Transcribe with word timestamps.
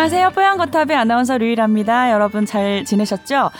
안녕하세요. 0.00 0.30
뽀얀거탑의 0.30 0.96
아나운서 0.96 1.36
류일합니다. 1.36 2.10
여러분 2.10 2.46
잘 2.46 2.86
지내셨죠? 2.86 3.50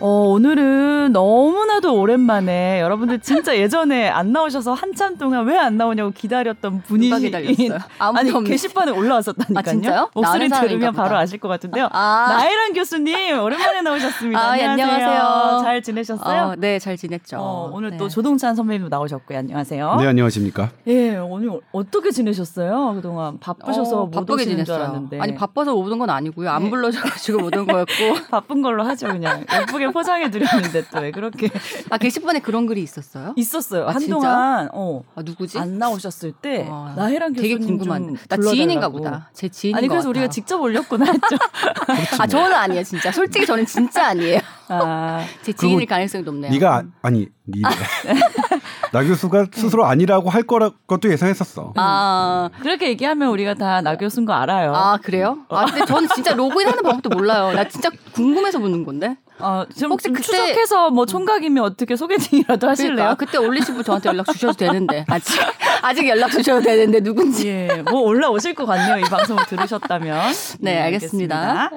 어, 0.00 0.08
오늘은 0.28 1.12
너무나도 1.12 1.98
오랜만에 1.98 2.80
여러분들 2.82 3.20
진짜 3.20 3.56
예전에 3.56 4.08
안 4.08 4.32
나오셔서 4.32 4.74
한참 4.74 5.16
동안 5.16 5.46
왜 5.46 5.54
안 5.56 5.78
나오냐고 5.78 6.10
기다렸던 6.10 6.82
분이 6.82 7.08
누가 7.08 7.18
기다렸어요? 7.20 7.78
아니 7.98 8.28
없는데. 8.30 8.50
게시판에 8.50 8.90
올라왔었다니까요. 8.92 9.58
아, 9.58 9.62
진짜요? 9.62 10.10
목소리 10.12 10.48
들으면 10.50 10.90
보다. 10.90 11.04
바로 11.04 11.16
아실 11.16 11.38
것 11.38 11.48
같은데요. 11.48 11.88
아. 11.92 12.26
나혜란 12.28 12.74
교수님 12.74 13.38
오랜만에 13.40 13.80
나오셨습니다. 13.80 14.38
아, 14.50 14.58
예, 14.58 14.64
안녕하세요. 14.64 15.06
안녕하세요. 15.08 15.60
잘 15.62 15.80
지내셨어요? 15.82 16.42
어, 16.42 16.54
네, 16.58 16.78
잘 16.80 16.96
지냈죠. 16.98 17.38
어, 17.38 17.70
오늘 17.72 17.92
네. 17.92 17.96
또 17.96 18.08
조동찬 18.10 18.56
선배님도 18.56 18.88
나오셨고요. 18.90 19.38
안녕하세요. 19.38 19.96
네 20.00 20.06
안녕하십니까. 20.08 20.70
예, 20.88 21.16
오늘 21.16 21.60
어떻게 21.72 22.10
지내셨어요? 22.10 22.94
그동안 22.96 23.38
바쁘셔서 23.38 24.02
어, 24.02 24.04
못 24.06 24.10
바쁘게 24.10 24.42
오시는 24.42 24.56
줄 24.56 24.64
지냈어요. 24.66 24.84
알았는데. 24.84 25.20
아니 25.20 25.34
바빠서 25.34 25.72
못온건 25.72 26.10
아니고요. 26.10 26.50
안 26.50 26.64
네. 26.64 26.70
불러줘가지고 26.70 27.38
못 27.38 27.54
온 27.56 27.66
거였고. 27.66 27.92
바쁜 28.30 28.60
걸로 28.60 28.82
하죠 28.84 29.06
그냥 29.08 29.44
예쁘게 29.60 29.83
포장해 29.92 30.30
드렸는데 30.30 30.84
또 30.90 31.00
왜 31.00 31.10
그렇게 31.10 31.50
아 31.90 31.98
게시판에 31.98 32.38
그런 32.40 32.66
글이 32.66 32.82
있었어요? 32.82 33.34
있었어요 33.36 33.86
아, 33.88 33.92
한동안 33.92 34.68
어. 34.72 35.02
아 35.14 35.22
누구지? 35.22 35.58
안 35.58 35.78
나오셨을 35.78 36.32
때 36.32 36.66
어, 36.68 36.92
나혜란 36.96 37.34
교수님 37.34 37.58
되게 37.58 37.66
궁금한데. 37.66 38.06
좀 38.28 38.40
나. 38.44 38.50
지인인가 38.50 38.88
보다. 38.88 39.30
제 39.34 39.48
지인인 39.48 39.76
아니 39.76 39.88
것 39.88 39.94
그래서 39.94 40.08
우리가 40.08 40.24
같아요. 40.24 40.32
직접 40.32 40.60
올렸구나 40.60 41.04
했죠 41.12 41.36
아 42.20 42.26
저는 42.26 42.52
아니에요, 42.54 42.82
진짜. 42.84 43.12
솔직히 43.12 43.44
저는 43.46 43.66
진짜 43.66 44.06
아니에요. 44.08 44.40
아, 44.68 45.24
제 45.42 45.52
지인일 45.52 45.86
가능성이 45.86 46.24
높네요. 46.24 46.50
네가 46.52 46.76
아- 46.76 46.82
아니 47.02 47.28
니 47.46 47.62
나 48.94 49.02
교수가 49.02 49.46
스스로 49.52 49.84
아니라고 49.84 50.30
할 50.30 50.44
거라 50.44 50.70
것도 50.86 51.10
예상했었어. 51.10 51.72
아, 51.76 52.48
그렇게 52.62 52.88
얘기하면 52.88 53.28
우리가 53.28 53.54
다 53.54 53.80
나 53.82 53.96
교수인 53.96 54.24
거 54.24 54.32
알아요 54.32 54.72
아 54.72 54.96
그래요? 55.02 55.38
아 55.48 55.64
근데 55.66 55.84
저는 55.84 56.08
진짜 56.14 56.32
로그인하는 56.32 56.82
방법도 56.82 57.10
몰라요. 57.10 57.52
나 57.52 57.68
진짜 57.68 57.90
궁금해서 58.12 58.58
묻는 58.60 58.84
건데. 58.84 59.16
어, 59.40 59.64
지금 59.74 59.90
혹시 59.90 60.04
좀 60.04 60.14
그때- 60.14 60.24
추적해서 60.26 60.90
뭐 60.90 61.06
총각이면 61.06 61.64
어떻게 61.64 61.96
소개팅이라도 61.96 62.68
하실래요? 62.68 62.94
그러니까 62.94 63.14
그때 63.16 63.36
올리신 63.38 63.74
분 63.74 63.82
저한테 63.82 64.10
연락 64.10 64.26
주셔도 64.32 64.52
되는데 64.52 65.04
아직 65.08 65.40
아직 65.82 66.08
연락 66.08 66.30
주셔도 66.30 66.60
되는데 66.62 67.00
누군지. 67.00 67.48
예, 67.48 67.82
뭐 67.90 68.02
올라오실 68.02 68.54
것 68.54 68.64
같네요. 68.64 68.98
이 68.98 69.02
방송을 69.10 69.44
들으셨다면. 69.46 70.32
네, 70.60 70.80
알겠습니다. 70.82 71.70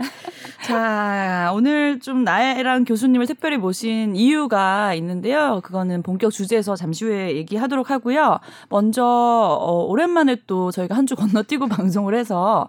자, 0.72 1.52
오늘 1.56 2.00
좀 2.02 2.26
나혜랑 2.26 2.84
교수님을 2.84 3.26
특별히 3.26 3.56
모신 3.58 4.18
이유가 4.18 4.94
있는데요. 4.96 5.62
그거는 5.64 6.04
본격 6.04 6.32
주제에서 6.32 6.76
잠시 6.76 7.06
후에 7.06 7.38
얘기하도록 7.38 7.90
하고요. 7.90 8.40
먼저 8.70 9.04
어, 9.06 9.86
오랜만에 9.86 10.38
또 10.46 10.72
저희가 10.72 10.96
한 10.96 11.08
주 11.08 11.16
건너뛰고 11.16 11.68
방송을 11.70 12.16
해서 12.16 12.68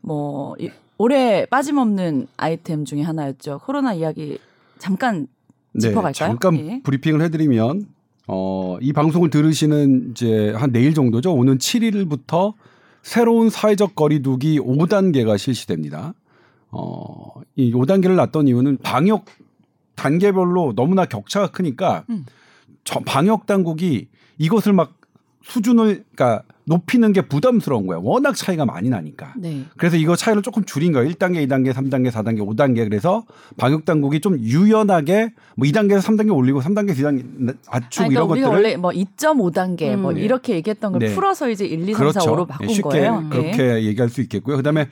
뭐 0.00 0.56
이- 0.58 0.70
올해 0.98 1.46
빠짐없는 1.46 2.26
아이템 2.36 2.84
중에 2.84 3.02
하나였죠. 3.02 3.60
코로나 3.64 3.94
이야기 3.94 4.38
잠깐 4.78 5.28
짚어갈까요? 5.78 6.10
네, 6.10 6.12
잠깐 6.18 6.56
예. 6.58 6.80
브리핑을 6.82 7.20
해드리면 7.22 7.86
어, 8.26 8.76
이 8.80 8.92
방송을 8.92 9.30
들으시는 9.30 10.08
이제 10.10 10.52
한 10.56 10.72
내일 10.72 10.94
정도죠. 10.94 11.32
오는 11.32 11.58
7일부터 11.58 12.54
새로운 13.02 13.50
사회적 13.50 13.94
거리두기 13.94 14.58
5단계가 14.58 15.38
실시됩니다. 15.38 16.12
어, 16.76 17.40
이 17.56 17.72
5단계를 17.72 18.14
놨던 18.14 18.48
이유는 18.48 18.78
방역 18.82 19.24
단계별로 19.94 20.74
너무나 20.76 21.06
격차가 21.06 21.48
크니까 21.48 22.04
음. 22.10 22.26
저 22.84 23.00
방역 23.00 23.46
당국이 23.46 24.08
이것을 24.38 24.72
막 24.72 24.94
수준을 25.42 26.04
그러니까 26.14 26.42
높이는 26.64 27.12
게 27.12 27.20
부담스러운 27.20 27.86
거야. 27.86 28.00
워낙 28.02 28.34
차이가 28.34 28.64
많이 28.64 28.88
나니까. 28.88 29.34
네. 29.36 29.64
그래서 29.76 29.96
이거 29.96 30.16
차이를 30.16 30.42
조금 30.42 30.64
줄인 30.64 30.92
거예요. 30.92 31.08
1단계, 31.08 31.46
2단계, 31.46 31.72
3단계, 31.72 32.10
4단계, 32.10 32.40
5단계. 32.40 32.88
그래서 32.88 33.24
방역 33.56 33.84
당국이 33.84 34.20
좀 34.20 34.38
유연하게 34.40 35.32
뭐 35.54 35.68
2단계에서 35.68 36.00
3단계 36.00 36.34
올리고 36.34 36.60
3단계, 36.60 36.90
4단계 36.90 37.56
낮추고 37.70 38.08
그러니까 38.08 38.10
이런 38.10 38.30
우리가 38.30 38.48
것들을 38.48 38.48
원래 38.48 38.76
뭐 38.76 38.90
2.5단계 38.90 39.96
뭐 39.96 40.10
음. 40.10 40.18
이렇게 40.18 40.54
얘기했던 40.54 40.92
걸 40.92 40.98
네. 40.98 41.14
풀어서 41.14 41.48
이제 41.48 41.64
1, 41.64 41.88
2, 41.88 41.94
3, 41.94 42.10
4, 42.10 42.20
5로 42.22 42.48
바꾼 42.48 42.68
예, 42.68 42.72
쉽게 42.74 42.88
거예요. 42.88 43.20
네. 43.20 43.28
그렇게 43.28 43.84
얘기할 43.84 44.08
수 44.08 44.20
있겠고요. 44.22 44.56
그다음에 44.56 44.88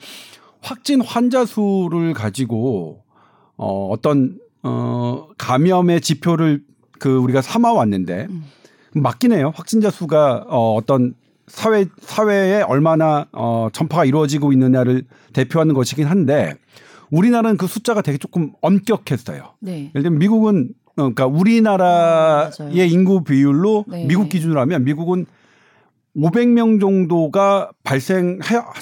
확진 0.65 0.99
환자 1.01 1.45
수를 1.45 2.13
가지고 2.13 3.03
어 3.55 3.87
어떤 3.91 4.39
어 4.63 5.27
감염의 5.37 6.01
지표를 6.01 6.63
그 6.99 7.15
우리가 7.17 7.43
삼아 7.43 7.71
왔는데 7.71 8.25
음. 8.29 8.43
맞긴 8.95 9.31
해요. 9.31 9.51
확진자 9.53 9.91
수가 9.91 10.45
어 10.49 10.73
어떤 10.73 11.13
사회 11.45 11.85
사회에 11.99 12.63
얼마나 12.63 13.27
어 13.31 13.67
전파가 13.71 14.05
이루어지고 14.05 14.51
있느냐를 14.53 15.03
대표하는 15.33 15.75
것이긴 15.75 16.07
한데 16.07 16.55
우리나라는 17.11 17.57
그 17.57 17.67
숫자가 17.67 18.01
되게 18.01 18.17
조금 18.17 18.53
엄격했어요. 18.61 19.53
네. 19.59 19.91
예를 19.93 20.01
들면 20.01 20.17
미국은 20.17 20.69
어, 20.97 21.13
그러니까 21.13 21.27
우리나라의 21.27 22.51
맞아요. 22.57 22.85
인구 22.85 23.23
비율로 23.23 23.85
네. 23.87 24.05
미국 24.05 24.29
기준으로 24.29 24.59
하면 24.61 24.83
미국은 24.83 25.27
500명 26.15 26.79
정도가 26.79 27.71
발생 27.83 28.39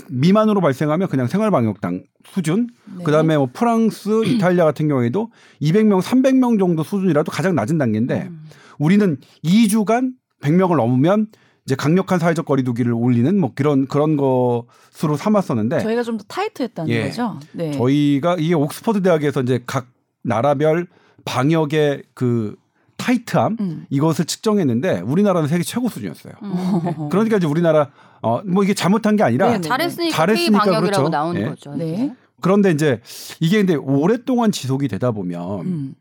미만으로 0.10 0.62
발생하면 0.62 1.08
그냥 1.08 1.28
생활 1.28 1.50
방역당 1.52 2.04
수준. 2.26 2.68
네. 2.98 3.04
그다음에 3.04 3.38
뭐 3.38 3.50
프랑스, 3.52 4.24
이탈리아 4.28 4.66
같은 4.66 4.88
경우에도 4.88 5.32
200명, 5.62 6.02
300명 6.02 6.60
정도 6.60 6.84
수준이라도 6.84 7.32
가장 7.32 7.56
낮은 7.56 7.78
단계인데 7.78 8.24
음. 8.30 8.46
우리는 8.78 9.18
2주간 9.44 10.12
100명을 10.42 10.78
넘으면 10.78 11.28
이제 11.66 11.76
강력한 11.76 12.20
사회적 12.20 12.46
거리두기를 12.46 12.92
올리는 12.92 13.40
뭐 13.40 13.52
그런 13.56 13.88
그런 13.88 14.18
것으로 14.18 15.16
삼았었는데 15.16 15.80
저희가 15.80 16.04
좀 16.04 16.18
더 16.18 16.24
타이트했다는 16.28 16.90
예. 16.92 17.08
거죠. 17.08 17.40
네. 17.54 17.72
저희가 17.72 18.36
이게 18.38 18.54
옥스퍼드 18.54 19.02
대학에서 19.02 19.42
이제 19.42 19.64
각 19.66 19.88
나라별 20.24 20.88
방역의 21.26 22.04
그 22.14 22.56
타이트함 23.04 23.58
음. 23.60 23.86
이것을 23.90 24.26
측정했는데 24.26 25.02
우리나라는 25.02 25.50
세계 25.50 25.64
최고 25.64 25.90
수준이었어요. 25.90 26.34
음. 26.42 27.10
그러니까 27.10 27.38
이제 27.38 27.48
우리나라 27.48 27.90
어 28.22 28.42
뭐 28.46 28.64
이게 28.64 28.74
잘못한 28.74 29.18
게 29.18 29.24
아니라 29.24 29.48
네네. 29.52 29.62
잘했으니까, 29.62 30.16
잘했으니까 30.16 30.64
K 30.64 30.72
방역이라고 30.72 31.04
그렇죠. 31.04 31.10
나오는 31.10 31.42
예. 31.42 31.46
거죠. 31.46 31.76
네. 31.76 32.16
그런데 32.42 32.72
이제 32.72 33.02
이게 33.42 33.58
근데 33.58 33.76
오랫동안 33.76 34.52
지속이 34.52 34.88
되다 34.88 35.12
보면 35.12 35.60
음. 35.62 35.94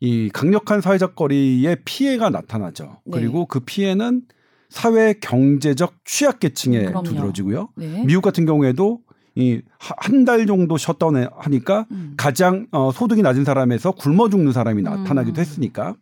이 0.00 0.30
강력한 0.32 0.80
사회적 0.80 1.16
거리의 1.16 1.78
피해가 1.84 2.30
나타나죠. 2.30 3.00
네. 3.06 3.18
그리고 3.18 3.46
그 3.46 3.60
피해는 3.60 4.22
사회 4.68 5.14
경제적 5.14 5.94
취약계층에 6.04 6.78
음, 6.78 6.86
그럼요. 6.86 7.02
두드러지고요. 7.04 7.68
네. 7.76 8.04
미국 8.06 8.22
같은 8.22 8.44
경우에도 8.46 9.00
이한달 9.36 10.46
정도 10.46 10.76
셧다운 10.76 11.26
하니까 11.38 11.86
음. 11.90 12.14
가장 12.16 12.66
어, 12.70 12.92
소득이 12.92 13.22
낮은 13.22 13.44
사람에서 13.44 13.92
굶어 13.92 14.28
죽는 14.28 14.52
사람이 14.52 14.82
음. 14.82 14.84
나타나기도 14.84 15.40
했으니까 15.40 15.94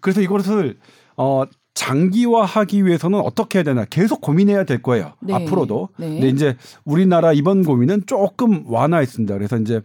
그래서 0.00 0.20
이것을 0.20 0.78
어, 1.16 1.44
장기화하기 1.74 2.84
위해서는 2.84 3.20
어떻게 3.20 3.58
해야 3.58 3.64
되나 3.64 3.84
계속 3.84 4.20
고민해야 4.20 4.64
될 4.64 4.82
거예요 4.82 5.14
네. 5.20 5.34
앞으로도. 5.34 5.90
네. 5.98 6.08
근데 6.10 6.28
이제 6.28 6.56
우리나라 6.84 7.32
이번 7.32 7.64
고민은 7.64 8.02
조금 8.06 8.64
완화했습니다. 8.66 9.34
그래서 9.34 9.56
이제 9.58 9.80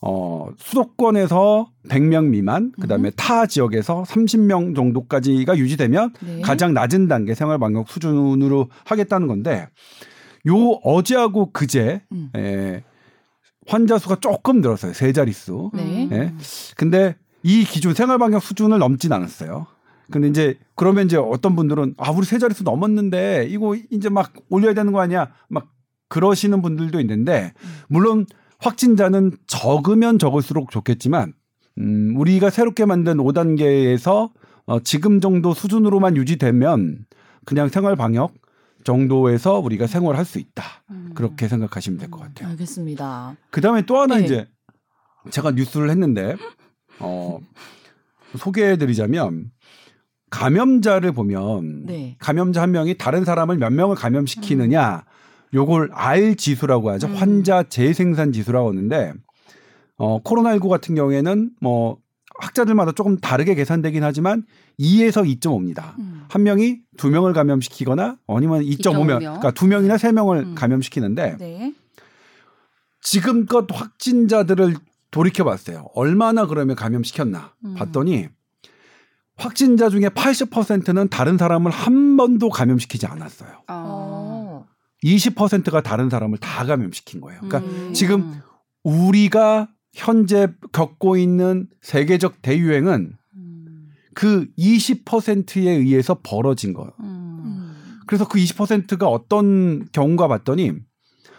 어, 0.00 0.48
수도권에서 0.58 1.70
100명 1.88 2.26
미만, 2.26 2.70
그다음에 2.80 3.10
타 3.16 3.46
지역에서 3.46 4.04
30명 4.04 4.76
정도까지가 4.76 5.56
유지되면 5.56 6.12
네. 6.20 6.40
가장 6.42 6.74
낮은 6.74 7.08
단계 7.08 7.34
생활 7.34 7.58
방역 7.58 7.88
수준으로 7.88 8.68
하겠다는 8.84 9.26
건데 9.26 9.68
요 10.48 10.54
어제하고 10.84 11.50
그제 11.50 12.02
음. 12.12 12.30
에, 12.36 12.84
환자 13.66 13.98
수가 13.98 14.16
조금 14.20 14.60
늘었어요. 14.60 14.92
세 14.92 15.12
자릿수. 15.12 15.70
네. 15.74 16.08
예. 16.12 16.32
근데 16.76 17.16
이 17.46 17.62
기준 17.64 17.94
생활 17.94 18.18
방역 18.18 18.42
수준을 18.42 18.78
넘진 18.80 19.12
않았어요. 19.12 19.66
근데 20.10 20.26
이제 20.28 20.58
그러면 20.74 21.06
이제 21.06 21.16
어떤 21.16 21.54
분들은 21.54 21.94
아 21.98 22.10
우리 22.10 22.26
세 22.26 22.38
자릿수 22.38 22.64
넘었는데 22.64 23.46
이거 23.48 23.76
이제 23.90 24.08
막 24.08 24.32
올려야 24.50 24.74
되는 24.74 24.92
거 24.92 25.00
아니야? 25.00 25.30
막 25.48 25.68
그러시는 26.08 26.60
분들도 26.60 27.00
있는데 27.00 27.52
물론 27.88 28.26
확진자는 28.58 29.36
적으면 29.46 30.18
적을수록 30.18 30.70
좋겠지만 30.72 31.34
음 31.78 32.14
우리가 32.16 32.50
새롭게 32.50 32.84
만든 32.84 33.18
5단계에서 33.18 34.30
어 34.66 34.80
지금 34.80 35.20
정도 35.20 35.54
수준으로만 35.54 36.16
유지되면 36.16 37.06
그냥 37.44 37.68
생활 37.68 37.94
방역 37.94 38.34
정도에서 38.82 39.60
우리가 39.60 39.86
생활할 39.86 40.24
수 40.24 40.38
있다. 40.40 40.64
음. 40.90 41.12
그렇게 41.14 41.46
생각하시면 41.46 41.98
될 42.00 42.10
것 42.10 42.20
같아요. 42.20 42.48
알겠습니다. 42.50 43.36
그다음에 43.50 43.82
또 43.86 43.98
하나 44.00 44.16
네. 44.16 44.24
이제 44.24 44.48
제가 45.30 45.52
뉴스를 45.52 45.90
했는데 45.90 46.36
어 47.00 47.38
소개해드리자면 48.36 49.50
감염자를 50.30 51.12
보면 51.12 51.86
네. 51.86 52.16
감염자 52.18 52.62
한 52.62 52.72
명이 52.72 52.98
다른 52.98 53.24
사람을 53.24 53.58
몇 53.58 53.72
명을 53.72 53.96
감염시키느냐 53.96 55.04
요걸 55.54 55.90
R 55.92 56.34
지수라고 56.36 56.90
하죠. 56.90 57.06
음. 57.06 57.14
환자 57.14 57.62
재생산 57.62 58.32
지수라고 58.32 58.70
하는데 58.70 59.12
어 59.96 60.22
코로나19 60.22 60.68
같은 60.68 60.94
경우에는 60.94 61.50
뭐 61.60 61.98
학자들마다 62.38 62.92
조금 62.92 63.16
다르게 63.16 63.54
계산되긴 63.54 64.02
하지만 64.02 64.44
2에서 64.78 65.24
2.5입니다. 65.40 65.98
음. 65.98 66.24
한 66.28 66.42
명이 66.42 66.80
두 66.96 67.08
명을 67.08 67.32
감염시키거나 67.32 68.18
아니면 68.26 68.62
2.5명, 68.62 68.78
2.5명. 68.78 69.18
그러니까 69.18 69.50
두 69.52 69.66
명이나 69.66 69.96
세 69.96 70.12
명을 70.12 70.38
음. 70.38 70.54
감염시키는데 70.54 71.36
네. 71.38 71.74
지금껏 73.00 73.66
확진자들을 73.70 74.74
돌이켜 75.16 75.44
봤어요. 75.44 75.86
얼마나 75.94 76.44
그러면 76.44 76.76
감염시켰나 76.76 77.54
음. 77.64 77.74
봤더니 77.74 78.28
확진자 79.36 79.88
중에 79.88 80.10
80%는 80.10 81.08
다른 81.08 81.38
사람을 81.38 81.70
한 81.70 82.18
번도 82.18 82.50
감염시키지 82.50 83.06
않았어요. 83.06 83.62
어. 83.68 84.66
20%가 85.02 85.80
다른 85.82 86.10
사람을 86.10 86.36
다 86.36 86.66
감염시킨 86.66 87.22
거예요. 87.22 87.40
그러니까 87.40 87.70
음. 87.70 87.94
지금 87.94 88.42
우리가 88.84 89.68
현재 89.94 90.48
겪고 90.72 91.16
있는 91.16 91.68
세계적 91.80 92.42
대유행은 92.42 93.16
음. 93.36 93.88
그 94.12 94.48
20%에 94.58 95.70
의해서 95.70 96.20
벌어진 96.22 96.74
거예요. 96.74 96.92
음. 97.00 97.74
그래서 98.06 98.28
그 98.28 98.38
20%가 98.38 99.08
어떤 99.08 99.88
경우가 99.92 100.28
봤더니 100.28 100.72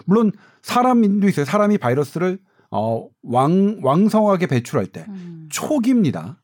물론 0.05 0.31
사람도 0.63 1.27
있어요. 1.27 1.45
사람이 1.45 1.77
바이러스를 1.77 2.39
어, 2.71 3.07
왕 3.23 3.79
왕성하게 3.81 4.47
배출할 4.47 4.87
때 4.87 5.05
음. 5.09 5.47
초기입니다. 5.51 6.41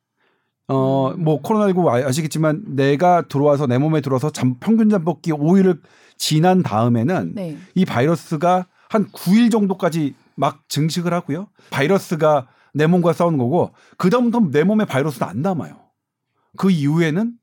어, 0.68 1.14
뭐 1.18 1.42
코로나19 1.42 1.88
아- 1.88 2.08
아시겠지만 2.08 2.64
내가 2.76 3.28
들어와서 3.28 3.68
내 3.68 3.78
몸에 3.78 4.02
들어와서 4.02 4.30
잠, 4.32 4.56
평균 4.60 4.90
잠복기 4.90 5.32
5일을 5.32 5.82
지난 6.18 6.64
다음에는 6.64 7.34
네. 7.36 7.58
이 7.76 7.86
바이러스가 7.86 8.68
한 8.90 9.08
9일 9.08 9.52
정도까지 9.52 10.16
막 10.36 10.64
증식을 10.70 11.14
하고요. 11.14 11.48
바이러스가 11.70 12.48
내 12.74 12.88
몸과 12.88 13.14
싸우는 13.14 13.38
거고 13.38 13.72
그다음부터 13.98 14.50
내 14.52 14.64
몸에 14.64 14.86
바이러스는 14.86 15.28
안 15.28 15.42
남아요. 15.42 15.78
그 16.58 16.72
이후에는 16.72 17.34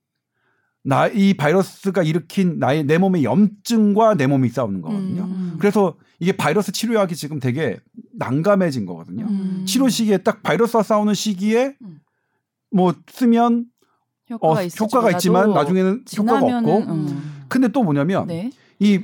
나 0.82 1.08
이 1.08 1.34
바이러스가 1.34 2.02
일으킨 2.02 2.58
나의 2.58 2.84
내 2.84 2.98
몸의 2.98 3.24
염증과 3.24 4.14
내 4.14 4.26
몸이 4.26 4.48
싸우는 4.48 4.80
거거든요. 4.80 5.24
음. 5.24 5.56
그래서 5.58 5.96
이게 6.18 6.32
바이러스 6.32 6.72
치료약이 6.72 7.16
지금 7.16 7.38
되게 7.38 7.78
난감해진 8.14 8.86
거거든요. 8.86 9.26
음. 9.28 9.64
치료 9.66 9.88
시기에 9.88 10.18
딱 10.18 10.42
바이러스와 10.42 10.82
싸우는 10.82 11.14
시기에 11.14 11.76
음. 11.82 12.00
뭐 12.70 12.94
쓰면 13.08 13.66
어, 14.30 14.34
효과가, 14.34 14.62
있을지 14.62 14.82
효과가 14.82 15.10
있지만 15.12 15.52
나중에는 15.52 16.04
효과가 16.16 16.40
지나면은, 16.40 16.72
없고 16.72 16.92
음. 16.92 17.44
근데 17.48 17.68
또 17.68 17.82
뭐냐면 17.82 18.26
네. 18.28 18.50
이 18.78 19.00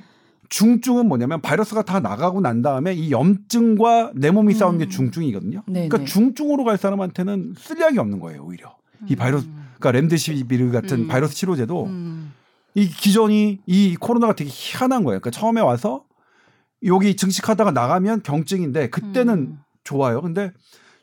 중증은 0.48 1.08
뭐냐면 1.08 1.40
바이러스가 1.40 1.82
다 1.82 2.00
나가고 2.00 2.40
난 2.40 2.62
다음에 2.62 2.94
이 2.94 3.10
염증과 3.10 4.12
내 4.14 4.30
몸이 4.30 4.54
음. 4.54 4.58
싸우는 4.58 4.78
게 4.78 4.88
중증이거든요. 4.88 5.62
네, 5.66 5.88
그러니까 5.88 5.98
네. 5.98 6.04
중증으로 6.04 6.64
갈 6.64 6.78
사람한테는 6.78 7.54
쓸 7.58 7.80
약이 7.80 7.98
없는 7.98 8.20
거예요, 8.20 8.44
오히려. 8.44 8.76
이 9.08 9.16
바이러스, 9.16 9.46
그러니까 9.78 9.92
렘데시비르 9.92 10.70
같은 10.70 11.00
음. 11.00 11.08
바이러스 11.08 11.34
치료제도 11.34 11.84
음. 11.86 12.32
이 12.74 12.88
기존이 12.88 13.60
이 13.66 13.96
코로나가 13.96 14.34
되게 14.34 14.50
희한한 14.52 15.04
거예요. 15.04 15.20
그러니까 15.20 15.30
처음에 15.30 15.60
와서 15.60 16.04
여기 16.84 17.16
증식하다가 17.16 17.70
나가면 17.72 18.22
경증인데 18.22 18.90
그때는 18.90 19.34
음. 19.34 19.58
좋아요. 19.84 20.20
근데 20.20 20.52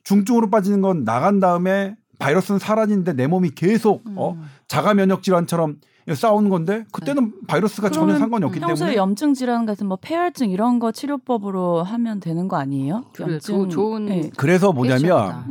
중증으로 0.03 0.49
빠지는 0.49 0.81
건 0.81 1.03
나간 1.03 1.39
다음에 1.39 1.95
바이러스는 2.19 2.59
사라지는데 2.59 3.13
내 3.13 3.27
몸이 3.27 3.51
계속 3.51 4.03
음. 4.07 4.15
어 4.17 4.37
자가 4.67 4.93
면역 4.93 5.23
질환처럼 5.23 5.77
싸우는 6.13 6.49
건데 6.49 6.83
그때는 6.91 7.33
바이러스가 7.47 7.89
전혀 7.89 8.17
상관이 8.17 8.43
없기 8.45 8.59
평소에 8.59 8.87
때문에 8.87 8.97
염증 8.97 9.33
질환 9.33 9.65
같은 9.65 9.87
뭐 9.87 9.97
폐혈증 9.99 10.49
이런 10.49 10.77
거 10.79 10.91
치료법으로 10.91 11.81
하면 11.83 12.19
되는 12.19 12.49
거 12.49 12.57
아니에요? 12.57 13.05
그래, 13.13 13.39
조- 13.39 13.67
좋은 13.69 14.09
예. 14.09 14.29
그래서 14.35 14.73
뭐냐면. 14.73 15.45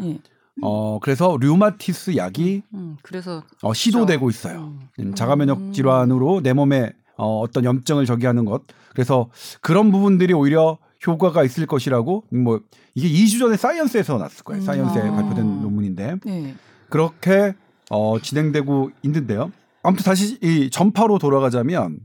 어 0.61 0.99
그래서 1.01 1.37
류마티스 1.41 2.17
약이 2.17 2.63
음. 2.75 2.97
그래서 3.03 3.43
어, 3.63 3.73
시도되고 3.73 4.29
있어요. 4.29 4.75
음. 4.79 4.81
음, 5.01 5.15
자가 5.15 5.37
면역 5.37 5.73
질환으로 5.73 6.43
내 6.43 6.53
몸에 6.53 6.93
어, 7.17 7.41
어떤 7.41 7.65
염증을 7.65 8.05
저기 8.05 8.27
하는 8.27 8.45
것. 8.45 8.63
그래서 8.91 9.31
그런 9.61 9.91
부분들이 9.91 10.35
오히려 10.35 10.79
효과가 11.07 11.43
있을 11.45 11.67
것이라고 11.67 12.25
뭐 12.31 12.61
이게 12.95 13.09
2주 13.09 13.39
전에 13.39 13.57
사이언스에서 13.57 14.19
났을 14.19 14.45
거예요. 14.45 14.63
음. 14.63 14.65
사이언스에 14.65 15.03
아. 15.03 15.13
발표된 15.13 15.63
논문인데 15.63 16.17
네. 16.25 16.55
그렇게 16.91 17.55
어, 17.91 18.19
진행되고 18.21 18.91
있는데요. 19.03 19.51
아무튼 19.83 20.05
다시 20.05 20.39
이 20.43 20.71
전파로 20.71 21.19
돌아가자면 21.19 21.99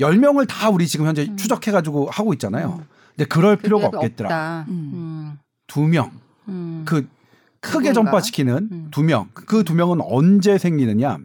10명을 0.00 0.46
다 0.48 0.70
우리 0.70 0.86
지금 0.86 1.06
현재 1.06 1.26
음. 1.28 1.36
추적해 1.36 1.70
가지고 1.70 2.08
하고 2.10 2.32
있잖아요. 2.32 2.82
근데 3.16 3.26
그럴 3.28 3.56
필요가 3.56 3.90
그게 3.90 3.96
없겠더라. 3.98 4.28
없다. 4.28 4.64
음. 4.68 4.90
음. 4.94 5.38
두 5.66 5.82
명. 5.82 6.10
음. 6.48 6.82
그 6.84 7.06
크게? 7.60 7.92
전파시키는 7.92 8.68
음. 8.70 8.88
두 8.90 9.02
명. 9.02 9.28
그 9.34 9.64
두 9.64 9.74
명은 9.74 10.00
언제 10.02 10.58
생기느냐? 10.58 11.18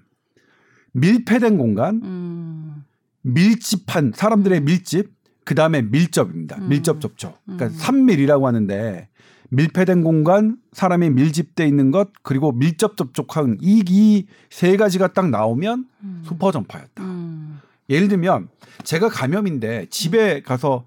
밀폐된 0.93 1.57
공간, 1.57 2.01
음. 2.03 2.83
밀집한 3.21 4.13
사람들의 4.15 4.61
밀집, 4.61 5.11
그 5.45 5.55
다음에 5.55 5.81
밀접입니다. 5.81 6.57
음. 6.57 6.69
밀접 6.69 7.01
접촉. 7.01 7.37
그러니까 7.45 7.67
음. 7.67 7.71
삼밀이라고 7.71 8.47
하는데 8.47 9.09
밀폐된 9.49 10.03
공간, 10.03 10.57
사람이 10.71 11.11
밀집돼 11.11 11.67
있는 11.67 11.91
것, 11.91 12.09
그리고 12.23 12.51
밀접 12.51 12.97
접촉한 12.97 13.57
이세 13.61 14.77
가지가 14.77 15.13
딱 15.13 15.29
나오면 15.29 15.85
음. 16.03 16.23
슈퍼 16.25 16.51
전파였다. 16.51 17.03
음. 17.03 17.59
예를 17.89 18.07
들면 18.07 18.49
제가 18.83 19.09
감염인데 19.09 19.87
집에 19.89 20.41
가서 20.41 20.85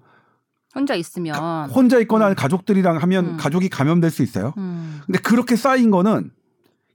혼자 0.75 0.95
있으면 0.95 1.69
혼자 1.69 1.99
있거나 1.99 2.33
가족들이랑 2.33 2.97
하면 2.97 3.25
음. 3.25 3.37
가족이 3.37 3.69
감염될 3.69 4.11
수 4.11 4.21
있어요. 4.23 4.53
음. 4.57 5.01
근데 5.05 5.19
그렇게 5.19 5.55
쌓인 5.55 5.91
거는 5.91 6.31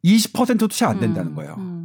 20%도 0.05 0.69
채 0.69 0.85
안 0.85 1.01
된다는 1.01 1.35
거예요. 1.35 1.55
음. 1.59 1.83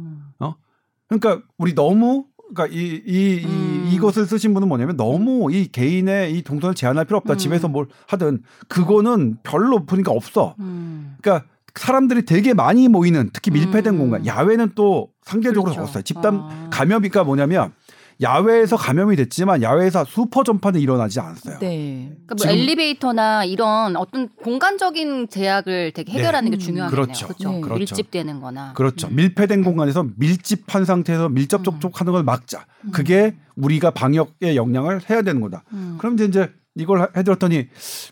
그러니까 1.08 1.42
우리 1.56 1.74
너무 1.74 2.26
그러니까 2.54 2.74
이, 2.74 3.02
이, 3.06 3.44
음. 3.44 3.86
이 3.90 3.94
이것을 3.94 4.26
쓰신 4.26 4.54
분은 4.54 4.68
뭐냐면 4.68 4.96
너무 4.96 5.52
이 5.52 5.66
개인의 5.66 6.34
이 6.34 6.42
동선을 6.42 6.74
제한할 6.74 7.04
필요 7.06 7.16
없다. 7.18 7.34
음. 7.34 7.38
집에서 7.38 7.68
뭘 7.68 7.86
하든 8.06 8.42
그거는 8.68 9.38
별로 9.42 9.84
보니까 9.84 10.12
없어. 10.12 10.54
음. 10.60 11.16
그러니까 11.20 11.46
사람들이 11.74 12.24
되게 12.24 12.54
많이 12.54 12.88
모이는 12.88 13.30
특히 13.32 13.50
밀폐된 13.50 13.94
음. 13.94 13.98
공간 13.98 14.26
야외는 14.26 14.72
또 14.74 15.08
상대적으로 15.22 15.64
그렇죠. 15.72 15.80
적었어요. 15.80 16.02
집단 16.02 16.36
아. 16.36 16.68
감염이니까 16.70 17.24
뭐냐면 17.24 17.72
야외에서 18.20 18.76
감염이 18.76 19.14
됐지만 19.16 19.62
야외에서 19.62 20.04
슈퍼 20.04 20.42
전파는 20.42 20.80
일어나지 20.80 21.20
않았어요. 21.20 21.58
네. 21.60 22.12
그러니까 22.26 22.34
뭐 22.46 22.52
엘리베이터나 22.52 23.44
이런 23.44 23.94
어떤 23.96 24.28
공간적인 24.42 25.28
제약을 25.28 25.92
되게 25.92 26.12
해결하는 26.12 26.50
네. 26.50 26.56
게 26.56 26.62
중요하겠네요. 26.64 27.04
그렇죠. 27.04 27.26
그렇죠. 27.28 27.50
네. 27.52 27.60
그렇죠. 27.60 27.78
밀집되는 27.78 28.40
거나. 28.40 28.72
그렇죠. 28.72 29.06
음. 29.08 29.14
밀폐된 29.16 29.62
공간에서 29.62 30.04
밀집한 30.16 30.84
상태에서 30.84 31.28
밀접 31.28 31.60
음. 31.60 31.64
접촉하는 31.64 32.12
걸 32.12 32.24
막자. 32.24 32.66
그게 32.92 33.36
우리가 33.56 33.90
방역의 33.92 34.56
역량을 34.56 35.08
해야 35.08 35.22
되는 35.22 35.40
거다. 35.40 35.62
음. 35.72 35.94
그럼 35.98 36.14
이제 36.14 36.24
이제 36.24 36.50
이걸 36.74 37.00
하- 37.00 37.08
해드렸더니 37.16 37.66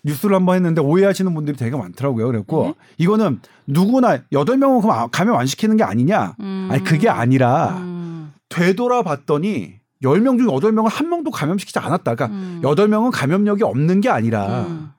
뉴스를 0.04 0.34
한번 0.36 0.56
했는데 0.56 0.80
오해하시는 0.80 1.32
분들이 1.34 1.56
되게 1.56 1.76
많더라고요. 1.76 2.26
그랬고 2.26 2.64
네. 2.66 2.74
이거는 2.98 3.40
누구나 3.66 4.18
여덟 4.32 4.56
명은 4.56 4.80
그럼 4.82 4.96
아- 4.96 5.06
감염 5.08 5.36
안 5.36 5.46
시키는 5.46 5.76
게 5.76 5.82
아니냐? 5.84 6.36
음. 6.40 6.68
아니 6.70 6.82
그게 6.84 7.08
아니라 7.08 7.76
음. 7.78 8.32
되돌아봤더니 8.48 9.74
열 10.02 10.20
명중 10.20 10.52
여덟 10.52 10.72
명은 10.72 10.90
한 10.90 11.08
명도 11.08 11.30
감염시키지 11.30 11.78
않았다. 11.78 12.14
그러니까 12.14 12.26
음. 12.26 12.60
여덟 12.62 12.88
명은 12.88 13.10
감염력이 13.10 13.62
없는 13.62 14.00
게 14.00 14.08
아니라 14.08 14.66
음. 14.66 14.90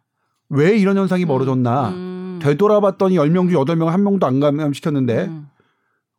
왜 0.50 0.78
이런 0.78 0.98
현상이 0.98 1.26
벌어졌나? 1.26 1.90
음. 1.90 2.40
되돌아봤더니 2.42 3.16
열 3.16 3.30
명중 3.30 3.60
여덟 3.60 3.76
명한 3.76 4.04
명도 4.04 4.26
안 4.26 4.40
감염시켰는데 4.40 5.26
음. 5.26 5.48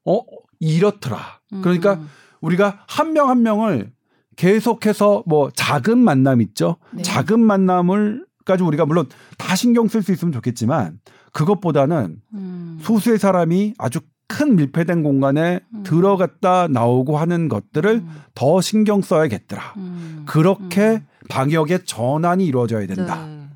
어 0.05 0.21
이렇더라. 0.61 1.19
그러니까 1.63 1.95
음. 1.95 2.09
우리가 2.41 2.85
한명한 2.87 3.43
명을 3.43 3.93
계속해서 4.37 5.25
뭐 5.27 5.51
작은 5.51 5.99
만남 5.99 6.41
있죠. 6.43 6.77
네. 6.93 7.03
작은 7.03 7.41
만남을 7.41 8.27
까지 8.45 8.63
우리가 8.63 8.87
물론 8.87 9.07
다 9.37 9.55
신경 9.55 9.89
쓸 9.89 10.03
수 10.03 10.13
있으면 10.13 10.33
좋겠지만 10.33 11.01
그것보다는 11.33 12.23
음. 12.33 12.79
소수의 12.81 13.19
사람이 13.19 13.75
아주 13.77 14.01
큰 14.29 14.57
밀폐된 14.57 15.03
공간에 15.03 15.61
음. 15.75 15.83
들어갔다 15.85 16.69
나오고 16.69 17.17
하는 17.17 17.49
것들을 17.49 17.91
음. 17.91 18.09
더 18.35 18.61
신경 18.61 19.01
써야겠더라. 19.01 19.63
음. 19.79 20.23
그렇게 20.27 20.83
음. 20.83 21.07
방역의 21.31 21.85
전환이 21.87 22.47
이루어져야 22.47 22.87
된다. 22.87 23.27
네. 23.27 23.49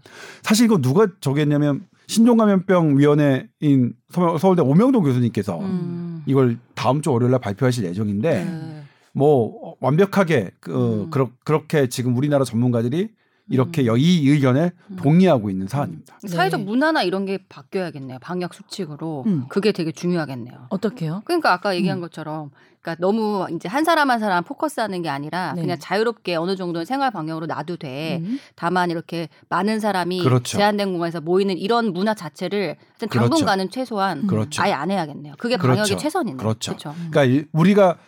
사실 0.43 0.65
이거 0.67 0.79
누가 0.79 1.07
저겠냐면 1.21 1.87
신종감염병 2.07 2.99
위원회인 2.99 3.93
서- 4.11 4.39
서울대 4.39 4.63
오명도 4.63 5.03
교수님께서 5.03 5.61
음. 5.61 6.23
이걸 6.27 6.59
다음 6.75 7.03
주 7.03 7.13
월요일 7.13 7.31
날 7.33 7.41
발표하실 7.41 7.85
예정인데 7.85 8.45
네. 8.45 8.83
뭐 9.13 9.75
완벽하게 9.81 10.51
그 10.61 11.05
음. 11.05 11.11
그렇, 11.11 11.29
그렇게 11.45 11.89
지금 11.89 12.17
우리나라 12.17 12.45
전문가들이 12.45 13.11
이렇게 13.53 13.83
음. 13.89 13.97
이 13.99 14.29
의견에 14.31 14.71
음. 14.91 14.97
동의하고 14.97 15.51
있는 15.51 15.69
사안입니다. 15.69 16.19
사회적 16.27 16.61
네. 16.61 16.67
문화나 16.67 17.03
이런 17.03 17.27
게 17.27 17.39
바뀌어야겠네요. 17.49 18.19
방역 18.21 18.55
수칙으로 18.55 19.25
음. 19.27 19.45
그게 19.49 19.73
되게 19.73 19.93
중요하겠네요. 19.93 20.67
어떻게요? 20.71 21.23
그러니까 21.25 21.53
아까 21.53 21.75
얘기한 21.77 21.99
음. 21.99 22.01
것처럼 22.01 22.51
그러니까 22.81 23.01
너무 23.07 23.47
이제 23.55 23.69
한 23.69 23.85
사람 23.85 24.11
한 24.11 24.19
사람 24.19 24.43
포커스하는 24.43 25.03
게 25.03 25.09
아니라 25.09 25.53
네. 25.55 25.61
그냥 25.61 25.79
자유롭게 25.79 26.35
어느 26.35 26.57
정도는 26.57 26.85
생활 26.85 27.11
방역으로 27.13 27.47
놔도 27.47 27.77
돼. 27.77 28.19
음. 28.25 28.39
다만 28.57 28.91
이렇게 28.91 29.29
많은 29.51 29.79
사람이 29.79 30.23
그렇죠. 30.25 30.57
제한된 30.57 30.91
공간에서 30.93 31.21
모이는 31.21 31.59
이런 31.59 31.93
문화 31.93 32.15
자체를 32.15 32.77
하여튼 32.89 33.09
그렇죠. 33.09 33.29
당분간은 33.29 33.71
최소한 33.71 34.27
그렇죠. 34.27 34.63
아예 34.63 34.73
안 34.73 34.91
해야겠네요. 34.91 35.35
그게 35.39 35.57
그렇죠. 35.57 35.77
방역의 35.83 35.99
최선이네요. 35.99 36.37
그렇죠. 36.39 36.73
그렇죠. 36.73 36.95
그러니까 37.11 37.25
이- 37.25 37.45
우리가 37.53 37.99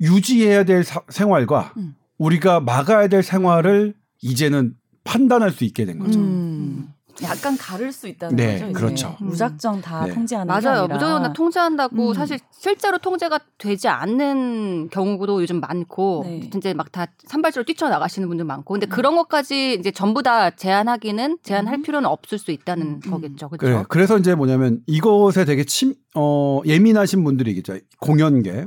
유지해야 0.00 0.64
될 0.64 0.82
사- 0.82 1.02
생활과 1.08 1.72
음. 1.76 1.94
우리가 2.18 2.60
막아야 2.60 3.08
될 3.08 3.22
생활을 3.22 3.94
이제는 4.22 4.74
판단할 5.04 5.50
수 5.50 5.64
있게 5.64 5.84
된 5.84 5.98
거죠. 5.98 6.18
음. 6.20 6.92
약간 7.22 7.56
가를 7.58 7.92
수 7.92 8.08
있다는 8.08 8.36
네, 8.36 8.52
거죠. 8.54 8.64
이제. 8.64 8.72
그렇죠. 8.72 9.16
무작정 9.20 9.82
다 9.82 10.06
네. 10.06 10.14
통제하는 10.14 10.46
게 10.46 10.60
맞아요. 10.60 10.80
아니라. 10.82 10.94
무조건 10.94 11.22
다 11.22 11.32
통제한다고 11.32 12.08
음. 12.08 12.14
사실 12.14 12.38
실제로 12.50 12.96
통제가 12.98 13.40
되지 13.58 13.88
않는 13.88 14.88
경우도 14.90 15.42
요즘 15.42 15.60
많고 15.60 16.22
네. 16.24 16.48
진짜 16.50 16.72
막다 16.72 17.08
산발적으로 17.26 17.66
뛰쳐나가시는 17.66 18.26
분들 18.28 18.44
많고 18.46 18.72
근데 18.72 18.86
그런 18.86 19.16
것까지 19.16 19.74
이제 19.74 19.90
전부 19.90 20.22
다 20.22 20.50
제한하기는 20.50 21.38
제한할 21.42 21.74
음. 21.74 21.82
필요는 21.82 22.08
없을 22.08 22.38
수 22.38 22.52
있다는 22.52 23.00
음. 23.04 23.10
거겠죠. 23.10 23.48
그래, 23.50 23.58
그렇죠? 23.58 23.86
그래서 23.88 24.18
이제 24.18 24.34
뭐냐면 24.34 24.80
이것에 24.86 25.44
되게 25.44 25.64
침, 25.64 25.94
어, 26.14 26.62
예민하신 26.64 27.22
분들이 27.24 27.52
있죠. 27.52 27.76
공연계. 28.00 28.66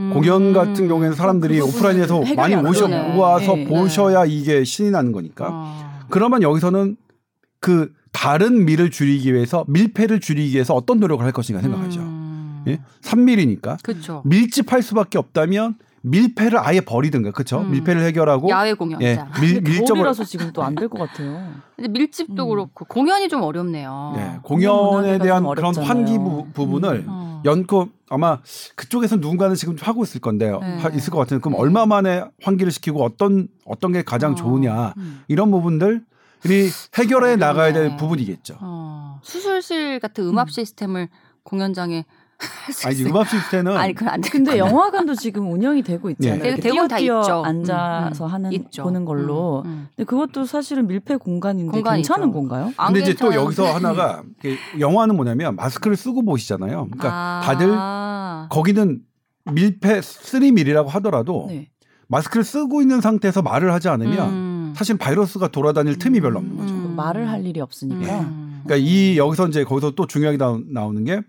음. 0.00 0.10
공연 0.12 0.52
같은 0.52 0.88
경우에는 0.88 1.14
사람들이 1.14 1.60
그 1.60 1.66
오프라인에서 1.66 2.22
많이 2.34 2.54
안 2.54 2.66
오셔. 2.66 2.88
와서 3.16 3.54
네. 3.54 3.64
보셔야 3.64 4.24
이게 4.24 4.64
신이 4.64 4.90
나는 4.90 5.12
거니까. 5.12 5.48
어. 5.50 6.04
그러면 6.08 6.42
여기서는 6.42 6.96
그 7.60 7.92
다른 8.10 8.64
밀을 8.64 8.90
줄이기 8.90 9.32
위해서 9.34 9.64
밀폐를 9.68 10.20
줄이기 10.20 10.54
위해서 10.54 10.74
어떤 10.74 10.98
노력을 10.98 11.24
할 11.24 11.32
것인가 11.32 11.60
생각하죠. 11.60 12.00
음. 12.00 12.64
예? 12.66 12.80
3밀이니까 13.02 13.82
그렇죠. 13.82 14.22
밀집할 14.24 14.82
수밖에 14.82 15.18
없다면 15.18 15.76
밀폐를 16.02 16.58
아예 16.58 16.80
버리든가 16.80 17.30
그렇죠. 17.32 17.60
음. 17.60 17.70
밀폐를 17.72 18.02
해결하고 18.02 18.48
야외 18.48 18.70
예, 18.70 18.74
공연장. 18.74 19.30
밀, 19.40 19.60
밀접을 19.60 19.84
겨울이라서 19.86 20.24
지금 20.24 20.52
또 20.52 20.62
안 20.62 20.74
될 20.74 20.88
것 20.88 20.98
같아요. 20.98 21.52
근데 21.76 21.88
밀집도 21.88 22.44
음. 22.44 22.48
그렇고 22.48 22.84
공연이 22.86 23.28
좀 23.28 23.42
어렵네요. 23.42 24.12
네, 24.16 24.38
공연 24.42 24.76
공연에 24.76 25.18
대한 25.18 25.42
좀 25.42 25.54
그런. 25.54 25.74
환기 25.74 26.18
부, 26.18 26.46
부분을 26.54 27.04
어. 27.06 27.42
연코 27.44 27.88
아마 28.08 28.38
그쪽에서 28.76 29.16
누군가는 29.16 29.54
지금 29.56 29.76
하고 29.80 30.02
있을 30.02 30.20
건데요. 30.20 30.58
네. 30.60 30.78
하- 30.78 30.88
있을 30.88 31.10
것 31.12 31.18
같은데 31.18 31.40
그럼 31.42 31.52
네. 31.54 31.58
얼마 31.60 31.84
만에 31.86 32.24
환기를 32.42 32.72
시키고 32.72 33.04
어떤 33.04 33.48
어떤 33.66 33.92
게 33.92 34.02
가장 34.02 34.32
어. 34.32 34.34
좋으냐 34.34 34.94
음. 34.96 35.22
이런 35.28 35.50
부분들이 35.50 36.00
해결해 36.96 37.32
어렵네. 37.32 37.36
나가야 37.36 37.72
될 37.74 37.96
부분이겠죠. 37.98 38.56
어. 38.60 39.20
수술실 39.22 40.00
같은 40.00 40.24
음압 40.24 40.48
음. 40.48 40.50
시스템을 40.50 41.08
공연장에 41.42 42.04
아니. 42.86 43.04
음압 43.04 43.28
시스템은 43.28 43.76
아니 43.76 43.94
그건 43.94 44.14
안 44.14 44.20
돼. 44.20 44.30
근데 44.30 44.58
영화관도 44.58 45.14
지금 45.14 45.50
운영이 45.52 45.82
되고 45.82 46.08
있잖아요. 46.10 46.42
네. 46.42 46.56
대부분 46.56 46.88
다 46.88 46.98
있죠. 46.98 47.42
앉아서 47.44 48.24
음, 48.24 48.28
음. 48.28 48.32
하는 48.32 48.52
있죠. 48.52 48.82
보는 48.82 49.04
걸로. 49.04 49.62
음, 49.64 49.70
음. 49.70 49.88
근데 49.96 50.06
그것도 50.06 50.46
사실은 50.46 50.86
밀폐 50.86 51.16
공간인데 51.16 51.72
공간이죠. 51.72 52.12
괜찮은 52.14 52.32
건가요? 52.32 52.72
안 52.76 52.92
근데 52.92 53.10
이제 53.10 53.14
또. 53.14 53.34
여기서 53.34 53.64
하나가 53.74 54.22
영화는 54.78 55.16
뭐냐면 55.16 55.56
마스크를 55.56 55.96
쓰고 55.96 56.22
보시잖아요. 56.24 56.88
그러니까 56.90 57.08
아. 57.12 57.40
다들 57.44 57.68
거기는 58.48 59.00
밀폐 59.52 60.00
3밀이라고 60.00 60.86
하더라도 60.88 61.46
네. 61.48 61.68
마스크를 62.08 62.44
쓰고 62.44 62.80
있는 62.82 63.00
상태에서 63.00 63.42
말을 63.42 63.72
하지 63.72 63.88
않으면 63.88 64.28
음. 64.30 64.72
사실 64.76 64.96
바이러스가 64.98 65.48
돌아다닐 65.48 65.98
틈이 65.98 66.20
별로 66.20 66.38
없는 66.38 66.56
거죠. 66.56 66.74
음. 66.74 66.94
말을 66.96 67.28
할 67.28 67.44
일이 67.46 67.60
없으니까. 67.60 68.20
음. 68.20 68.60
그러니까 68.64 68.76
이 68.88 69.16
여기서 69.16 69.48
이제 69.48 69.64
거기서 69.64 69.92
또 69.92 70.06
중요하게 70.06 70.36
나오- 70.38 70.60
나오는 70.72 71.04
게 71.04 71.20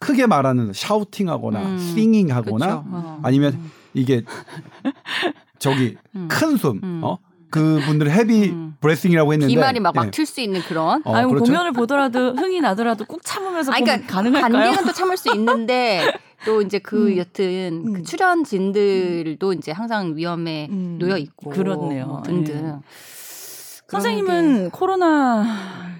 크게 0.00 0.26
말하는 0.26 0.72
샤우팅하거나 0.72 1.62
음. 1.62 1.78
싱잉하거나. 1.78 2.84
어. 2.86 3.20
아니면 3.22 3.70
이게 3.94 4.24
저기 5.60 5.96
음. 6.16 6.26
큰 6.28 6.56
숨, 6.56 6.80
음. 6.82 7.00
어? 7.04 7.18
그분들 7.50 8.10
헤비 8.10 8.50
음. 8.50 8.76
브레싱이라고 8.80 9.32
했는데 9.32 9.52
비말이 9.52 9.80
막 9.80 9.94
예. 9.96 10.00
막튈 10.00 10.24
수 10.24 10.40
있는 10.40 10.60
그런. 10.62 11.02
어, 11.04 11.14
아니 11.14 11.26
뭐 11.26 11.34
그렇죠. 11.34 11.52
공연을 11.52 11.72
보더라도 11.72 12.32
흥이 12.34 12.60
나더라도 12.60 13.04
꾹 13.04 13.20
참으면서 13.24 13.72
아니, 13.72 13.84
그러니까 13.84 14.06
가능할까요? 14.06 14.52
관계는 14.52 14.84
또 14.86 14.92
참을 14.92 15.16
수 15.16 15.30
있는데 15.34 16.06
또 16.46 16.62
이제 16.62 16.78
그 16.78 17.08
음. 17.08 17.16
여튼 17.18 17.84
음. 17.88 17.92
그 17.94 18.02
출연진들도 18.04 19.52
이제 19.54 19.72
항상 19.72 20.16
위험에 20.16 20.68
음. 20.70 20.96
놓여 20.98 21.18
있고 21.18 21.50
그렇네요. 21.50 22.06
뭐 22.06 22.22
등등. 22.22 22.54
예. 22.56 22.86
선생님은 23.90 24.70
코로나 24.70 25.44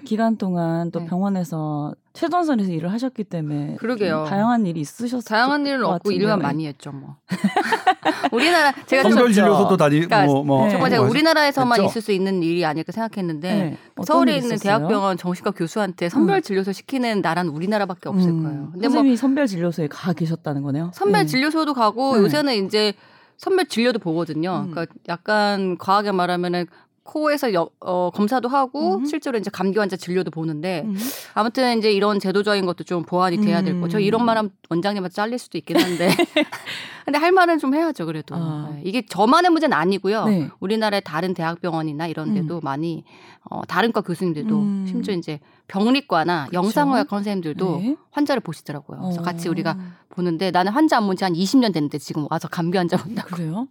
기간 0.05 0.37
동안 0.37 0.91
또 0.91 0.99
네. 0.99 1.05
병원에서 1.05 1.93
최전선에서 2.13 2.71
일을 2.71 2.91
하셨기 2.91 3.23
때문에 3.23 3.75
그러게요. 3.75 4.25
다양한 4.27 4.65
일이 4.65 4.81
있으셨을 4.81 5.27
다양한 5.27 5.65
일은 5.65 5.81
것 5.81 5.89
없고. 5.95 6.11
일만 6.11 6.39
네. 6.39 6.43
많이 6.43 6.67
했죠 6.67 6.91
뭐. 6.91 7.17
우리나라 8.33 8.73
제가 8.85 9.03
성별 9.03 9.31
진료소도 9.31 9.77
다니 9.77 10.01
그러니까 10.01 10.25
뭐, 10.25 10.43
뭐 10.43 10.65
네. 10.65 10.71
정말 10.71 10.89
제가 10.89 11.03
뭐 11.03 11.11
우리나라에서만 11.11 11.79
했죠? 11.79 11.89
있을 11.89 12.01
수 12.01 12.11
있는 12.11 12.43
일이 12.43 12.65
아닐까 12.65 12.91
생각했는데 12.91 13.53
네. 13.53 13.77
서울에 14.03 14.35
있는 14.35 14.55
있었어요? 14.55 14.79
대학병원 14.79 15.17
정신과 15.17 15.51
교수한테 15.51 16.09
선별 16.09 16.37
음. 16.37 16.41
진료소 16.41 16.71
시키는 16.71 17.21
나라는 17.21 17.51
우리나라밖에 17.51 18.09
없을 18.09 18.29
음. 18.31 18.43
거예요. 18.43 18.69
근데 18.71 18.87
뭐 18.87 18.95
선생님이 18.95 19.17
선별 19.17 19.47
진료소에 19.47 19.87
가 19.87 20.13
계셨다는 20.13 20.63
거네요. 20.63 20.91
선별 20.93 21.21
네. 21.21 21.25
진료소도 21.27 21.73
가고 21.73 22.17
네. 22.17 22.23
요새는 22.23 22.65
이제 22.65 22.93
선별 23.37 23.65
진료도 23.67 23.99
보거든요. 23.99 24.65
음. 24.65 24.71
그러니까 24.71 24.93
약간 25.07 25.77
과하게 25.77 26.11
말하면은 26.11 26.65
코에서 27.11 27.53
여- 27.53 27.69
어, 27.81 28.09
검사도 28.13 28.47
하고 28.47 28.95
음. 28.99 29.05
실제로 29.05 29.37
이제 29.37 29.49
감기 29.51 29.77
환자 29.77 29.97
진료도 29.97 30.31
보는데 30.31 30.83
음. 30.85 30.95
아무튼 31.33 31.77
이제 31.77 31.91
이런 31.91 32.19
제도적인 32.21 32.65
것도 32.65 32.85
좀 32.85 33.03
보완이 33.03 33.41
돼야 33.41 33.61
될 33.61 33.81
거. 33.81 33.89
저 33.89 33.97
음. 33.97 34.01
이런 34.01 34.23
말하면 34.23 34.51
원장님한테 34.69 35.13
잘릴 35.13 35.37
수도 35.37 35.57
있긴 35.57 35.77
한데 35.77 36.07
근데 37.03 37.19
할 37.19 37.33
말은 37.33 37.59
좀 37.59 37.75
해야죠 37.75 38.05
그래도 38.05 38.35
아. 38.35 38.69
네. 38.73 38.81
이게 38.85 39.05
저만의 39.05 39.51
문제는 39.51 39.75
아니고요. 39.75 40.25
네. 40.25 40.49
우리나라의 40.61 41.01
다른 41.03 41.33
대학병원이나 41.33 42.07
이런 42.07 42.33
데도 42.33 42.61
많이 42.61 43.03
어, 43.49 43.61
다른 43.67 43.91
과 43.91 44.01
교수님들도 44.01 44.55
음. 44.59 44.85
심지어 44.87 45.13
이제 45.15 45.39
병리과나 45.67 46.47
그렇죠. 46.49 46.65
영상의학 46.65 47.07
선생님들도 47.09 47.77
네. 47.77 47.95
환자를 48.11 48.39
보시더라고요. 48.41 48.99
그래서 49.01 49.21
어. 49.21 49.23
같이 49.23 49.49
우리가 49.49 49.75
보는데 50.09 50.51
나는 50.51 50.71
환자 50.71 50.97
안 50.97 51.05
본 51.07 51.15
지 51.15 51.23
한 51.23 51.33
20년 51.33 51.73
됐는데 51.73 51.97
지금 51.97 52.27
와서 52.29 52.47
감기 52.47 52.77
환자 52.77 52.97
본다고. 52.97 53.29
그래요? 53.35 53.67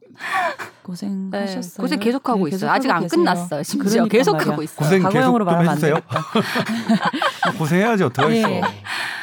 고생하셨어요. 0.82 1.60
네, 1.76 1.80
고생 1.82 2.00
계속하고 2.00 2.48
네, 2.48 2.56
있어요. 2.56 2.70
아직 2.70 2.90
안 2.90 3.02
계세요. 3.02 3.18
끝났어요. 3.18 3.62
심지어 3.62 3.90
그러니까 4.04 4.18
계속하고. 4.18 4.62
있어요. 4.62 4.76
고생 4.78 4.98
계속 5.02 5.12
과거형으로 5.12 5.44
좀 5.44 5.46
말하면 5.46 5.70
안. 5.70 5.78
되겠다. 5.78 6.24
고생해야지 7.58 8.02
어떡하겠어. 8.04 8.48
네. 8.48 8.62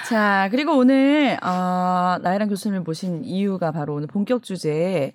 자, 0.08 0.48
그리고 0.52 0.78
오늘 0.78 1.38
어, 1.44 2.18
나이란 2.22 2.48
교수님을 2.50 2.82
모신 2.82 3.24
이유가 3.26 3.72
바로 3.72 3.96
오늘 3.96 4.08
본격 4.08 4.44
주제 4.44 5.12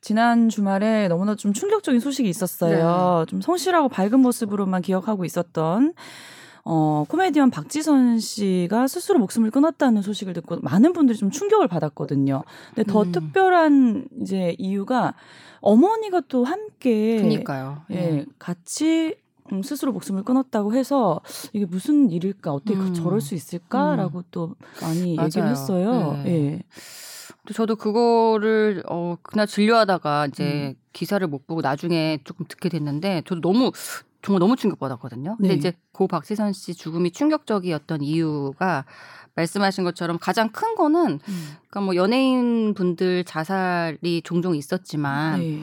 지난 0.00 0.48
주말에 0.48 1.08
너무나 1.08 1.34
좀 1.34 1.52
충격적인 1.52 2.00
소식이 2.00 2.28
있었어요. 2.28 3.24
좀 3.28 3.40
성실하고 3.40 3.88
밝은 3.88 4.20
모습으로만 4.20 4.82
기억하고 4.82 5.24
있었던 5.24 5.92
어, 6.64 7.04
코미디언 7.08 7.50
박지선 7.50 8.18
씨가 8.18 8.86
스스로 8.86 9.18
목숨을 9.18 9.50
끊었다는 9.50 10.02
소식을 10.02 10.34
듣고 10.34 10.58
많은 10.60 10.92
분들이 10.92 11.18
좀 11.18 11.30
충격을 11.30 11.68
받았거든요. 11.68 12.42
근데 12.74 12.90
더 12.90 13.02
음. 13.02 13.12
특별한 13.12 14.08
이제 14.20 14.54
이유가 14.58 15.14
어머니가 15.60 16.22
또 16.28 16.44
함께 16.44 17.16
그러니까요. 17.16 17.82
예, 17.92 18.24
같이 18.38 19.16
음, 19.52 19.62
스스로 19.62 19.92
목숨을 19.92 20.22
끊었다고 20.22 20.74
해서 20.74 21.20
이게 21.52 21.66
무슨 21.66 22.10
일일까 22.10 22.52
어떻게 22.52 22.74
그 22.74 22.88
음. 22.88 22.94
저럴 22.94 23.20
수 23.20 23.34
있을까라고 23.34 24.22
또 24.30 24.54
많이 24.80 25.16
맞아요. 25.16 25.26
얘기를 25.26 25.48
했어요. 25.48 26.20
네. 26.24 26.30
예. 26.30 26.62
또 27.46 27.54
저도 27.54 27.76
그거를 27.76 28.82
어 28.88 29.16
그날 29.22 29.46
진료하다가 29.46 30.24
음. 30.24 30.28
이제 30.30 30.74
기사를 30.92 31.26
못 31.26 31.46
보고 31.46 31.60
나중에 31.60 32.18
조금 32.24 32.46
듣게 32.46 32.68
됐는데 32.68 33.22
저도 33.26 33.40
너무 33.40 33.72
정말 34.22 34.40
너무 34.40 34.56
충격받았거든요. 34.56 35.36
근데 35.36 35.48
네. 35.50 35.54
이제 35.54 35.72
고 35.92 36.06
박지선 36.06 36.52
씨 36.52 36.74
죽음이 36.74 37.10
충격적이었던 37.10 38.02
이유가 38.02 38.84
말씀하신 39.34 39.84
것처럼 39.84 40.18
가장 40.18 40.50
큰 40.50 40.74
거는 40.74 41.20
그러니까 41.20 41.80
뭐 41.80 41.94
연예인 41.94 42.74
분들 42.74 43.24
자살이 43.24 44.22
종종 44.22 44.54
있었지만 44.54 45.40
네. 45.40 45.62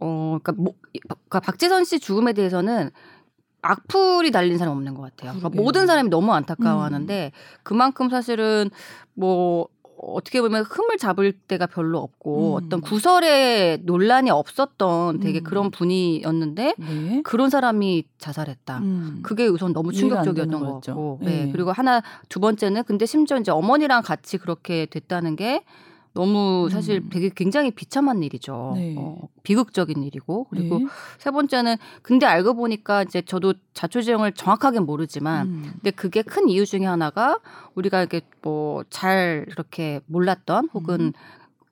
어 0.00 0.38
그러니까, 0.42 0.52
뭐, 0.52 0.74
그러니까 0.92 1.40
박지선 1.40 1.84
씨 1.84 1.98
죽음에 1.98 2.34
대해서는 2.34 2.90
악플이 3.62 4.30
달린 4.30 4.58
사람 4.58 4.76
없는 4.76 4.94
것 4.94 5.02
같아요. 5.02 5.32
그러니까. 5.38 5.60
모든 5.60 5.86
사람이 5.86 6.08
너무 6.08 6.32
안타까워하는데 6.34 7.32
음. 7.34 7.60
그만큼 7.62 8.08
사실은 8.08 8.70
뭐 9.14 9.68
어떻게 9.98 10.40
보면 10.40 10.64
흠을 10.64 10.98
잡을 10.98 11.32
때가 11.32 11.66
별로 11.66 11.98
없고 11.98 12.58
음. 12.58 12.64
어떤 12.64 12.80
구설에 12.80 13.78
논란이 13.82 14.30
없었던 14.30 15.20
되게 15.20 15.40
음. 15.40 15.44
그런 15.44 15.70
분이었는데 15.70 16.74
네. 16.78 17.22
그런 17.24 17.50
사람이 17.50 18.04
자살했다. 18.18 18.78
음. 18.78 19.20
그게 19.22 19.46
우선 19.46 19.72
너무 19.72 19.92
충격적이었던 19.92 20.60
것. 20.60 20.80
같고, 20.80 21.20
네. 21.22 21.44
네. 21.44 21.52
그리고 21.52 21.72
하나 21.72 22.02
두 22.28 22.40
번째는 22.40 22.84
근데 22.84 23.06
심지어 23.06 23.38
이제 23.38 23.50
어머니랑 23.50 24.02
같이 24.02 24.38
그렇게 24.38 24.86
됐다는 24.86 25.36
게 25.36 25.64
너무 26.16 26.68
사실 26.70 26.96
음. 27.04 27.10
되게 27.12 27.28
굉장히 27.28 27.70
비참한 27.70 28.22
일이죠. 28.22 28.72
네. 28.74 28.94
어, 28.98 29.28
비극적인 29.42 30.02
일이고 30.02 30.46
그리고 30.50 30.78
네. 30.78 30.86
세 31.18 31.30
번째는 31.30 31.76
근데 32.02 32.24
알고 32.24 32.54
보니까 32.54 33.02
이제 33.02 33.20
저도 33.20 33.52
자초지종을 33.74 34.32
정확하게 34.32 34.80
모르지만 34.80 35.46
음. 35.46 35.70
근데 35.74 35.90
그게 35.90 36.22
큰 36.22 36.48
이유 36.48 36.64
중에 36.64 36.86
하나가 36.86 37.38
우리가 37.74 38.00
이렇게 38.00 38.22
뭐 38.42 38.82
잘 38.88 39.44
이렇게 39.48 40.00
몰랐던 40.06 40.70
혹은 40.72 41.00
음. 41.00 41.12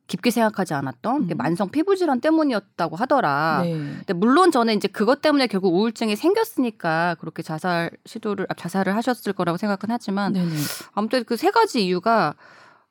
깊게 0.06 0.30
생각하지 0.30 0.74
않았던 0.74 1.30
음. 1.30 1.36
만성 1.38 1.70
피부 1.70 1.96
질환 1.96 2.20
때문이었다고 2.20 2.94
하더라. 2.96 3.62
네. 3.64 3.72
근데 3.72 4.12
물론 4.12 4.50
저는 4.50 4.76
이제 4.76 4.86
그것 4.86 5.22
때문에 5.22 5.46
결국 5.46 5.74
우울증이 5.74 6.14
생겼으니까 6.16 7.16
그렇게 7.20 7.42
자살 7.42 7.90
시도를 8.04 8.46
아, 8.50 8.54
자살을 8.54 8.94
하셨을 8.96 9.32
거라고 9.32 9.56
생각은 9.56 9.88
하지만 9.90 10.34
네네. 10.34 10.50
아무튼 10.92 11.24
그 11.24 11.36
세 11.36 11.50
가지 11.50 11.84
이유가 11.86 12.34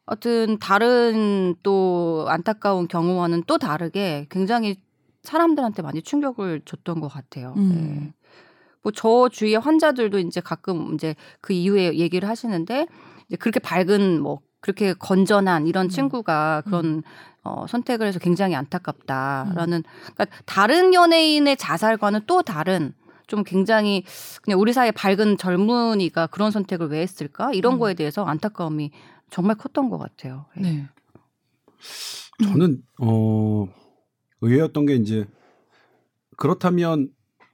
어떤 0.06 0.60
다른 0.60 1.56
또 1.64 2.26
안타까운 2.28 2.88
경우와는 2.88 3.44
또 3.48 3.58
다르게 3.58 4.28
굉장히 4.30 4.76
사람들한테 5.24 5.82
많이 5.82 6.02
충격을 6.02 6.62
줬던 6.66 7.00
것 7.00 7.08
같아요. 7.08 7.54
음. 7.58 7.70
네. 7.70 8.14
뭐저 8.82 9.30
주위의 9.30 9.60
환자들도 9.60 10.20
이제 10.20 10.42
가끔 10.42 10.94
이제 10.94 11.16
그 11.40 11.54
이후에 11.54 11.96
얘기를 11.98 12.28
하시는데 12.28 12.88
이제 13.28 13.38
그렇게 13.38 13.60
밝은 13.60 14.22
뭐 14.22 14.42
그렇게 14.60 14.94
건전한 14.94 15.68
이런 15.68 15.86
음. 15.86 15.90
친구가 15.90 16.64
그런 16.66 17.04
어, 17.44 17.66
선택을 17.68 18.08
해서 18.08 18.20
굉장히 18.20 18.56
안타깝다라는 18.56 19.84
그러니까 20.14 20.26
다른 20.46 20.94
연예인의 20.94 21.58
자살과는 21.58 22.22
또 22.28 22.42
다른 22.42 22.94
좀 23.28 23.44
굉장히 23.44 24.04
그냥 24.42 24.60
우리 24.60 24.74
사회 24.74 24.92
밝은 24.92 25.38
젊은이가 25.38 26.28
그런 26.28 26.52
선택을 26.52 26.90
왜 26.90 27.02
했을까 27.02 27.52
이런 27.54 27.74
음. 27.76 27.80
거에 27.80 27.94
대해서 27.94 28.24
안타까움이 28.26 28.92
정말 29.34 29.56
컸던 29.56 29.90
것 29.90 29.98
같아요. 29.98 30.46
예. 30.58 30.62
네. 30.62 30.88
저는 32.44 32.84
어 33.02 33.68
의외였던 34.42 34.86
게 34.86 34.94
이제 34.94 35.26
그렇다면 36.38 37.10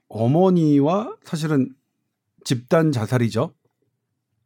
어머니와 0.08 1.16
사실은 1.24 1.70
집단 2.44 2.92
자살이죠. 2.92 3.54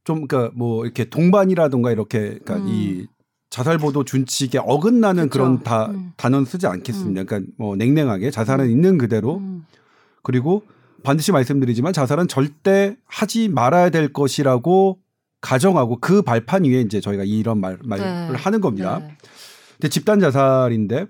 좀 0.04 0.28
그러니까 0.28 0.52
뭐 0.56 0.84
이렇게 0.84 1.06
동반이라든가 1.06 1.90
이렇게 1.90 2.38
그러니까 2.38 2.56
음. 2.56 2.68
이 2.68 3.06
자살 3.50 3.78
보도 3.78 4.04
준칙에 4.04 4.58
어긋나는 4.58 5.28
그쵸. 5.28 5.42
그런 5.42 5.62
다 5.64 5.86
음. 5.86 6.12
단어는 6.16 6.44
쓰지 6.44 6.68
않겠습니다. 6.68 7.24
그러니까 7.24 7.52
뭐 7.58 7.74
냉랭하게 7.74 8.30
자살은 8.30 8.70
있는 8.70 8.96
그대로 8.96 9.38
음. 9.38 9.66
그리고 10.22 10.62
반드시 11.02 11.32
말씀드리지만 11.32 11.92
자살은 11.92 12.28
절대 12.28 12.96
하지 13.06 13.48
말아야 13.48 13.90
될 13.90 14.12
것이라고 14.12 15.00
가정하고 15.44 15.98
그 16.00 16.22
발판 16.22 16.64
위에 16.64 16.80
이제 16.80 17.00
저희가 17.02 17.22
이런 17.24 17.60
말, 17.60 17.78
말을 17.84 18.04
네. 18.04 18.34
하는 18.34 18.62
겁니다. 18.62 19.00
네. 19.00 19.14
근데 19.72 19.88
집단 19.90 20.18
자살인데 20.18 21.06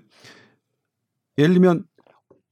예를 1.37 1.53
들면 1.53 1.85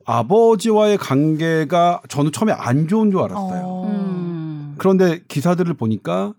아버지와의 0.05 0.97
관계가 0.97 2.01
저는 2.07 2.31
처음에 2.31 2.53
안 2.53 2.87
좋은 2.87 3.11
줄 3.11 3.19
알았어요. 3.19 3.63
어. 3.65 3.87
음. 3.87 4.75
그런데 4.77 5.23
기사들을 5.27 5.73
보니까 5.73 6.33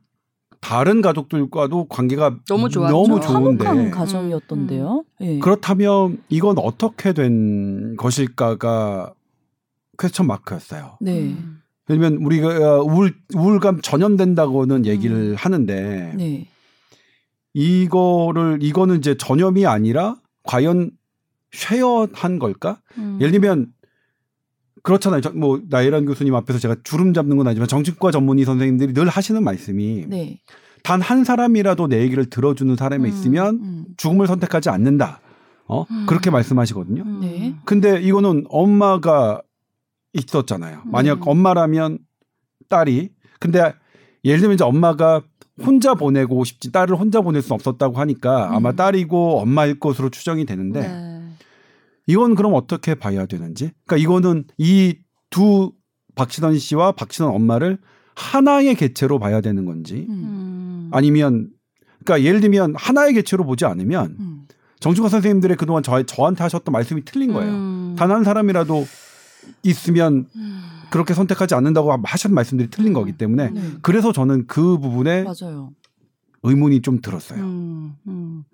다른 0.63 1.03
가족들과도 1.03 1.89
관계가 1.89 2.39
너무 2.49 2.71
좋았죠. 2.71 2.93
너무 2.93 3.21
화목한 3.21 3.57
좋은데 3.67 3.91
가정이었던데요. 3.91 5.05
예. 5.21 5.39
그렇다면 5.41 6.23
이건 6.31 6.57
어떻게 6.59 7.13
된 7.13 7.97
것일까가 7.97 9.13
퀘스천 9.99 10.27
마크였어요. 10.27 10.97
네. 11.03 11.21
음. 11.21 11.61
왜냐면 11.89 12.19
우리가 12.23 12.81
우울, 12.81 13.15
우울감 13.35 13.81
전염된다고는 13.83 14.87
얘기를 14.87 15.35
하는데 15.35 16.15
네. 16.17 16.47
이거를 17.53 18.59
이거는 18.63 18.99
이제 18.99 19.17
전염이 19.17 19.67
아니라 19.67 20.17
과연 20.43 20.91
쉐어한 21.53 22.39
걸까? 22.39 22.81
음. 22.99 23.19
예를 23.21 23.33
들면 23.33 23.69
그렇잖아요. 24.83 25.21
저- 25.21 25.31
뭐 25.31 25.61
나혜란 25.69 26.05
교수님 26.05 26.35
앞에서 26.35 26.59
제가 26.59 26.77
주름 26.85 27.15
잡는 27.15 27.37
건 27.37 27.47
아니지만 27.47 27.69
정신과 27.69 28.11
전문의 28.11 28.45
선생님들이 28.45 28.93
늘 28.93 29.09
하시는 29.09 29.43
말씀이 29.43 30.07
네. 30.09 30.41
단한 30.83 31.25
사람이라도 31.25 31.87
내 31.89 32.01
얘기를 32.03 32.27
들어주는 32.29 32.77
사람이 32.77 33.05
음, 33.05 33.09
있으면 33.09 33.55
음. 33.63 33.85
죽음을 33.97 34.27
선택하지 34.27 34.69
않는다. 34.69 35.21
어 35.67 35.87
음. 35.91 36.05
그렇게 36.07 36.31
말씀하시거든요. 36.31 37.03
음. 37.03 37.21
네. 37.23 37.55
근데 37.65 38.03
이거는 38.03 38.45
엄마가 38.49 39.41
있었잖아요. 40.15 40.83
만약 40.87 41.19
음. 41.19 41.29
엄마라면 41.29 41.99
딸이 42.69 43.11
근데 43.41 43.75
예를 44.25 44.41
들면 44.41 44.55
이제 44.55 44.65
엄마가 44.65 45.23
혼자 45.63 45.95
보내고 45.95 46.45
싶지 46.45 46.73
딸을 46.73 46.97
혼자 46.97 47.21
보낼 47.21 47.43
수 47.43 47.55
없었다고 47.55 47.99
하니까 47.99 48.55
아마 48.55 48.71
음. 48.71 48.77
딸이고 48.77 49.41
엄마일 49.41 49.79
것으로 49.79 50.11
추정이 50.11 50.47
되는데 50.47 50.81
네. 50.81 51.29
이건 52.07 52.35
그럼 52.35 52.55
어떻게 52.55 52.95
봐야 52.95 53.27
되는지? 53.27 53.71
그러니까 53.85 53.97
이거는 53.97 54.45
이 54.59 54.95
두 55.35 55.73
박신원 56.15 56.57
씨와 56.61 56.93
박신원 56.93 57.35
엄마를 57.35 57.79
하나의 58.15 58.77
개체로 58.77 59.19
봐야 59.19 59.41
되는 59.41 59.65
건지 59.65 60.07
음. 60.09 60.15
음. 60.15 60.91
아니면 60.93 61.49
그러니까 62.05 62.25
예를 62.25 62.41
들면 62.41 62.75
하나의 62.77 63.15
개체로 63.15 63.45
보지 63.45 63.65
않으면 63.65 64.17
음. 64.21 64.43
정신과 64.79 65.09
선생님들의 65.09 65.57
그동안 65.57 65.83
저, 65.83 66.01
저한테 66.05 66.45
하셨던 66.45 66.73
말씀이 66.73 67.05
틀린 67.05 67.33
거예요. 67.33 67.51
음. 67.53 67.95
단한 67.99 68.23
사람이라도 68.23 68.87
있으면 69.63 70.29
음. 70.37 70.63
그렇게 70.91 71.15
선택하지 71.15 71.55
않는다고 71.55 71.93
하신 72.05 72.35
말씀들이 72.35 72.71
틀린 72.71 72.93
거기 72.93 73.13
때문에 73.13 73.51
네. 73.51 73.61
그래서 73.83 74.13
저는 74.13 74.47
그 74.47 74.79
부분에 74.79 75.25
맞아요. 75.25 75.73
의문이 76.43 76.83
좀 76.83 77.01
들었어요. 77.01 77.41
음, 77.43 77.97
음. 78.07 78.45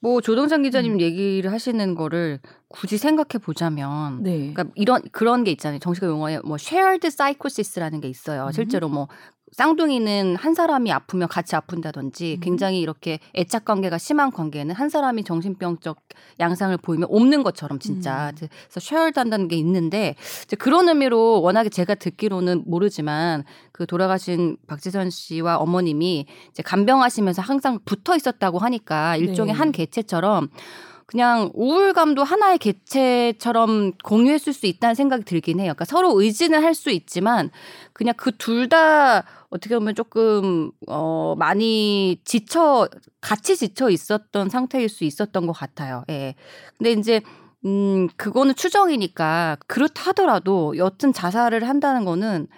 뭐 0.00 0.20
조동찬 0.20 0.64
기자님 0.64 1.00
얘기를 1.00 1.52
하시는 1.52 1.94
거를 1.94 2.40
굳이 2.68 2.98
생각해 2.98 3.42
보자면 3.42 4.22
네. 4.22 4.52
그러니까 4.52 4.64
이런 4.74 5.00
그런 5.12 5.44
게 5.44 5.52
있잖아요. 5.52 5.78
정신과 5.78 6.08
용어에 6.08 6.40
뭐 6.44 6.56
shared 6.60 7.06
psychosis라는 7.06 8.00
게 8.00 8.08
있어요. 8.08 8.46
음. 8.46 8.52
실제로 8.52 8.88
뭐 8.88 9.08
쌍둥이는 9.52 10.36
한 10.36 10.54
사람이 10.54 10.90
아프면 10.90 11.28
같이 11.28 11.54
아픈다든지 11.54 12.38
음. 12.38 12.40
굉장히 12.40 12.80
이렇게 12.80 13.18
애착 13.36 13.66
관계가 13.66 13.98
심한 13.98 14.30
관계는 14.30 14.74
한 14.74 14.88
사람이 14.88 15.24
정신병적 15.24 15.98
양상을 16.40 16.76
보이면 16.78 17.08
옮는 17.10 17.42
것처럼 17.42 17.78
진짜 17.78 18.30
음. 18.30 18.34
그래서 18.36 18.80
shared 18.80 19.18
한다는 19.18 19.48
게 19.48 19.56
있는데 19.56 20.16
이제 20.44 20.56
그런 20.56 20.88
의미로 20.88 21.42
워낙에 21.42 21.68
제가 21.68 21.94
듣기로는 21.96 22.64
모르지만 22.66 23.44
그 23.72 23.86
돌아가신 23.86 24.56
박지선 24.66 25.10
씨와 25.10 25.58
어머님이 25.58 26.26
이제 26.50 26.62
간병하시면서 26.62 27.42
항상 27.42 27.78
붙어 27.84 28.16
있었다고 28.16 28.58
하니까 28.58 29.16
일종의 29.16 29.52
네. 29.52 29.58
한 29.58 29.72
개체처럼 29.72 30.48
그냥 31.12 31.50
우울감도 31.54 32.24
하나의 32.24 32.58
개체처럼 32.58 33.92
공유했을 34.02 34.54
수 34.54 34.66
있다는 34.66 34.94
생각이 34.94 35.24
들긴 35.24 35.60
해요. 35.60 35.74
그러니까 35.74 35.84
서로 35.84 36.18
의지는 36.20 36.62
할 36.64 36.74
수 36.74 36.90
있지만 36.90 37.50
그냥 37.92 38.14
그 38.16 38.32
둘 38.38 38.68
다 38.70 39.24
어떻게 39.50 39.74
보면 39.78 39.94
조금 39.94 40.70
어 40.88 41.34
많이 41.36 42.18
지쳐 42.24 42.88
같이 43.20 43.56
지쳐 43.56 43.90
있었던 43.90 44.48
상태일 44.48 44.88
수 44.88 45.04
있었던 45.04 45.46
것 45.46 45.52
같아요. 45.52 46.04
예. 46.08 46.34
근데 46.78 46.92
이제 46.92 47.20
음 47.66 48.08
그거는 48.16 48.54
추정이니까 48.54 49.58
그렇다 49.66 50.08
하더라도 50.10 50.76
여튼 50.78 51.12
자살을 51.12 51.68
한다는 51.68 52.04
거는 52.06 52.48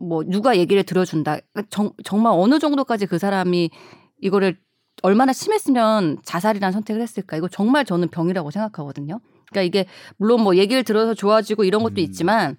뭐 0.00 0.24
누가 0.26 0.56
얘기를 0.58 0.82
들어준다. 0.82 1.38
정, 1.70 1.92
정말 2.04 2.32
어느 2.36 2.58
정도까지 2.58 3.06
그 3.06 3.18
사람이 3.18 3.70
이거를 4.20 4.58
얼마나 5.02 5.32
심했으면 5.32 6.18
자살이라는 6.24 6.72
선택을 6.72 7.02
했을까? 7.02 7.36
이거 7.36 7.48
정말 7.48 7.84
저는 7.84 8.08
병이라고 8.08 8.50
생각하거든요. 8.50 9.20
그러니까 9.50 9.62
이게 9.62 9.86
물론 10.16 10.42
뭐 10.42 10.56
얘기를 10.56 10.82
들어서 10.82 11.14
좋아지고 11.14 11.64
이런 11.64 11.82
것도 11.82 11.94
음. 11.94 11.98
있지만 11.98 12.56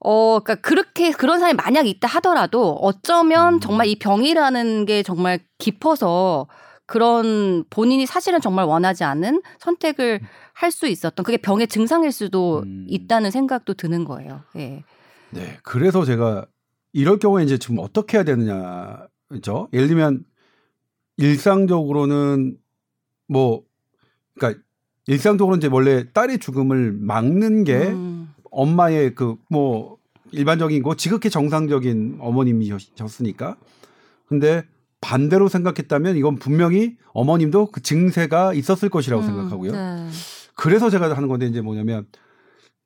어, 0.00 0.40
그러니까 0.40 0.56
그렇게 0.56 1.12
그런 1.12 1.38
사람이 1.38 1.56
만약 1.56 1.86
있다 1.86 2.08
하더라도 2.08 2.72
어쩌면 2.74 3.54
음. 3.54 3.60
정말 3.60 3.86
이 3.86 3.96
병이라는 3.98 4.86
게 4.86 5.02
정말 5.02 5.40
깊어서 5.58 6.48
그런 6.86 7.64
본인이 7.70 8.04
사실은 8.06 8.40
정말 8.40 8.64
원하지 8.64 9.04
않은 9.04 9.42
선택을 9.58 10.20
할 10.54 10.70
수 10.70 10.86
있었던 10.86 11.24
그게 11.24 11.36
병의 11.38 11.66
증상일 11.68 12.12
수도 12.12 12.60
음. 12.60 12.86
있다는 12.88 13.30
생각도 13.30 13.74
드는 13.74 14.04
거예요. 14.04 14.42
예. 14.56 14.84
네. 15.30 15.58
그래서 15.62 16.04
제가 16.04 16.46
이럴 16.92 17.18
경우에 17.18 17.42
이제 17.42 17.58
지금 17.58 17.78
어떻게 17.78 18.18
해야 18.18 18.24
되느냐죠. 18.24 19.68
예를 19.72 19.88
들면 19.88 20.24
일상적으로는 21.22 22.56
뭐 23.28 23.62
그러니까 24.34 24.60
일상적으로 25.06 25.56
이제 25.56 25.68
원래 25.70 26.10
딸의 26.12 26.38
죽음을 26.38 26.92
막는 26.92 27.64
게 27.64 27.76
음. 27.88 28.32
엄마의 28.50 29.14
그 29.14 29.36
뭐 29.48 30.02
일반적인 30.32 30.82
거 30.82 30.96
지극히 30.96 31.30
정상적인 31.30 32.16
어머님이셨으니까. 32.20 33.56
근데 34.26 34.64
반대로 35.00 35.48
생각했다면 35.48 36.16
이건 36.16 36.36
분명히 36.36 36.96
어머님도 37.12 37.70
그 37.70 37.82
증세가 37.82 38.54
있었을 38.54 38.88
것이라고 38.88 39.22
음, 39.22 39.26
생각하고요. 39.26 39.72
네. 39.72 40.08
그래서 40.56 40.90
제가 40.90 41.14
하는 41.14 41.28
건데 41.28 41.46
이제 41.46 41.60
뭐냐면 41.60 42.06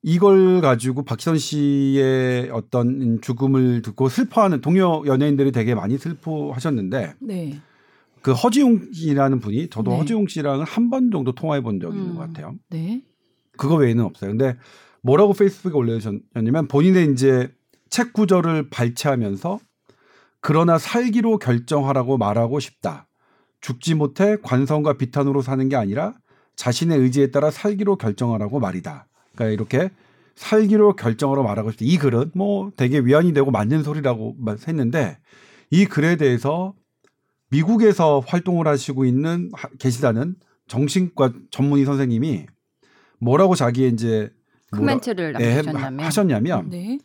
이걸 0.03 0.61
가지고 0.61 1.05
박지선 1.05 1.38
씨의 1.38 2.51
어떤 2.51 3.20
죽음을 3.20 3.83
듣고 3.83 4.09
슬퍼하는 4.09 4.61
동료 4.61 5.05
연예인들이 5.07 5.53
되게 5.53 5.75
많이 5.75 5.99
슬퍼하셨는데 5.99 7.14
네. 7.20 7.61
그 8.27 8.33
허지용 8.33 8.93
씨라는 8.93 9.39
분이 9.39 9.69
저도 9.69 9.93
네. 9.93 9.99
허지용 9.99 10.27
씨랑은 10.27 10.65
한 10.65 10.91
번 10.91 11.12
정도 11.12 11.31
통화해 11.31 11.61
본 11.61 11.79
적이 11.79 11.99
있는 11.99 12.11
음. 12.11 12.17
것 12.17 12.23
같아요. 12.23 12.57
네. 12.71 13.01
그거 13.57 13.77
외에는 13.77 14.03
없어요. 14.03 14.31
근데 14.31 14.57
뭐라고 15.01 15.33
페이스북에 15.33 15.73
올려주셨냐면 15.73 16.67
본인의 16.67 17.12
이제 17.12 17.49
책 17.89 18.12
구절을 18.12 18.69
발췌하면서 18.71 19.61
그러나 20.41 20.77
살기로 20.77 21.39
결정하라고 21.39 22.19
말하고 22.19 22.59
싶다. 22.59 23.07
죽지 23.61 23.95
못해 23.95 24.37
관성과 24.43 24.95
비탄으로 24.95 25.41
사는 25.41 25.69
게 25.69 25.77
아니라 25.77 26.12
자신의 26.57 26.99
의지에 26.99 27.31
따라 27.31 27.53
살기로 27.53 27.95
결정하라고 27.95 28.59
말이다. 28.59 29.07
그러니까 29.37 29.55
이렇게 29.55 29.91
살기로 30.35 30.97
결정하러 30.97 31.45
말하고 31.45 31.71
싶다. 31.71 31.85
이 31.85 31.97
글은 31.97 32.33
뭐 32.35 32.73
되게 32.77 32.99
위안이 32.99 33.33
되고 33.35 33.53
맞는 33.53 33.85
소리라고 33.85 34.35
했는데 34.67 35.17
이 35.71 35.85
글에 35.85 36.17
대해서 36.17 36.75
미국에서 37.51 38.21
활동을 38.27 38.67
하시고 38.67 39.05
있는 39.05 39.51
하- 39.53 39.69
계시다는 39.79 40.37
정신과 40.69 41.33
전문의 41.51 41.85
선생님이 41.85 42.47
뭐라고 43.21 43.55
자기의 43.55 43.93
이제 43.93 44.31
코멘트를 44.73 45.37
예, 45.41 45.63
남기셨냐면 45.63 46.05
하셨냐면 46.05 46.71
네. 46.71 46.99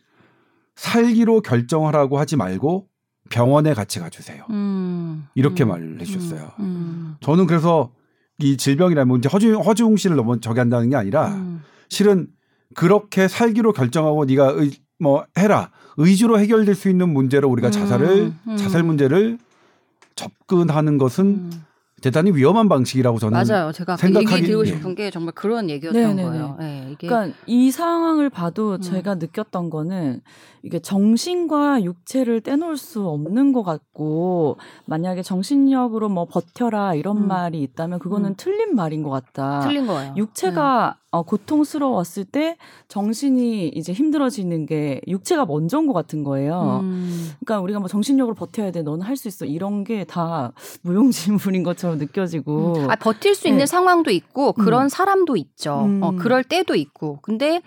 살기로 0.76 1.42
결정하라고 1.42 2.18
하지 2.18 2.36
말고 2.36 2.88
병원에 3.30 3.74
같이 3.74 4.00
가주세요. 4.00 4.46
음. 4.50 5.28
이렇게 5.36 5.64
음. 5.64 5.70
말을 5.70 6.02
해주셨어요. 6.02 6.52
음. 6.60 7.16
저는 7.22 7.48
그래서 7.48 7.94
이 8.40 8.58
질병이라면 8.58 9.20
이제 9.20 9.30
허주, 9.30 9.60
허주웅 9.60 9.98
씨를 9.98 10.16
너무 10.16 10.40
저기 10.40 10.60
한다는 10.60 10.90
게 10.90 10.96
아니라 10.96 11.28
음. 11.36 11.62
실은 11.90 12.28
그렇게 12.74 13.28
살기로 13.28 13.74
결정하고 13.74 14.26
네가 14.26 14.54
의, 14.56 14.72
뭐 15.00 15.26
해라 15.38 15.72
의지로 15.98 16.40
해결될 16.40 16.74
수 16.76 16.90
있는 16.90 17.10
문제로 17.10 17.50
우리가 17.50 17.68
음, 17.68 17.72
자살을 17.72 18.34
음. 18.48 18.58
자살 18.58 18.84
문제를 18.84 19.38
접근하는 20.22 20.98
것은 20.98 21.26
음. 21.26 21.64
대단히 22.02 22.32
위험한 22.32 22.68
방식이라고 22.68 23.20
저는 23.20 23.44
맞아요. 23.46 23.72
제가 23.72 23.96
생각하기- 23.96 24.32
얘기 24.38 24.42
드리고 24.48 24.62
예. 24.66 24.72
싶은 24.72 24.96
게 24.96 25.12
정말 25.12 25.36
그런 25.36 25.70
얘기였던 25.70 26.02
네네네. 26.02 26.24
거예요. 26.24 26.58
예, 26.60 26.88
이게 26.92 27.08
그러니까 27.08 27.38
이 27.46 27.70
상황을 27.70 28.32
봐도 28.32 28.74
음. 28.74 28.82
제가 28.82 29.16
느꼈던 29.16 29.70
거는 29.70 30.22
이게 30.64 30.80
정신과 30.80 31.84
육체를 31.84 32.42
떼놓을 32.42 32.78
수 32.78 33.08
없는 33.08 33.54
것 33.54 33.62
같고 33.62 34.58
만약에 34.86 35.22
정신력으로 35.22 36.10
뭐 36.10 36.26
버텨라 36.26 36.96
이런 36.96 37.18
음. 37.18 37.28
말이 37.28 37.62
있다면 37.62 38.00
그거는 38.00 38.32
음. 38.32 38.36
틀린 38.36 38.76
말인 38.76 39.04
것 39.04 39.12
같다. 39.12 39.60
틀린 39.60 39.86
거예요. 39.86 40.16
육체가 40.18 40.96
어, 41.12 41.24
고통스러웠을 41.24 42.24
때 42.24 42.56
정신이 42.88 43.68
이제 43.70 43.92
힘들어지는 43.92 44.66
게 44.66 45.02
육체가 45.08 45.46
먼저인 45.46 45.86
것 45.86 45.92
같은 45.94 46.24
거예요. 46.24 46.80
음. 46.84 47.32
그러니까 47.44 47.60
우리가 47.62 47.80
뭐 47.80 47.90
정신력으로 47.90 48.34
버텨야 48.36 48.72
돼, 48.72 48.82
너는 48.82 49.06
할 49.06 49.18
수 49.18 49.28
있어 49.28 49.46
이런 49.46 49.84
게 49.84 50.06
다 50.06 50.54
무용지물인 50.84 51.64
것처럼 51.64 51.98
느껴지고. 51.98 52.88
아, 52.90 52.96
버틸 52.96 53.36
수 53.36 53.48
있는 53.48 53.60
네. 53.60 53.66
상황도 53.66 54.10
있고 54.12 54.54
그런 54.54 54.84
음. 54.84 54.90
사람도 54.90 55.36
있죠. 55.36 55.84
음. 55.86 56.02
어, 56.02 56.12
그럴 56.16 56.44
때도 56.46 56.76
있고. 56.76 57.20
근데 57.22 57.62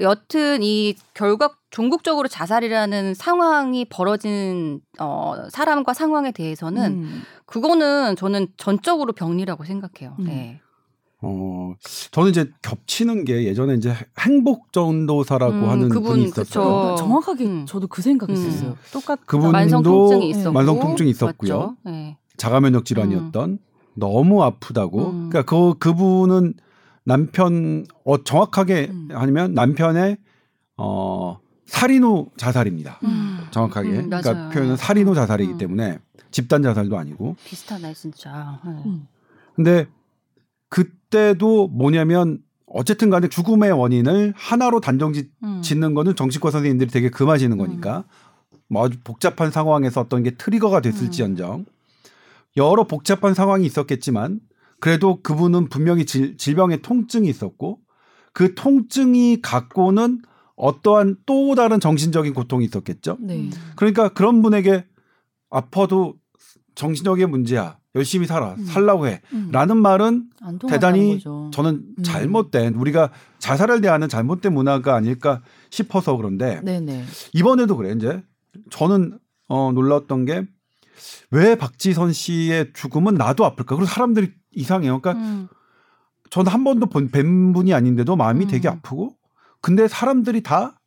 여튼 0.00 0.62
이 0.62 0.94
결과 1.14 1.50
종국적으로 1.70 2.28
자살이라는 2.28 3.14
상황이 3.14 3.84
벌어진 3.84 4.80
어, 5.00 5.34
사람과 5.50 5.94
상황에 5.94 6.30
대해서는 6.32 6.92
음. 6.92 7.22
그거는 7.46 8.14
저는 8.16 8.46
전적으로 8.56 9.12
병리라고 9.12 9.64
생각해요. 9.64 10.14
음. 10.20 10.24
네. 10.24 10.60
어 11.24 11.74
저는 12.10 12.30
이제 12.30 12.50
겹치는 12.62 13.24
게 13.24 13.44
예전에 13.44 13.74
이제 13.74 13.94
행복 14.20 14.72
전도사라고 14.72 15.52
음, 15.54 15.68
하는 15.68 15.88
그분, 15.88 16.12
분이 16.12 16.30
그쵸. 16.30 16.42
있었어요. 16.42 16.64
그러니까 16.64 16.96
정확하게 16.96 17.44
음. 17.46 17.66
저도 17.66 17.86
그 17.86 18.02
생각했었어요. 18.02 18.70
음. 18.70 18.74
똑같. 18.92 19.20
그분도 19.26 19.52
만성 19.52 19.82
통증이 19.82 20.20
네. 20.20 20.26
있었고 20.40 20.52
만성 20.52 20.80
통증이 20.80 21.10
있었고요. 21.10 21.58
맞죠? 21.58 21.76
네. 21.84 22.18
자가 22.36 22.60
면역 22.60 22.84
질환이었던 22.84 23.58
너무 23.94 24.42
아프다고. 24.42 25.10
음. 25.10 25.30
그러니까 25.30 25.42
그 25.42 25.78
그분은 25.78 26.54
남편 27.04 27.86
어 28.04 28.22
정확하게 28.22 28.88
음. 28.90 29.08
아니면 29.12 29.54
남편의 29.54 30.18
어 30.76 31.38
살인 31.66 32.04
후 32.04 32.30
자살입니다. 32.36 33.00
음. 33.04 33.38
정확하게. 33.50 33.88
음, 33.88 34.10
그러니까 34.10 34.32
맞아요. 34.32 34.50
표현은 34.50 34.76
살인 34.76 35.08
후 35.08 35.14
자살이기 35.14 35.52
음. 35.52 35.58
때문에 35.58 35.98
집단 36.30 36.62
자살도 36.62 36.98
아니고. 36.98 37.36
비슷하네 37.44 37.94
진짜. 37.94 38.60
네. 38.64 38.70
음. 38.86 39.06
근데 39.54 39.86
그때도 41.14 41.68
뭐냐면 41.68 42.38
어쨌든 42.66 43.08
간에 43.08 43.28
죽음의 43.28 43.70
원인을 43.70 44.34
하나로 44.36 44.80
단정 44.80 45.12
짓- 45.12 45.30
음. 45.44 45.62
짓는 45.62 45.94
거는 45.94 46.16
정신과 46.16 46.50
선생님들이 46.50 46.90
되게 46.90 47.08
금하시는 47.08 47.56
거니까 47.56 48.04
뭐 48.68 48.84
아주 48.84 48.98
복잡한 49.04 49.52
상황에서 49.52 50.00
어떤 50.00 50.24
게 50.24 50.32
트리거가 50.32 50.80
됐을지언정 50.80 51.66
여러 52.56 52.84
복잡한 52.84 53.32
상황이 53.34 53.64
있었겠지만 53.64 54.40
그래도 54.80 55.22
그분은 55.22 55.68
분명히 55.68 56.04
질, 56.04 56.36
질병의 56.36 56.82
통증이 56.82 57.28
있었고 57.28 57.78
그 58.32 58.54
통증이 58.56 59.40
갖고는 59.40 60.20
어떠한 60.56 61.18
또 61.26 61.54
다른 61.54 61.78
정신적인 61.78 62.34
고통이 62.34 62.64
있었겠죠. 62.64 63.18
네. 63.20 63.36
음. 63.36 63.50
그러니까 63.76 64.08
그런 64.08 64.42
분에게 64.42 64.84
아파도 65.50 66.14
정신적인 66.74 67.30
문제야. 67.30 67.78
열심히 67.94 68.26
살아. 68.26 68.54
음. 68.54 68.64
살라고 68.64 69.06
해. 69.06 69.20
음. 69.32 69.50
라는 69.52 69.76
말은 69.76 70.30
대단히 70.68 71.14
거죠. 71.14 71.50
저는 71.54 71.82
음. 71.98 72.02
잘못된 72.02 72.74
우리가 72.74 73.10
자살을 73.38 73.80
대하는 73.80 74.08
잘못된 74.08 74.52
문화가 74.52 74.96
아닐까 74.96 75.42
싶어서 75.70 76.16
그런데 76.16 76.60
네네. 76.62 77.04
이번에도 77.34 77.76
그래 77.76 77.92
이제 77.96 78.22
저는 78.70 79.18
어 79.48 79.70
놀랐던 79.72 80.24
게 80.24 80.46
왜 81.30 81.54
박지선 81.56 82.12
씨의 82.12 82.72
죽음은 82.74 83.14
나도 83.14 83.44
아플까? 83.44 83.76
그리고 83.76 83.86
사람들이 83.86 84.32
이상해요. 84.52 85.00
그러니까 85.00 85.24
음. 85.24 85.48
저는 86.30 86.50
한 86.50 86.64
번도 86.64 86.86
본, 86.86 87.10
뵌 87.10 87.52
분이 87.52 87.72
아닌데도 87.74 88.16
마음이 88.16 88.44
음. 88.44 88.50
되게 88.50 88.68
아프고 88.68 89.16
근데 89.60 89.88
사람들이 89.88 90.42
다 90.42 90.80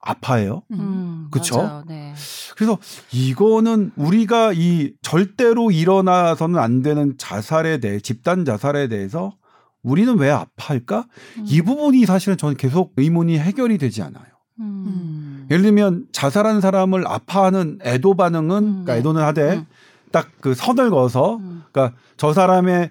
아파해요. 0.00 0.62
음. 0.72 1.28
그쵸? 1.30 1.56
맞아요. 1.58 1.84
네. 1.86 2.14
그래서 2.56 2.78
이거는 3.12 3.92
우리가 3.96 4.52
이 4.54 4.92
절대로 5.02 5.70
일어나서는 5.70 6.58
안 6.58 6.82
되는 6.82 7.14
자살에 7.18 7.78
대해 7.78 8.00
집단 8.00 8.44
자살에 8.44 8.88
대해서 8.88 9.34
우리는 9.82 10.18
왜 10.18 10.30
아파할까? 10.30 11.06
음. 11.38 11.44
이 11.46 11.62
부분이 11.62 12.04
사실은 12.06 12.36
저는 12.36 12.56
계속 12.56 12.92
의문이 12.96 13.38
해결이 13.38 13.78
되지 13.78 14.02
않아요. 14.02 14.24
음. 14.60 14.84
음. 14.86 15.46
예를 15.50 15.62
들면 15.62 16.06
자살한 16.12 16.60
사람을 16.60 17.06
아파하는 17.06 17.78
애도 17.82 18.14
반응은 18.14 18.56
음, 18.56 18.70
그러니까 18.84 18.92
네. 18.94 18.98
애도는 19.00 19.22
하되 19.22 19.56
음. 19.56 19.66
딱그 20.12 20.54
선을 20.54 20.90
그어서 20.90 21.36
음. 21.36 21.62
그러니까 21.72 21.96
저 22.16 22.32
사람의 22.32 22.90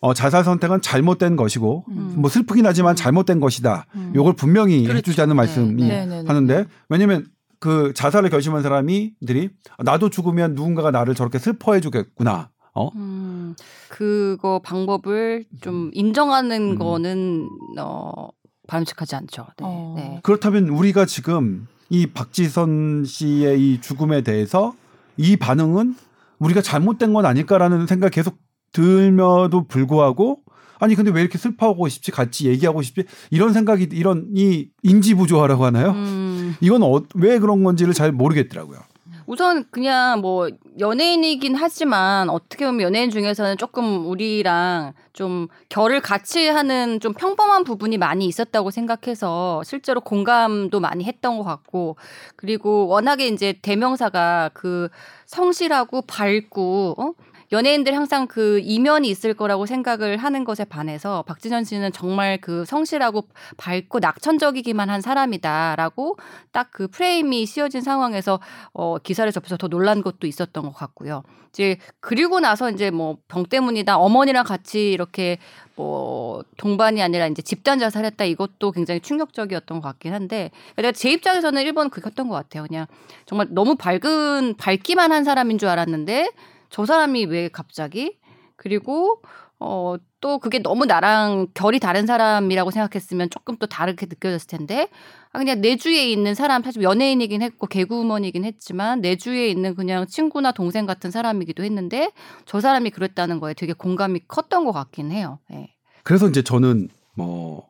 어, 0.00 0.14
자살 0.14 0.44
선택은 0.44 0.80
잘못된 0.80 1.36
것이고 1.36 1.84
음. 1.88 2.14
뭐 2.16 2.30
슬프긴 2.30 2.66
하지만 2.66 2.92
음. 2.92 2.96
잘못된 2.96 3.40
것이다. 3.40 3.86
음. 3.94 4.12
요걸 4.14 4.34
분명히 4.34 4.82
그렇죠. 4.82 4.98
해주자는 4.98 5.34
말씀이 5.34 5.82
네, 5.82 5.88
네, 5.88 6.06
네, 6.06 6.22
네. 6.22 6.26
하는데 6.26 6.66
왜냐면 6.88 7.26
그 7.60 7.92
자살을 7.94 8.30
결심한 8.30 8.62
사람이들이 8.62 9.50
나도 9.82 10.10
죽으면 10.10 10.54
누군가가 10.54 10.90
나를 10.90 11.14
저렇게 11.14 11.38
슬퍼해 11.38 11.80
주겠구나. 11.80 12.50
어? 12.74 12.90
음, 12.94 13.56
그거 13.88 14.60
방법을 14.62 15.44
좀 15.60 15.90
인정하는 15.94 16.72
음. 16.72 16.78
거는 16.78 17.48
어 17.80 18.28
바람직하지 18.68 19.16
않죠. 19.16 19.46
네. 19.58 19.64
어. 19.66 19.94
네. 19.96 20.20
그렇다면 20.22 20.68
우리가 20.68 21.06
지금 21.06 21.66
이 21.88 22.06
박지선 22.06 23.04
씨의 23.04 23.60
이 23.60 23.80
죽음에 23.80 24.22
대해서 24.22 24.74
이 25.16 25.36
반응은 25.36 25.96
우리가 26.38 26.62
잘못된 26.62 27.12
건 27.12 27.26
아닐까라는 27.26 27.88
생각 27.88 28.10
계속 28.10 28.38
들며도 28.78 29.66
불구하고 29.66 30.42
아니 30.78 30.94
근데 30.94 31.10
왜 31.10 31.20
이렇게 31.20 31.36
슬퍼하고 31.38 31.88
싶지 31.88 32.12
같이 32.12 32.46
얘기하고 32.46 32.82
싶지 32.82 33.04
이런 33.30 33.52
생각이 33.52 33.88
이런 33.92 34.28
이 34.34 34.68
인지 34.84 35.14
부조화라고 35.14 35.64
하나요? 35.64 35.90
음, 35.90 36.54
이건 36.60 36.84
어, 36.84 37.02
왜 37.16 37.40
그런 37.40 37.64
건지를 37.64 37.92
잘 37.92 38.12
모르겠더라고요. 38.12 38.78
우선 39.26 39.66
그냥 39.70 40.22
뭐 40.22 40.48
연예인이긴 40.78 41.54
하지만 41.54 42.30
어떻게 42.30 42.64
보면 42.64 42.80
연예인 42.80 43.10
중에서는 43.10 43.58
조금 43.58 44.06
우리랑 44.06 44.94
좀 45.12 45.48
결을 45.68 46.00
같이 46.00 46.48
하는 46.48 46.98
좀 47.00 47.12
평범한 47.12 47.64
부분이 47.64 47.98
많이 47.98 48.24
있었다고 48.24 48.70
생각해서 48.70 49.62
실제로 49.64 50.00
공감도 50.00 50.80
많이 50.80 51.04
했던 51.04 51.36
것 51.36 51.44
같고 51.44 51.96
그리고 52.36 52.86
워낙에 52.86 53.26
이제 53.26 53.58
대명사가 53.60 54.52
그 54.54 54.88
성실하고 55.26 56.02
밝고 56.02 56.94
어? 56.96 57.12
연예인들 57.52 57.96
항상 57.96 58.26
그 58.26 58.60
이면이 58.62 59.08
있을 59.08 59.34
거라고 59.34 59.66
생각을 59.66 60.18
하는 60.18 60.44
것에 60.44 60.64
반해서 60.64 61.22
박진현 61.22 61.64
씨는 61.64 61.92
정말 61.92 62.38
그 62.40 62.64
성실하고 62.64 63.28
밝고 63.56 64.00
낙천적이기만 64.00 64.90
한 64.90 65.00
사람이다라고 65.00 66.16
딱 66.52 66.68
그 66.70 66.86
프레임이 66.88 67.46
씌워진 67.46 67.80
상황에서 67.80 68.40
어 68.72 68.98
기사를 68.98 69.30
접해서 69.32 69.56
더 69.56 69.68
놀란 69.68 70.02
것도 70.02 70.26
있었던 70.26 70.62
것 70.64 70.72
같고요. 70.74 71.22
이제 71.50 71.78
그리고 72.00 72.40
나서 72.40 72.70
이제 72.70 72.90
뭐 72.90 73.16
병 73.28 73.44
때문이다 73.46 73.98
어머니랑 73.98 74.44
같이 74.44 74.92
이렇게 74.92 75.38
뭐 75.74 76.42
동반이 76.56 77.02
아니라 77.02 77.26
이제 77.26 77.42
집단 77.42 77.78
자살했다 77.78 78.24
이것도 78.24 78.72
굉장히 78.72 79.00
충격적이었던 79.00 79.80
것 79.80 79.88
같긴 79.88 80.12
한데 80.14 80.50
내가 80.76 80.92
제 80.92 81.10
입장에서는 81.10 81.62
1번 81.64 81.90
그랬던 81.90 82.28
것 82.28 82.34
같아요. 82.34 82.64
그냥 82.66 82.86
정말 83.26 83.48
너무 83.50 83.76
밝은 83.76 84.54
밝기만 84.58 85.10
한 85.12 85.24
사람인 85.24 85.58
줄 85.58 85.68
알았는데 85.68 86.30
저 86.70 86.86
사람이 86.86 87.26
왜 87.26 87.48
갑자기 87.48 88.18
그리고 88.56 89.22
어 89.58 89.96
또 90.20 90.38
그게 90.38 90.58
너무 90.58 90.84
나랑 90.84 91.48
결이 91.54 91.78
다른 91.78 92.06
사람이라고 92.06 92.70
생각했으면 92.70 93.30
조금 93.30 93.56
또 93.56 93.66
다르게 93.66 94.06
느껴졌을 94.06 94.48
텐데 94.48 94.88
아 95.32 95.38
그냥 95.38 95.60
내 95.60 95.76
주위에 95.76 96.10
있는 96.10 96.34
사람 96.34 96.62
사실 96.62 96.82
연예인이긴 96.82 97.42
했고 97.42 97.66
개그우먼이긴 97.66 98.44
했지만 98.44 99.00
내 99.00 99.16
주위에 99.16 99.48
있는 99.48 99.74
그냥 99.74 100.06
친구나 100.06 100.50
동생 100.52 100.86
같은 100.86 101.10
사람이기도 101.10 101.62
했는데 101.62 102.10
저 102.46 102.60
사람이 102.60 102.90
그랬다는 102.90 103.38
거에 103.38 103.54
되게 103.54 103.72
공감이 103.72 104.20
컸던 104.26 104.64
것 104.64 104.72
같긴 104.72 105.12
해요. 105.12 105.38
예. 105.52 105.74
그래서 106.02 106.28
이제 106.28 106.42
저는 106.42 106.88
뭐 107.14 107.68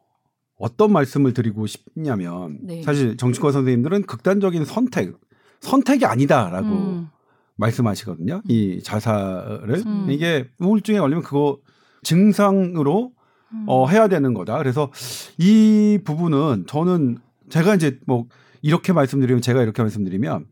어떤 0.58 0.92
말씀을 0.92 1.34
드리고 1.34 1.66
싶냐면 1.66 2.58
네. 2.62 2.82
사실 2.82 3.16
정치권 3.16 3.52
선생님들은 3.52 4.02
극단적인 4.02 4.64
선택 4.64 5.14
선택이 5.60 6.06
아니다라고 6.06 6.68
음. 6.68 7.10
말씀하시거든요. 7.58 8.42
이 8.48 8.80
자살을 8.82 9.82
음. 9.86 10.06
이게 10.10 10.48
우울증에 10.58 10.98
걸리면 10.98 11.22
그거 11.22 11.58
증상으로 12.02 13.12
음. 13.52 13.64
어 13.66 13.86
해야 13.88 14.08
되는 14.08 14.32
거다. 14.34 14.58
그래서 14.58 14.90
이 15.38 15.98
부분은 16.04 16.64
저는 16.66 17.18
제가 17.50 17.74
이제 17.74 17.98
뭐 18.06 18.26
이렇게 18.62 18.92
말씀드리면 18.92 19.42
제가 19.42 19.62
이렇게 19.62 19.82
말씀드리면 19.82 20.46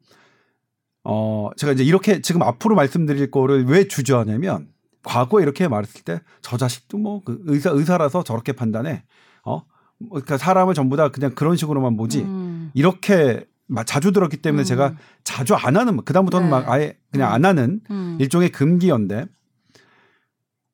어 1.04 1.50
제가 1.56 1.72
이제 1.72 1.84
이렇게 1.84 2.20
지금 2.20 2.42
앞으로 2.42 2.74
말씀드릴 2.74 3.30
거를 3.30 3.64
왜 3.66 3.86
주저하냐면 3.88 4.68
과거에 5.04 5.42
이렇게 5.42 5.68
말했을 5.68 6.02
때 6.02 6.20
저 6.42 6.56
자식도 6.56 6.98
뭐 6.98 7.22
그 7.24 7.40
의사 7.46 7.70
의사라서 7.70 8.24
저렇게 8.24 8.52
판단해 8.52 9.04
어 9.44 9.62
그러니까 10.10 10.36
사람을 10.38 10.74
전부 10.74 10.96
다 10.96 11.10
그냥 11.10 11.34
그런 11.34 11.56
식으로만 11.56 11.96
보지 11.96 12.22
음. 12.22 12.70
이렇게 12.74 13.34
막 13.34 13.44
자주 13.84 14.12
들었기 14.12 14.38
때문에 14.38 14.62
음. 14.62 14.64
제가 14.64 14.94
자주 15.24 15.54
안 15.54 15.76
하는 15.76 15.96
그 16.04 16.12
다음부터는 16.12 16.46
네. 16.46 16.50
막 16.50 16.68
아예 16.68 16.96
그냥 17.10 17.32
안 17.32 17.44
하는 17.44 17.80
음. 17.90 18.16
일종의 18.20 18.50
금기였는데 18.50 19.26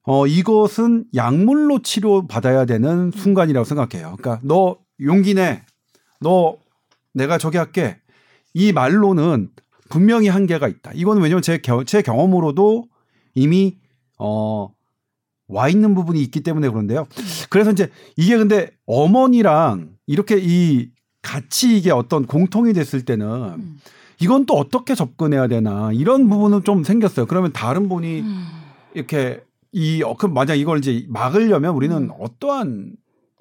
어 0.05 0.27
이것은 0.27 1.05
약물로 1.15 1.83
치료 1.83 2.27
받아야 2.27 2.65
되는 2.65 3.11
순간이라고 3.13 3.65
생각해요. 3.65 4.17
그러니까 4.19 4.41
너 4.43 4.79
용기 5.01 5.35
내. 5.35 5.63
너 6.21 6.57
내가 7.15 7.39
저기 7.39 7.57
할게. 7.57 7.99
이 8.55 8.73
말로는 8.73 9.51
분명히 9.89 10.29
한계가 10.29 10.69
있다. 10.69 10.93
이거는 10.95 11.23
왜냐면 11.23 11.43
제, 11.43 11.59
겨, 11.59 11.85
제 11.85 12.03
경험으로도 12.03 12.85
이미 13.35 13.79
어, 14.19 14.73
와 15.49 15.69
있는 15.69 15.95
부분이 15.95 16.21
있기 16.23 16.43
때문에 16.43 16.69
그런데요. 16.69 17.07
그래서 17.51 17.73
이제 17.73 17.91
이게 18.17 18.37
근데 18.37 18.71
어머니랑 18.87 19.97
이렇게 20.07 20.39
이 20.41 20.91
같이 21.23 21.77
이게 21.79 21.91
어떤 21.91 22.27
공통이 22.27 22.73
됐을 22.73 23.05
때는 23.05 23.27
음. 23.27 23.81
이건 24.21 24.47
또 24.47 24.55
어떻게 24.55 24.95
접근해야 24.95 25.47
되나 25.49 25.91
이런 25.93 26.29
부분은 26.29 26.65
좀 26.65 26.85
생겼어요. 26.85 27.27
그러면 27.27 27.53
다른 27.53 27.89
분이 27.89 28.21
음. 28.21 28.47
이렇게 28.95 29.43
이 29.73 30.03
어, 30.03 30.15
그럼 30.15 30.35
만약 30.35 30.55
이걸 30.57 30.79
이제 30.79 31.07
막으려면 31.09 31.75
우리는 31.75 31.97
음. 31.97 32.11
어떠한 32.21 32.93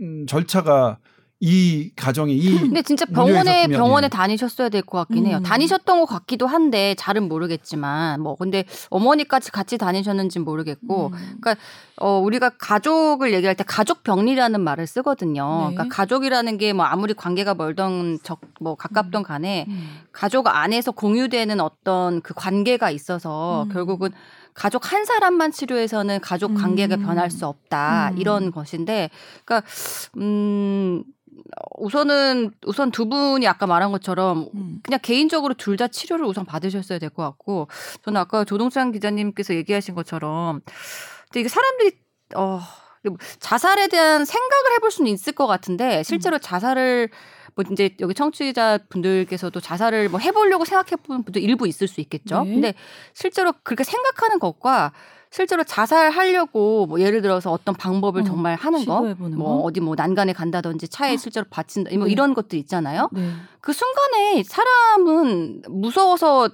음, 0.01 0.25
절차가 0.27 0.97
이 1.43 1.89
가정이 1.95 2.35
이 2.37 2.55
근데 2.59 2.83
진짜 2.83 3.03
병원에 3.05 3.61
있었으면, 3.61 3.77
병원에 3.79 4.05
예. 4.05 4.09
다니셨어야 4.09 4.69
될 4.69 4.83
것 4.83 4.99
같긴 4.99 5.25
해요. 5.25 5.37
음. 5.37 5.43
다니셨던 5.43 5.99
것 5.99 6.05
같기도 6.05 6.45
한데 6.45 6.93
잘은 6.99 7.27
모르겠지만 7.27 8.21
뭐 8.21 8.35
근데 8.35 8.63
어머니까지 8.91 9.51
같이 9.51 9.79
다니셨는지는 9.79 10.45
모르겠고 10.45 11.07
음. 11.07 11.11
그러니까 11.41 11.55
어 11.97 12.19
우리가 12.19 12.49
가족을 12.57 13.33
얘기할 13.33 13.55
때 13.55 13.63
가족 13.67 14.03
병리라는 14.03 14.61
말을 14.61 14.87
쓰거든요. 14.87 15.67
네. 15.69 15.75
그러니까 15.75 15.95
가족이라는 15.95 16.57
게 16.57 16.73
뭐 16.73 16.85
아무리 16.85 17.13
관계가 17.13 17.53
멀던 17.55 18.19
적 18.23 18.39
뭐 18.59 18.75
가깝던 18.75 19.23
간에 19.23 19.65
음. 19.69 19.97
가족 20.11 20.47
안에서 20.47 20.91
공유되는 20.91 21.59
어떤 21.59 22.21
그 22.21 22.33
관계가 22.35 22.91
있어서 22.91 23.63
음. 23.63 23.69
결국은 23.73 24.09
가족 24.53 24.91
한 24.91 25.03
사람만 25.05 25.51
치료해서는 25.51 26.19
가족 26.21 26.53
관계가 26.53 26.95
음. 26.97 27.03
변할 27.03 27.31
수 27.31 27.45
없다 27.47 28.09
음. 28.13 28.17
이런 28.19 28.51
것인데 28.51 29.09
그러니까 29.45 29.67
음 30.17 31.03
우선은 31.77 32.51
우선 32.67 32.91
두 32.91 33.07
분이 33.09 33.47
아까 33.47 33.65
말한 33.65 33.91
것처럼 33.91 34.47
음. 34.53 34.79
그냥 34.83 34.99
개인적으로 35.01 35.53
둘 35.55 35.75
다 35.77 35.87
치료를 35.87 36.25
우선 36.25 36.45
받으셨어야 36.45 36.99
될 36.99 37.09
것 37.09 37.23
같고 37.23 37.67
저는 38.03 38.19
아까 38.21 38.43
조동찬 38.43 38.91
기자님께서 38.91 39.55
얘기하신 39.55 39.95
것처럼 39.95 40.61
근데 41.31 41.39
이게 41.41 41.49
사람들이 41.49 41.91
어 42.35 42.59
자살에 43.39 43.87
대한 43.87 44.25
생각을 44.25 44.73
해볼 44.75 44.91
수는 44.91 45.11
있을 45.11 45.33
것 45.33 45.47
같은데 45.47 46.03
실제로 46.03 46.37
자살을 46.37 47.09
뭐 47.55 47.65
이제 47.71 47.95
여기 47.99 48.13
청취자 48.13 48.79
분들께서도 48.89 49.59
자살을 49.59 50.09
뭐 50.09 50.19
해보려고 50.19 50.65
생각해본 50.65 51.23
분도 51.23 51.39
일부 51.39 51.67
있을 51.67 51.87
수 51.87 51.99
있겠죠. 52.01 52.43
네. 52.43 52.51
근데 52.51 52.73
실제로 53.13 53.53
그렇게 53.63 53.83
생각하는 53.83 54.39
것과 54.39 54.93
실제로 55.31 55.63
자살하려고 55.63 56.85
뭐 56.87 56.99
예를 56.99 57.21
들어서 57.21 57.51
어떤 57.51 57.73
방법을 57.73 58.21
어, 58.21 58.25
정말 58.25 58.55
하는 58.55 58.85
거, 58.85 59.01
뭐 59.17 59.29
거? 59.29 59.63
어디 59.63 59.79
뭐 59.79 59.95
난간에 59.95 60.33
간다든지 60.33 60.89
차에 60.89 61.15
실제로 61.15 61.45
받친다, 61.49 61.89
뭐 61.95 62.05
네. 62.05 62.11
이런 62.11 62.33
것들 62.33 62.59
있잖아요. 62.59 63.09
네. 63.13 63.31
그 63.61 63.71
순간에 63.71 64.43
사람은 64.43 65.63
무서워서 65.69 66.49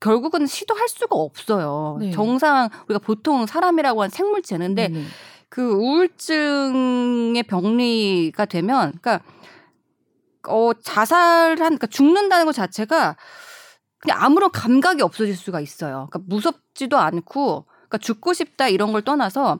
결국은 0.00 0.46
시도할 0.46 0.88
수가 0.88 1.14
없어요. 1.14 1.98
네. 2.00 2.10
정상 2.10 2.70
우리가 2.88 2.98
보통 2.98 3.46
사람이라고 3.46 4.02
한 4.02 4.10
생물체는 4.10 4.68
근데 4.68 4.88
네네. 4.88 5.04
그 5.48 5.72
우울증의 5.72 7.42
병리가 7.42 8.46
되면 8.46 8.92
그러니까 9.00 9.20
어 10.48 10.72
자살한 10.72 11.56
그러니까 11.56 11.86
죽는다는 11.86 12.46
것 12.46 12.52
자체가 12.52 13.16
그냥 13.98 14.18
아무런 14.22 14.50
감각이 14.50 15.02
없어질 15.02 15.36
수가 15.36 15.60
있어요. 15.60 16.08
그러니까 16.10 16.20
무섭지도 16.26 16.96
않고 16.98 17.66
그러니까 17.66 17.98
죽고 17.98 18.32
싶다 18.32 18.68
이런 18.68 18.92
걸 18.92 19.02
떠나서 19.02 19.58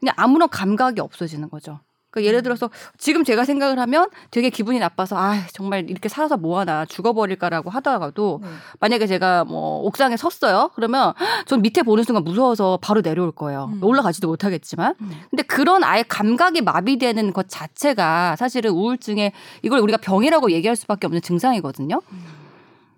그냥 0.00 0.14
아무런 0.16 0.48
감각이 0.48 1.00
없어지는 1.00 1.50
거죠. 1.50 1.80
그러니까 2.12 2.28
예를 2.28 2.42
들어서 2.42 2.70
지금 2.98 3.24
제가 3.24 3.44
생각을 3.46 3.78
하면 3.78 4.08
되게 4.30 4.50
기분이 4.50 4.78
나빠서 4.78 5.16
아 5.16 5.34
정말 5.52 5.88
이렇게 5.88 6.08
살아서 6.10 6.36
뭐하나 6.36 6.84
죽어버릴까라고 6.84 7.70
하다가도 7.70 8.40
네. 8.42 8.48
만약에 8.80 9.06
제가 9.06 9.44
뭐 9.44 9.80
옥상에 9.80 10.16
섰어요. 10.18 10.70
그러면 10.74 11.14
전 11.46 11.62
밑에 11.62 11.82
보는 11.82 12.04
순간 12.04 12.22
무서워서 12.22 12.78
바로 12.82 13.00
내려올 13.00 13.32
거예요. 13.32 13.70
음. 13.72 13.82
올라가지도 13.82 14.28
못하겠지만. 14.28 14.94
음. 15.00 15.10
근데 15.30 15.42
그런 15.42 15.82
아예 15.84 16.04
감각이 16.06 16.60
마비되는 16.60 17.32
것 17.32 17.46
자체가 17.48 18.36
사실은 18.36 18.72
우울증의 18.72 19.32
이걸 19.62 19.80
우리가 19.80 19.96
병이라고 19.98 20.52
얘기할 20.52 20.76
수밖에 20.76 21.06
없는 21.06 21.22
증상이거든요. 21.22 22.00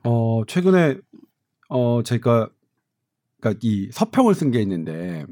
어 0.03 0.42
최근에 0.48 0.96
어 1.68 2.03
제가 2.03 2.48
그러니까 3.40 3.61
이 3.62 3.88
서평을 3.92 4.35
쓴 4.35 4.50
게 4.50 4.61
있는데 4.62 5.24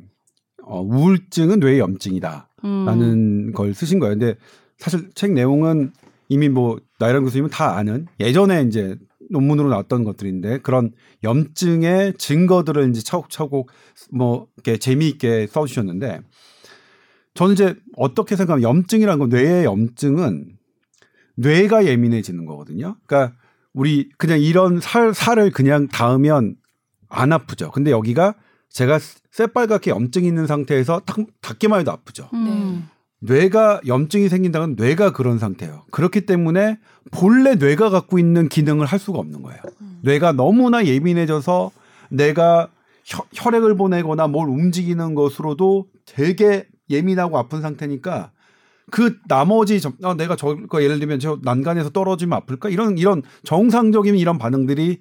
어 0.62 0.80
우울증은 0.80 1.58
뇌의 1.58 1.80
염증이다. 1.80 2.48
음. 2.64 2.84
라는 2.86 3.52
걸 3.52 3.74
쓰신 3.74 3.98
거예요. 3.98 4.18
근데 4.18 4.36
사실 4.78 5.10
책 5.14 5.32
내용은 5.32 5.92
이미 6.28 6.48
뭐 6.48 6.78
나이란 6.98 7.24
교수님은 7.24 7.50
다 7.50 7.76
아는 7.76 8.06
예전에 8.20 8.62
이제 8.62 8.96
논문으로 9.30 9.68
나왔던 9.68 10.04
것들인데 10.04 10.58
그런 10.58 10.92
염증의 11.24 12.14
증거들을 12.18 12.90
이제 12.90 13.02
차곡차곡 13.02 13.70
뭐 14.12 14.46
이렇게 14.56 14.78
재미있게 14.78 15.46
써주셨는데 15.48 16.20
저는 17.34 17.54
이제 17.54 17.74
어떻게 17.96 18.36
생각하면 18.36 18.62
염증이라는 18.62 19.18
건 19.18 19.28
뇌의 19.30 19.64
염증은 19.64 20.56
뇌가 21.36 21.86
예민해지는 21.86 22.44
거거든요. 22.44 22.96
그러니까 23.06 23.36
우리 23.72 24.10
그냥 24.18 24.40
이런 24.40 24.80
살 24.80 25.14
살을 25.14 25.50
그냥 25.50 25.88
닿으면 25.88 26.56
안 27.08 27.32
아프죠. 27.32 27.70
근데 27.70 27.90
여기가 27.90 28.34
제가 28.68 28.98
새빨갛게 29.32 29.90
염증이 29.90 30.26
있는 30.26 30.46
상태에서 30.46 31.00
딱 31.04 31.18
닿기만 31.40 31.80
해도 31.80 31.90
아프죠. 31.90 32.28
음. 32.34 32.88
뇌가 33.20 33.80
염증이 33.86 34.28
생긴다는 34.28 34.76
건 34.76 34.84
뇌가 34.84 35.12
그런 35.12 35.38
상태예요. 35.38 35.84
그렇기 35.90 36.26
때문에 36.26 36.78
본래 37.10 37.54
뇌가 37.54 37.90
갖고 37.90 38.18
있는 38.18 38.48
기능을 38.48 38.84
할 38.86 38.98
수가 38.98 39.18
없는 39.18 39.42
거예요. 39.42 39.60
뇌가 40.02 40.32
너무나 40.32 40.84
예민해져서 40.84 41.70
내가 42.10 42.68
혈, 43.04 43.24
혈액을 43.32 43.76
보내거나 43.76 44.26
뭘 44.26 44.48
움직이는 44.48 45.14
것으로도 45.14 45.86
되게 46.04 46.66
예민하고 46.90 47.38
아픈 47.38 47.62
상태니까 47.62 48.32
그 48.90 49.16
나머지 49.28 49.80
점, 49.80 49.94
아, 50.02 50.14
내가 50.14 50.36
저거 50.36 50.82
예를 50.82 50.98
들면 50.98 51.20
저 51.20 51.38
난간에서 51.42 51.90
떨어지면 51.90 52.36
아플까 52.36 52.68
이런 52.68 52.98
이런 52.98 53.22
정상적인 53.44 54.16
이런 54.16 54.38
반응들이 54.38 55.00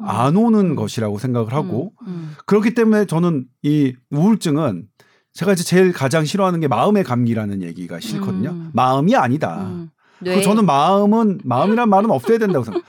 안 0.00 0.36
오는 0.36 0.74
것이라고 0.76 1.18
생각을 1.18 1.52
하고 1.52 1.92
음. 2.06 2.34
그렇기 2.46 2.74
때문에 2.74 3.06
저는 3.06 3.46
이 3.62 3.94
우울증은 4.10 4.84
제가 5.32 5.52
이제 5.52 5.64
제일 5.64 5.92
가장 5.92 6.24
싫어하는 6.24 6.60
게 6.60 6.68
마음의 6.68 7.04
감기라는 7.04 7.62
얘기가 7.62 8.00
싫거든요. 8.00 8.50
음. 8.50 8.70
마음이 8.72 9.14
아니다. 9.16 9.62
음. 9.62 9.90
그 10.22 10.42
저는 10.42 10.66
마음은 10.66 11.40
마음이란 11.44 11.88
말은 11.88 12.10
없어야 12.10 12.38
된다고 12.38 12.64
생각. 12.64 12.82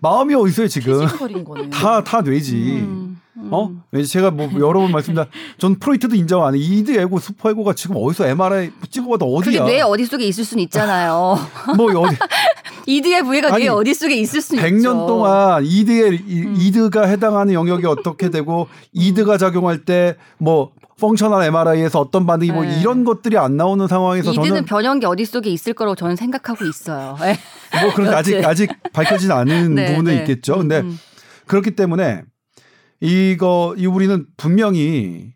마음이 0.00 0.34
어디 0.34 0.50
있어요 0.50 0.68
지금? 0.68 1.06
거네. 1.44 1.70
다다 1.70 2.20
뇌지. 2.22 2.54
음. 2.54 3.20
음. 3.38 3.48
어? 3.52 3.70
제가 4.04 4.30
뭐 4.30 4.48
여러 4.54 4.80
번 4.80 4.92
말씀드린 4.92 5.26
전 5.58 5.78
프로이트도 5.78 6.14
인정 6.14 6.44
안 6.44 6.54
해. 6.54 6.58
이드 6.58 6.96
에고 6.98 7.18
슈퍼 7.18 7.50
에고가 7.50 7.74
지금 7.74 7.96
어디서 7.98 8.26
MRI 8.26 8.70
찍어봐도 8.90 9.26
어디야? 9.34 9.64
뇌 9.64 9.80
어디 9.82 10.06
속에 10.06 10.24
있을 10.26 10.44
수는 10.44 10.62
있잖아요. 10.64 11.36
뭐 11.76 11.86
어디 12.00 12.16
이드의 12.86 13.22
부위가 13.24 13.52
아니, 13.54 13.64
뇌 13.64 13.68
어디 13.68 13.92
속에 13.94 14.14
있을 14.16 14.40
수는 14.40 14.62
100년 14.62 14.76
있죠. 14.78 15.06
동안 15.06 15.64
이드에 15.64 16.08
이- 16.26 16.42
음. 16.44 16.54
이드가 16.58 17.06
해당하는 17.06 17.52
영역이 17.54 17.84
어떻게 17.86 18.30
되고 18.30 18.68
이드가 18.92 19.38
작용할 19.38 19.84
때뭐 19.84 20.72
펑셔널 21.00 21.42
MRI에서 21.44 22.00
어떤 22.00 22.24
반응이 22.26 22.52
뭐 22.52 22.64
네. 22.64 22.80
이런 22.80 23.04
것들이 23.04 23.36
안 23.36 23.56
나오는 23.56 23.86
상황에서 23.86 24.30
이드는 24.30 24.46
저는 24.48 24.64
변연계 24.64 25.04
어디 25.04 25.24
속에 25.26 25.50
있을 25.50 25.74
거라고 25.74 25.94
저는 25.94 26.16
생각하고 26.16 26.64
있어요. 26.64 27.16
예. 27.22 27.36
뭐 27.82 27.92
그런 27.94 28.14
아직. 28.14 28.42
아직 28.44 28.70
밝혀지지 28.92 29.30
않은 29.32 29.74
네, 29.74 29.86
부분도 29.90 30.10
네. 30.12 30.18
있겠죠. 30.18 30.56
근데 30.56 30.80
음. 30.80 30.98
그렇기 31.46 31.72
때문에 31.72 32.22
이거 33.00 33.74
이 33.76 33.84
우리는 33.86 34.26
분명히 34.36 35.34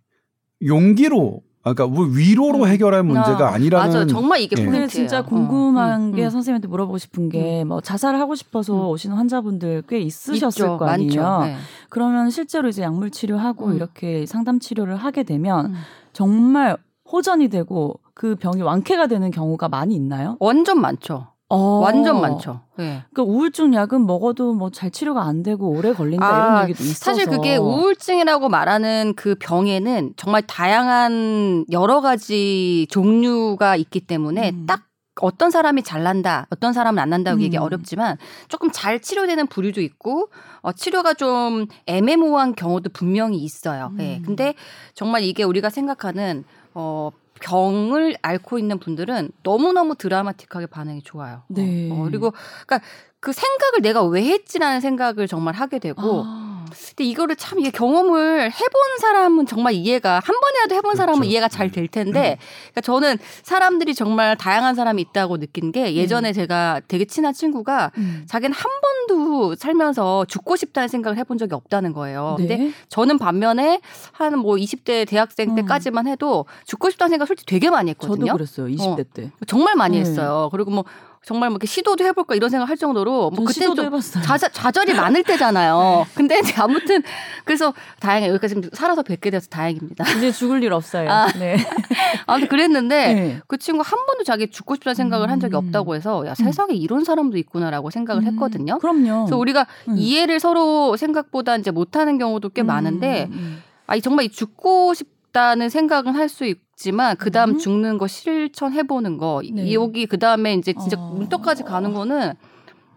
용기로 0.65 1.43
아, 1.63 1.75
그러니까 1.75 2.01
우리 2.01 2.17
위로로 2.17 2.67
해결할 2.67 3.03
문제가 3.03 3.49
아, 3.51 3.53
아니라는 3.55 3.87
맞아 3.87 4.07
정말 4.07 4.41
이게 4.41 4.57
예. 4.59 4.63
포인트예요. 4.65 4.81
근데 4.81 4.93
진짜 4.93 5.21
어. 5.21 5.23
궁금한 5.25 6.01
음, 6.01 6.15
게 6.15 6.25
음. 6.25 6.31
선생님한테 6.31 6.69
물어보고 6.69 6.97
싶은 6.99 7.29
게 7.29 7.65
뭐 7.65 7.81
자살을 7.83 8.19
하고 8.19 8.35
싶어서 8.35 8.73
음. 8.75 8.89
오시는 8.89 9.17
환자분들 9.17 9.83
꽤 9.89 9.99
있으셨을 10.01 10.65
있죠. 10.65 10.79
거 10.79 10.87
아니에요. 10.87 11.23
많죠. 11.23 11.45
네. 11.47 11.57
그러면 11.91 12.31
실제로 12.31 12.69
이제 12.69 12.83
약물 12.83 13.11
치료하고 13.11 13.67
음. 13.67 13.77
이렇게 13.77 14.25
상담 14.27 14.59
치료를 14.59 14.97
하게 14.97 15.23
되면 15.23 15.67
음. 15.67 15.75
정말 16.15 16.77
호전이 17.13 17.49
되고 17.49 18.01
그 18.15 18.37
병이 18.37 18.63
완쾌가 18.63 19.07
되는 19.07 19.31
경우가 19.31 19.69
많이 19.69 19.95
있나요? 19.95 20.37
완전 20.41 20.81
많죠. 20.81 21.27
어. 21.51 21.81
완전 21.81 22.21
많죠. 22.21 22.61
네. 22.77 23.03
그러니까 23.13 23.23
우울증 23.25 23.75
약은 23.75 24.07
먹어도 24.07 24.55
뭐 24.55 24.71
잘 24.71 24.91
치료가 24.91 25.25
안 25.25 25.43
되고 25.43 25.69
오래 25.69 25.93
걸린다 25.93 26.25
아, 26.25 26.37
이런 26.37 26.69
얘기도 26.69 26.85
있어서 26.85 27.05
사실 27.05 27.27
그게 27.27 27.57
우울증이라고 27.57 28.49
말하는 28.49 29.15
그 29.17 29.35
병에는 29.39 30.15
정말 30.17 30.43
다양한 30.43 31.67
여러 31.73 32.01
가지 32.01 32.87
종류가 32.91 33.77
있기 33.77 34.01
때문에 34.01 34.51
음. 34.51 34.67
딱 34.67 34.85
어떤 35.21 35.51
사람이 35.51 35.83
잘 35.83 36.03
난다, 36.03 36.47
어떤 36.51 36.73
사람은 36.73 36.99
안 37.03 37.11
난다고 37.11 37.39
음. 37.39 37.43
얘기 37.43 37.57
어렵지만 37.57 38.17
조금 38.49 38.71
잘 38.73 39.01
치료되는 39.01 39.49
부류도 39.49 39.83
있고 39.83 40.31
어, 40.63 40.73
치료가 40.73 41.15
좀 41.15 41.67
애매모호한 41.87 42.55
경우도 42.55 42.91
분명히 42.91 43.39
있어요. 43.39 43.93
예. 43.99 44.19
음. 44.19 44.23
근데 44.25 44.55
정말 44.95 45.25
이게 45.25 45.43
우리가 45.43 45.69
생각하는 45.69 46.45
어, 46.75 47.11
병을 47.41 48.17
앓고 48.23 48.59
있는 48.59 48.79
분들은 48.79 49.33
너무너무 49.43 49.97
드라마틱하게 49.97 50.67
반응이 50.67 51.03
좋아요. 51.03 51.43
네. 51.49 51.91
어, 51.91 52.05
그리고 52.05 52.33
그러니까 52.67 52.81
그 53.19 53.33
생각을 53.33 53.83
내가 53.83 54.05
왜 54.05 54.23
했지라는 54.25 54.81
생각을 54.81 55.27
정말 55.27 55.55
하게 55.55 55.79
되고 55.79 56.23
아. 56.25 56.50
근데 56.89 57.05
이거를 57.05 57.37
참 57.37 57.59
이게 57.61 57.71
경험을 57.71 58.51
해본 58.51 58.99
사람은 59.01 59.47
정말 59.47 59.75
이해가 59.75 60.21
한 60.23 60.41
번이라도 60.41 60.75
해본 60.75 60.97
사람은 60.97 61.21
그렇죠. 61.21 61.31
이해가 61.31 61.49
잘 61.49 61.71
될 61.71 61.87
텐데 61.87 62.37
그러니까 62.73 62.81
저는 62.81 63.17
사람들이 63.43 63.95
정말 63.95 64.37
다양한 64.37 64.75
사람이 64.75 65.01
있다고 65.03 65.39
느낀 65.39 65.71
게 65.73 65.95
예전에 65.95 66.33
제가 66.33 66.81
되게 66.89 67.05
친한 67.05 67.33
친구가 67.33 67.93
음. 67.97 68.25
자기는 68.29 68.53
한 68.53 68.65
번도 69.07 69.55
살면서 69.55 70.25
죽고 70.27 70.57
싶다는 70.57 70.89
생각을 70.89 71.17
해본 71.19 71.39
적이 71.39 71.55
없다는 71.55 71.93
거예요. 71.93 72.35
근데 72.39 72.57
네. 72.57 72.73
저는 72.89 73.19
반면에 73.19 73.81
한 74.13 74.31
뭐 74.41 74.55
20대 74.57 75.07
대학생 75.09 75.51
음. 75.51 75.55
때까지만 75.57 76.07
해도 76.07 76.47
죽고 76.65 76.91
싶다는 76.91 77.11
생각 77.11 77.27
솔직히 77.27 77.47
되게 77.53 77.69
많이 77.71 77.93
저도 77.95 78.07
했거든요. 78.15 78.33
그랬어요. 78.33 78.67
20대 78.69 79.05
때. 79.13 79.31
정말 79.47 79.75
많이 79.77 79.97
네. 79.97 80.01
했어요. 80.01 80.49
그리고 80.53 80.71
뭐 80.71 80.85
정말 81.25 81.51
뭐 81.51 81.57
이렇게 81.57 81.67
시도도 81.67 82.03
해볼까 82.05 82.35
이런 82.35 82.49
생각 82.49 82.69
할 82.71 82.79
정도로 82.79 83.31
뭐전 83.31 83.45
그때 83.45 83.61
시도도 83.61 83.75
좀 83.77 83.85
해봤어요. 83.87 84.25
좌, 84.25 84.39
좌절이 84.39 84.95
많을 84.95 85.23
때잖아요. 85.23 86.07
근데 86.15 86.39
이제 86.39 86.55
아무튼 86.57 87.03
그래서 87.45 87.75
다행히 88.01 88.29
여기까지 88.29 88.55
좀 88.55 88.63
살아서 88.73 89.03
뵙게 89.03 89.31
돼서 89.31 89.47
다행입니다. 89.49 90.05
이제 90.17 90.33
죽을 90.33 90.63
일 90.63 90.73
없어요. 90.73 91.11
아. 91.11 91.27
네. 91.39 91.57
아무튼 92.27 92.49
그랬는데 92.49 93.15
네. 93.15 93.41
그 93.47 93.59
친구 93.59 93.83
한 93.85 94.07
번도 94.07 94.25
자기 94.25 94.49
죽고 94.51 94.77
싶다는 94.77 94.95
생각을 94.95 95.31
한 95.31 95.41
적이 95.41 95.57
음. 95.57 95.67
없다고 95.67 95.95
해서 95.95 96.27
야 96.27 96.35
세상에 96.35 96.75
이런 96.75 97.05
사람도 97.05 97.37
있구나라고 97.37 97.91
생각을 97.91 98.25
했거든요. 98.25 98.75
음, 98.75 98.79
그럼요. 98.79 99.25
그래서 99.27 99.37
우리가 99.37 99.67
음. 99.89 99.97
이해를 99.99 100.41
서로 100.41 100.97
생각보다 100.97 101.57
이제 101.57 101.71
못하는 101.71 102.17
경우도 102.17 102.49
꽤 102.51 102.63
음, 102.63 102.67
많은데 102.67 103.29
음. 103.31 103.63
아니 103.87 104.01
정말 104.01 104.25
이 104.25 104.31
죽고 104.31 104.95
싶다는 104.95 105.69
생각은 105.69 106.15
할 106.15 106.29
수 106.29 106.47
있 106.47 106.70
지만 106.81 107.15
그 107.19 107.31
다음 107.31 107.51
음. 107.51 107.59
죽는 107.59 107.99
거 107.99 108.07
실천해 108.07 108.83
보는 108.85 109.19
거 109.19 109.43
이- 109.43 109.53
네. 109.53 109.71
여기 109.75 110.07
그 110.07 110.19
다음에 110.19 110.55
이제 110.55 110.73
진짜 110.73 110.99
어. 110.99 111.13
문턱까지 111.13 111.65
가는 111.65 111.93
거는 111.93 112.33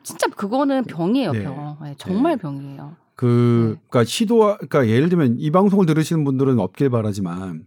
진짜 0.04 0.28
그거는 0.28 0.86
병이에요 0.86 1.32
네. 1.34 1.44
병 1.44 1.78
네, 1.84 1.94
정말 1.98 2.38
네. 2.38 2.42
병이에요. 2.44 2.96
그, 3.16 3.76
네. 3.76 3.82
그러니까 3.90 4.10
시도, 4.10 4.38
그러니까 4.56 4.88
예를 4.88 5.10
들면 5.10 5.36
이 5.38 5.52
방송을 5.52 5.86
들으시는 5.86 6.24
분들은 6.24 6.60
없길 6.60 6.90
바라지만 6.92 7.66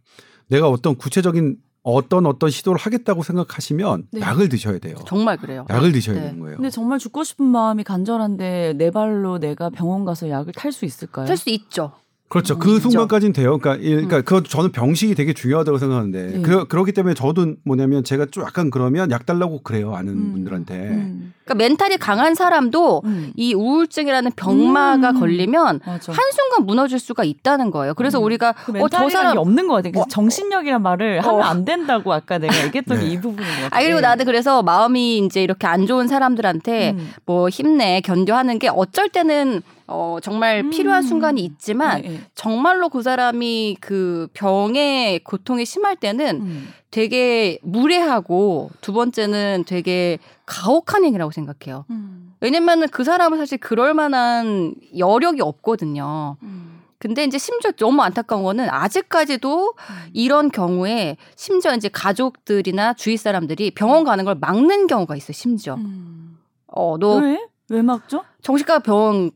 내가 0.48 0.70
어떤 0.70 0.94
구체적인 0.96 1.58
어떤 1.82 2.24
어떤 2.24 2.48
시도를 2.48 2.80
하겠다고 2.80 3.22
생각하시면 3.22 4.06
네. 4.12 4.20
약을 4.22 4.48
드셔야 4.48 4.78
돼요. 4.78 4.96
정말 5.06 5.36
그래요. 5.36 5.66
약을 5.68 5.92
드셔야 5.92 6.16
네. 6.16 6.22
되는 6.28 6.40
거예요. 6.40 6.56
근데 6.56 6.70
정말 6.70 6.98
죽고 6.98 7.24
싶은 7.24 7.44
마음이 7.44 7.84
간절한데 7.84 8.72
내 8.78 8.90
발로 8.90 9.38
내가 9.38 9.68
병원 9.68 10.06
가서 10.06 10.30
약을 10.30 10.54
탈 10.54 10.72
수 10.72 10.86
있을까요? 10.86 11.26
할수 11.28 11.50
있죠. 11.50 11.92
그렇죠. 12.28 12.54
음, 12.54 12.58
그. 12.58 12.80
순간까지는 12.80 13.32
돼요. 13.32 13.56
그러니까, 13.58 13.82
이- 13.82 13.90
그러니까 13.90 14.20
그 14.22 14.42
저는 14.42 14.72
병식이 14.72 15.14
되게 15.14 15.32
중요하다고 15.32 15.78
생각하는데 15.78 16.26
네. 16.32 16.42
그, 16.42 16.66
그렇기 16.66 16.92
때문에 16.92 17.14
저도 17.14 17.54
뭐냐면 17.64 18.02
제가 18.02 18.26
좀 18.26 18.42
약간 18.44 18.70
그러면 18.70 19.10
약 19.10 19.26
달라고 19.26 19.62
그래요. 19.62 19.94
아는 19.94 20.12
음. 20.12 20.32
분들한테. 20.32 20.74
음. 20.74 21.32
그러니까 21.46 21.54
mental이 21.54 21.96
강한 21.96 22.34
사람도 22.34 23.02
음. 23.04 23.32
이 23.36 23.54
우울증이라는 23.54 24.32
병마가 24.32 25.10
음. 25.10 25.20
걸리면 25.20 25.80
맞아. 25.86 26.12
한순간 26.12 26.66
무너질 26.66 26.98
수가 26.98 27.22
있다는 27.22 27.70
거예요. 27.70 27.94
그래서 27.94 28.18
음. 28.18 28.24
우리가 28.24 28.52
그 28.52 28.72
어, 28.72 28.88
저 28.88 28.98
mental이라는 28.98 29.10
사람 29.10 29.32
게 29.34 29.38
없는 29.38 29.68
것 29.68 29.74
같아요. 29.74 29.92
그래서 29.92 30.04
어. 30.04 30.08
정신력이란 30.08 30.82
말을 30.82 31.24
하면 31.24 31.42
안 31.42 31.64
된다고 31.64 32.12
아까 32.12 32.38
내가 32.38 32.64
얘기했던 32.64 32.98
네. 32.98 33.06
게 33.06 33.16
이 33.16 33.20
부분인 33.20 33.48
것 33.48 33.62
같아요. 33.62 33.68
아 33.70 33.82
그리고 33.82 34.00
나도 34.00 34.24
그래서 34.24 34.62
마음이 34.64 35.18
이제 35.18 35.40
이렇게 35.40 35.68
안 35.68 35.86
좋은 35.86 36.08
사람들한테 36.08 36.90
음. 36.90 37.12
뭐 37.24 37.48
힘내 37.48 38.00
견뎌하는 38.00 38.58
게 38.58 38.68
어쩔 38.68 39.08
때는 39.08 39.62
어 39.86 40.18
정말 40.20 40.64
음. 40.64 40.70
필요한 40.70 41.04
순간이 41.04 41.40
있지만 41.42 42.02
네, 42.02 42.08
네. 42.08 42.20
정말로 42.34 42.88
그 42.88 43.02
사람이 43.02 43.76
그 43.80 44.26
병의 44.34 45.20
고통이 45.20 45.64
심할 45.64 45.94
때는 45.94 46.40
음. 46.40 46.68
되게 46.90 47.58
무례하고 47.62 48.70
두 48.80 48.92
번째는 48.92 49.64
되게 49.66 50.18
가혹한 50.46 51.04
행위라고 51.04 51.30
생각해요. 51.30 51.84
음. 51.90 52.34
왜냐면은 52.40 52.88
그 52.88 53.04
사람은 53.04 53.38
사실 53.38 53.58
그럴 53.58 53.94
만한 53.94 54.74
여력이 54.96 55.40
없거든요. 55.40 56.36
음. 56.42 56.80
근데 56.98 57.24
이제 57.24 57.38
심지어 57.38 57.72
너무 57.72 58.02
안타까운 58.02 58.42
거는 58.42 58.68
아직까지도 58.70 59.74
이런 60.12 60.50
경우에 60.50 61.16
심지어 61.36 61.74
이제 61.74 61.88
가족들이나 61.88 62.94
주위 62.94 63.16
사람들이 63.16 63.72
병원 63.72 64.04
가는 64.04 64.24
걸 64.24 64.34
막는 64.36 64.86
경우가 64.86 65.14
있어. 65.16 65.28
요 65.28 65.32
심지어. 65.32 65.74
음. 65.74 66.38
어, 66.66 66.96
너 66.98 67.16
왜? 67.16 67.38
왜 67.68 67.82
막죠? 67.82 68.24
정신과 68.42 68.78
병원 68.80 69.30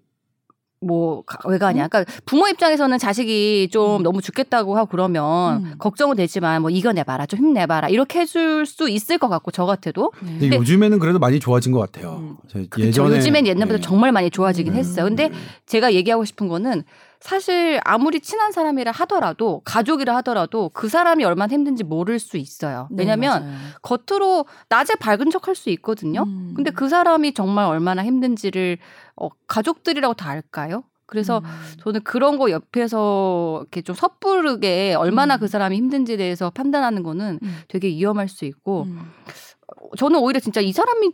뭐 0.81 1.23
왜 1.45 1.59
가냐? 1.59 1.89
그러니까 1.89 2.13
부모 2.25 2.49
입장에서는 2.49 2.99
자식이 2.99 3.69
좀 3.71 4.01
음. 4.01 4.03
너무 4.03 4.21
죽겠다고 4.23 4.77
하고 4.77 4.89
그러면 4.91 5.65
음. 5.65 5.75
걱정은 5.79 6.17
되지만 6.17 6.63
뭐 6.63 6.71
이겨내봐라, 6.71 7.27
좀 7.27 7.39
힘내봐라 7.39 7.89
이렇게 7.89 8.21
해줄 8.21 8.67
수 8.67 8.89
있을 8.89 9.19
것 9.19 9.29
같고 9.29 9.51
저 9.51 9.67
같아도 9.67 10.13
네. 10.23 10.39
근데 10.39 10.57
요즘에는 10.57 10.99
그래도 10.99 11.19
많이 11.19 11.39
좋아진 11.41 11.73
것 11.73 11.81
같아요. 11.81 12.37
음. 12.55 12.67
예전에 12.79 13.17
요즘엔 13.17 13.47
옛날보다 13.47 13.77
네. 13.79 13.83
정말 13.83 14.13
많이 14.13 14.31
좋아지긴 14.31 14.73
음. 14.75 14.79
했어요. 14.79 15.05
근데 15.05 15.31
제가 15.67 15.93
얘기하고 15.95 16.25
싶은 16.25 16.49
거는 16.49 16.83
사실 17.21 17.81
아무리 17.85 18.21
친한 18.21 18.51
사람이라 18.51 18.93
하더라도 18.93 19.61
가족이라 19.65 20.17
하더라도 20.17 20.71
그 20.73 20.89
사람이 20.89 21.23
얼마나 21.25 21.53
힘든지 21.53 21.85
모를 21.85 22.19
수 22.19 22.39
있어요. 22.39 22.89
네, 22.91 23.03
왜냐면 23.03 23.43
맞아요. 23.43 23.57
겉으로 23.83 24.47
낮에 24.71 24.95
밝은 24.95 25.31
척할 25.31 25.55
수 25.55 25.69
있거든요. 25.71 26.23
음. 26.23 26.55
근데 26.57 26.71
그 26.71 26.89
사람이 26.89 27.35
정말 27.35 27.67
얼마나 27.67 28.03
힘든지를 28.03 28.79
어, 29.17 29.29
가족들이라고 29.47 30.15
다 30.15 30.31
알까요? 30.31 30.85
그래서 31.05 31.43
음. 31.45 31.51
저는 31.81 32.03
그런 32.05 32.39
거 32.39 32.51
옆에서 32.51 33.59
이렇게 33.63 33.83
좀 33.83 33.95
섣부르게 33.95 34.95
얼마나 34.95 35.35
음. 35.37 35.41
그 35.41 35.49
사람이 35.49 35.77
힘든지에 35.77 36.17
대해서 36.17 36.51
판단하는 36.51 37.03
거는 37.03 37.39
음. 37.43 37.59
되게 37.69 37.89
위험할 37.89 38.29
수 38.29 38.47
있고 38.47 38.85
음. 38.85 39.13
저는 39.99 40.21
오히려 40.21 40.41
진짜 40.41 40.61
이 40.61 40.73
사람이 40.73 41.11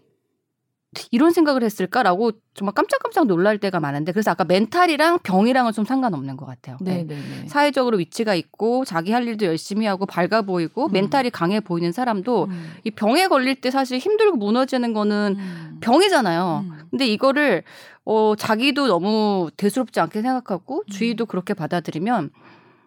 이런 1.11 1.31
생각을 1.31 1.63
했을까라고 1.63 2.33
정말 2.55 2.75
깜짝깜짝 2.75 3.27
놀랄 3.27 3.59
때가 3.59 3.81
많은데 3.81 4.13
그래서 4.13 4.31
아까 4.31 4.45
멘탈이랑 4.45 5.21
병이랑은 5.23 5.73
좀 5.73 5.85
상관없는 5.85 6.37
것 6.37 6.47
같아요. 6.47 6.79
네. 6.81 7.07
사회적으로 7.47 7.99
위치가 7.99 8.35
있고 8.35 8.85
자기 8.85 9.13
할 9.13 9.27
일도 9.27 9.47
열심히 9.47 9.87
하고 9.87 10.07
밝아 10.07 10.43
보이고 10.43 10.87
음. 10.87 10.93
멘탈이 10.93 11.31
강해 11.31 11.61
보이는 11.61 11.93
사람도 11.93 12.45
음. 12.45 12.73
이 12.85 12.91
병에 12.91 13.29
걸릴 13.29 13.61
때 13.61 13.71
사실 13.71 13.99
힘들고 13.99 14.37
무너지는 14.37 14.93
거는 14.93 15.37
음. 15.39 15.79
병이잖아요. 15.81 16.65
음. 16.65 16.87
근데 16.91 17.07
이거를 17.07 17.63
어 18.05 18.35
자기도 18.37 18.87
너무 18.87 19.51
대수롭지 19.57 20.01
않게 20.01 20.23
생각하고 20.23 20.85
음. 20.87 20.91
주위도 20.91 21.27
그렇게 21.27 21.55
받아들이면 21.55 22.31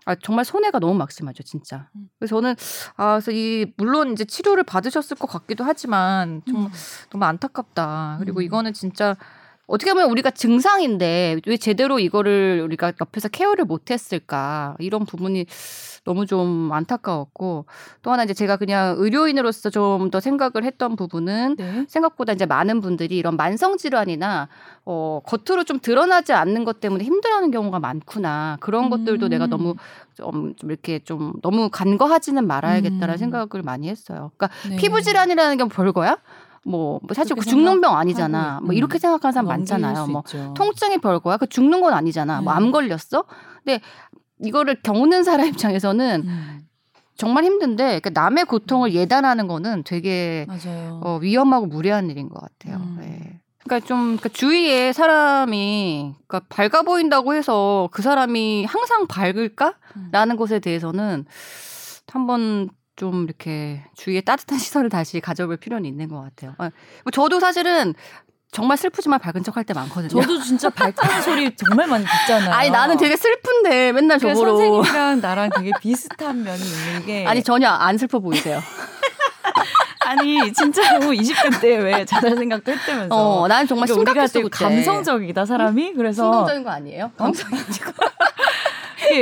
아 0.06 0.16
정말 0.16 0.46
손해가 0.46 0.80
너무 0.80 0.94
막심하죠, 0.96 1.44
진짜. 1.44 1.90
음. 1.96 2.10
그래서 2.18 2.36
저는 2.36 2.56
아 2.98 3.20
그래서 3.20 3.32
이 3.32 3.72
물론 3.78 4.12
이제 4.14 4.26
치료를 4.26 4.64
받으셨을 4.64 5.18
것 5.18 5.28
같기도 5.28 5.64
하지만 5.64 6.42
좀 6.48 6.66
음. 6.66 6.70
너무 7.10 7.26
안타깝다. 7.26 8.18
그리고 8.20 8.40
음. 8.40 8.44
이거는 8.44 8.74
진짜 8.74 9.16
어떻게 9.70 9.94
보면 9.94 10.10
우리가 10.10 10.32
증상인데 10.32 11.40
왜 11.46 11.58
제대로 11.58 12.00
이거를 12.00 12.62
우리가 12.66 12.94
옆에서 13.00 13.30
케어를 13.30 13.66
못했을까 13.66 14.76
이런 14.80 15.06
부분이 15.06 15.46
너무 16.06 16.26
좀 16.26 16.72
안타까웠고 16.72 17.66
또 18.02 18.12
하나 18.12 18.24
이제 18.24 18.34
제가 18.34 18.58
그냥 18.58 18.96
의료인으로서 18.98 19.70
좀 19.70 20.10
더 20.10 20.20
생각을 20.20 20.64
했던 20.64 20.96
부분은 20.96 21.56
네. 21.58 21.86
생각보다 21.88 22.34
이제 22.34 22.46
많은 22.46 22.82
분들이 22.82 23.18
이런 23.18 23.36
만성 23.36 23.78
질환이나 23.78 24.48
어 24.86 25.22
겉으로 25.24 25.64
좀 25.64 25.80
드러나지 25.80 26.34
않는 26.34 26.64
것 26.64 26.80
때문에 26.80 27.04
힘들어하는 27.04 27.52
경우가 27.52 27.80
많구나 27.80 28.58
그런 28.60 28.90
것들도 28.90 29.28
내가 29.28 29.46
음. 29.46 29.50
너무 29.50 29.76
좀, 30.16 30.56
좀 30.56 30.72
이렇게 30.72 31.00
좀 31.00 31.34
너무 31.42 31.70
간과하지는 31.70 32.48
말아야겠다라는 32.48 33.16
음. 33.16 33.18
생각을 33.18 33.64
많이 33.64 33.88
했어요. 33.90 34.32
그러니까 34.36 34.50
네. 34.70 34.78
피부 34.78 35.02
질환이라는 35.02 35.58
게 35.58 35.66
별거야? 35.66 36.18
뭐, 36.70 37.00
뭐 37.02 37.14
사실 37.16 37.36
그 37.36 37.44
죽는 37.44 37.82
병 37.82 37.98
아니잖아. 37.98 38.38
생각하고, 38.38 38.66
뭐 38.66 38.74
음. 38.74 38.78
이렇게 38.78 39.00
생각하는 39.00 39.32
사람 39.32 39.46
넘길 39.48 39.60
많잖아요. 39.60 40.06
수뭐 40.06 40.24
있죠. 40.26 40.54
통증이 40.56 41.00
별거야? 41.00 41.38
그 41.38 41.48
죽는 41.48 41.82
건 41.82 41.94
아니잖아. 41.94 42.42
뭐 42.42 42.54
네. 42.54 42.58
암 42.58 42.72
걸렸어? 42.72 43.26
근데 43.64 43.82
이거를 44.44 44.82
겪는 44.84 45.24
사람 45.24 45.48
입장에서는 45.50 46.24
음. 46.26 46.60
정말 47.16 47.44
힘든데 47.44 48.00
그러니까 48.00 48.10
남의 48.12 48.46
고통을 48.46 48.94
예단하는 48.94 49.48
거는 49.48 49.84
되게 49.84 50.46
맞아요. 50.48 51.02
어, 51.04 51.18
위험하고 51.22 51.66
무례한 51.66 52.10
일인 52.10 52.30
것 52.30 52.40
같아요. 52.40 52.78
음. 52.78 52.98
네. 53.00 53.40
그러니까 53.64 53.86
좀 53.86 54.18
그러니까 54.18 54.30
주위에 54.30 54.94
사람이 54.94 56.16
그러니까 56.28 56.48
밝아 56.50 56.84
보인다고 56.84 57.34
해서 57.34 57.90
그 57.92 58.02
사람이 58.02 58.66
항상 58.66 59.06
밝을까라는 59.08 59.76
음. 60.32 60.38
것에 60.38 60.60
대해서는 60.60 61.26
한번 62.08 62.70
좀 63.00 63.24
이렇게 63.24 63.82
주위에 63.96 64.20
따뜻한 64.22 64.60
시선을 64.60 64.90
다시 64.90 65.22
가져볼 65.22 65.56
필요는 65.58 65.86
있는 65.86 66.10
것 66.10 66.22
같아요. 66.22 66.54
아, 66.58 66.70
뭐 67.06 67.12
저도 67.14 67.40
사실은 67.40 67.94
정말 68.52 68.78
슬프지만 68.78 69.20
밝은 69.20 69.44
척 69.44 69.56
할 69.56 69.64
때 69.64 69.74
많거든요. 69.74 70.10
저도 70.22 70.40
진짜 70.42 70.70
밝다는 70.70 71.22
소리 71.22 71.56
정말 71.56 71.88
많이 71.88 72.04
듣잖아요. 72.04 72.52
아니 72.52 72.70
나는 72.72 72.98
되게 72.98 73.16
슬픈데 73.16 73.94
맨날 73.94 74.18
그 74.20 74.28
저보러 74.28 74.58
선생님이랑 74.58 75.22
나랑 75.22 75.50
되게 75.56 75.72
비슷한 75.80 76.44
면이 76.44 76.60
있는 76.62 77.06
게 77.06 77.26
아니 77.30 77.42
전혀 77.42 77.70
안 77.70 77.98
슬퍼 77.98 78.20
보이세요. 78.20 78.60
아니 80.06 80.52
진짜로 80.54 81.12
20대 81.12 81.62
때 81.62 81.78
왜 81.78 82.04
자살 82.06 82.36
생각도 82.36 82.72
했다면서. 82.72 83.16
어, 83.16 83.48
나는 83.48 83.68
정말 83.68 83.88
그러니까 83.88 84.12
우리가 84.12 84.28
되게 84.28 84.44
그때. 84.44 84.66
감성적이다 84.66 85.46
사람이 85.46 85.94
그래서 85.94 86.24
충동적인 86.24 86.64
거 86.64 86.72
아니에요? 86.72 87.12
감성이지고. 87.18 87.92
이게 87.92 88.02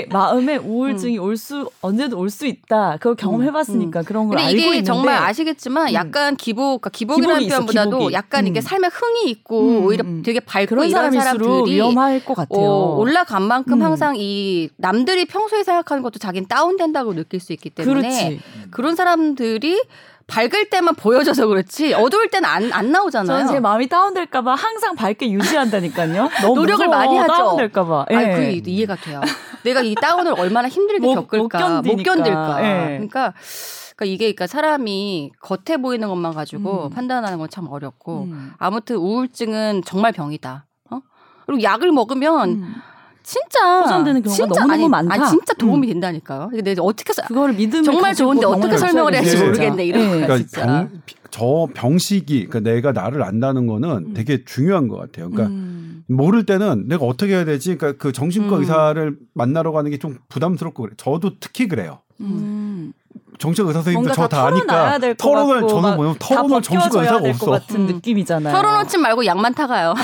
마음에 0.09 0.57
우울증이 0.57 1.17
올 1.17 1.37
수 1.37 1.69
언제든 1.81 2.17
올 2.17 2.29
수 2.29 2.45
있다. 2.47 2.97
그걸 2.97 3.15
경험해봤으니까 3.15 4.01
그런 4.03 4.27
걸 4.27 4.37
알고 4.39 4.51
이게 4.51 4.65
있는데 4.65 4.83
정말 4.83 5.15
아시겠지만 5.17 5.89
음. 5.89 5.93
약간 5.93 6.35
기복, 6.35 6.81
그러니까 6.81 6.89
기복이라는 6.89 7.35
기복이 7.43 7.49
표현보다도 7.49 7.89
기복이. 7.97 8.13
약간 8.13 8.47
이게 8.47 8.59
음. 8.59 8.61
삶에 8.61 8.87
흥이 8.91 9.29
있고 9.31 9.61
음, 9.61 9.85
오히려 9.85 10.03
음. 10.03 10.23
되게 10.23 10.39
밝고 10.39 10.69
그런 10.69 10.87
이런 10.87 11.11
사람일수록 11.11 11.47
사람들이 11.49 11.75
위험할 11.75 12.25
것 12.25 12.33
같아요. 12.33 12.59
어, 12.59 12.97
올라간 12.97 13.43
만큼 13.43 13.73
음. 13.73 13.81
항상 13.83 14.15
이 14.17 14.69
남들이 14.77 15.25
평소에 15.25 15.63
생각하는 15.63 16.03
것도 16.03 16.19
자기는 16.19 16.47
다운된다고 16.47 17.13
느낄 17.13 17.39
수 17.39 17.53
있기 17.53 17.69
때문에 17.69 18.01
그렇지. 18.01 18.39
그런 18.71 18.95
사람들이 18.95 19.81
밝을 20.27 20.69
때만 20.69 20.95
보여져서 20.95 21.47
그렇지 21.47 21.93
어두울 21.93 22.29
때는 22.29 22.47
안, 22.49 22.71
안 22.73 22.91
나오잖아요. 22.91 23.37
저는 23.39 23.51
제 23.51 23.59
마음이 23.61 23.87
다운될까봐 23.87 24.55
항상 24.55 24.95
밝게 24.95 25.31
유지한다니까요. 25.31 26.29
노력을 26.53 26.85
무서워, 26.85 26.89
많이 26.89 27.17
하죠. 27.17 27.33
다운될까봐. 27.33 28.05
예. 28.11 28.15
아니, 28.15 28.35
그게 28.35 28.71
이해가 28.71 28.95
돼요. 28.97 29.21
내가 29.63 29.81
이 29.81 29.95
다운을 29.95 30.33
얼마나 30.37 30.67
힘들게 30.67 31.05
못- 31.05 31.15
겪을까, 31.15 31.57
못 31.81 31.81
견디니까. 31.81 32.13
견딜까. 32.15 32.63
예. 32.63 32.87
그러니까, 32.97 33.33
그러니까 33.95 34.05
이게 34.05 34.25
그러니까 34.25 34.47
사람이 34.47 35.31
겉에 35.41 35.77
보이는 35.77 36.07
것만 36.07 36.33
가지고 36.33 36.85
음. 36.85 36.89
판단하는 36.89 37.37
건 37.39 37.47
참 37.49 37.67
어렵고 37.69 38.23
음. 38.23 38.51
아무튼 38.57 38.97
우울증은 38.97 39.83
정말 39.85 40.11
병이다. 40.11 40.65
어? 40.91 40.99
그리고 41.45 41.63
약을 41.63 41.91
먹으면 41.93 42.49
음. 42.49 42.75
진짜 43.27 43.81
호전되는 43.81 44.23
경우가 44.23 44.33
진짜, 44.35 44.61
너무너무 44.61 44.73
아니, 44.73 44.87
많다. 44.87 45.13
아니 45.15 45.29
진짜 45.29 45.53
도움이 45.55 45.85
음. 45.87 45.91
된다니까요. 45.93 46.47
근데 46.49 46.75
어떻게 46.79 47.11
서, 47.11 47.23
그거를 47.23 47.55
믿으면 47.55 47.83
정말 47.83 48.15
좋은데 48.15 48.45
어떻게 48.45 48.61
병원을 48.61 48.77
설명을 48.79 49.13
해야 49.15 49.21
할지 49.21 49.37
모르겠네, 49.37 49.85
이런 49.85 50.01
예. 50.01 50.05
거야. 50.07 50.15
그러니까 50.27 50.37
진짜. 50.37 50.65
병, 50.65 50.89
저 51.29 51.67
병식이 51.73 52.47
그러니까 52.47 52.71
내가 52.71 52.91
나를 52.93 53.21
안다는 53.23 53.67
거는 53.67 53.89
음. 53.89 54.13
되게 54.13 54.45
중요한 54.45 54.87
것 54.87 54.95
같아요. 54.95 55.29
그러니까 55.29 55.53
음. 55.53 56.03
모를 56.07 56.45
때는 56.45 56.87
내가 56.87 57.05
어떻게 57.05 57.33
해야 57.33 57.43
되지? 57.43 57.75
그러니까 57.77 58.01
그 58.01 58.13
정신과 58.13 58.55
음. 58.55 58.61
의사를 58.61 59.17
만나러 59.33 59.73
가는 59.73 59.91
게 59.91 59.97
좀 59.97 60.19
부담스럽고 60.29 60.83
그래. 60.83 60.93
저도 60.95 61.31
특히 61.41 61.67
그래요. 61.67 61.99
음. 62.21 62.93
정신과 63.39 63.69
의사 63.71 63.81
선생님도 63.81 64.13
저 64.13 64.27
다 64.29 64.47
아니까 64.47 64.97
털어놓을 65.17 65.67
저는 65.67 65.81
막 65.81 65.95
뭐냐면 65.97 66.17
다 66.17 66.27
털어놓을 66.29 66.61
정신과 66.61 67.01
벗겨져야 67.01 67.11
의사가 67.19 67.29
없어. 67.29 67.51
같은 67.51 67.75
음. 67.81 67.85
느낌이잖아요. 67.87 68.55
털어놓지 68.55 68.97
말고 68.99 69.25
약만 69.25 69.53
타가요. 69.53 69.93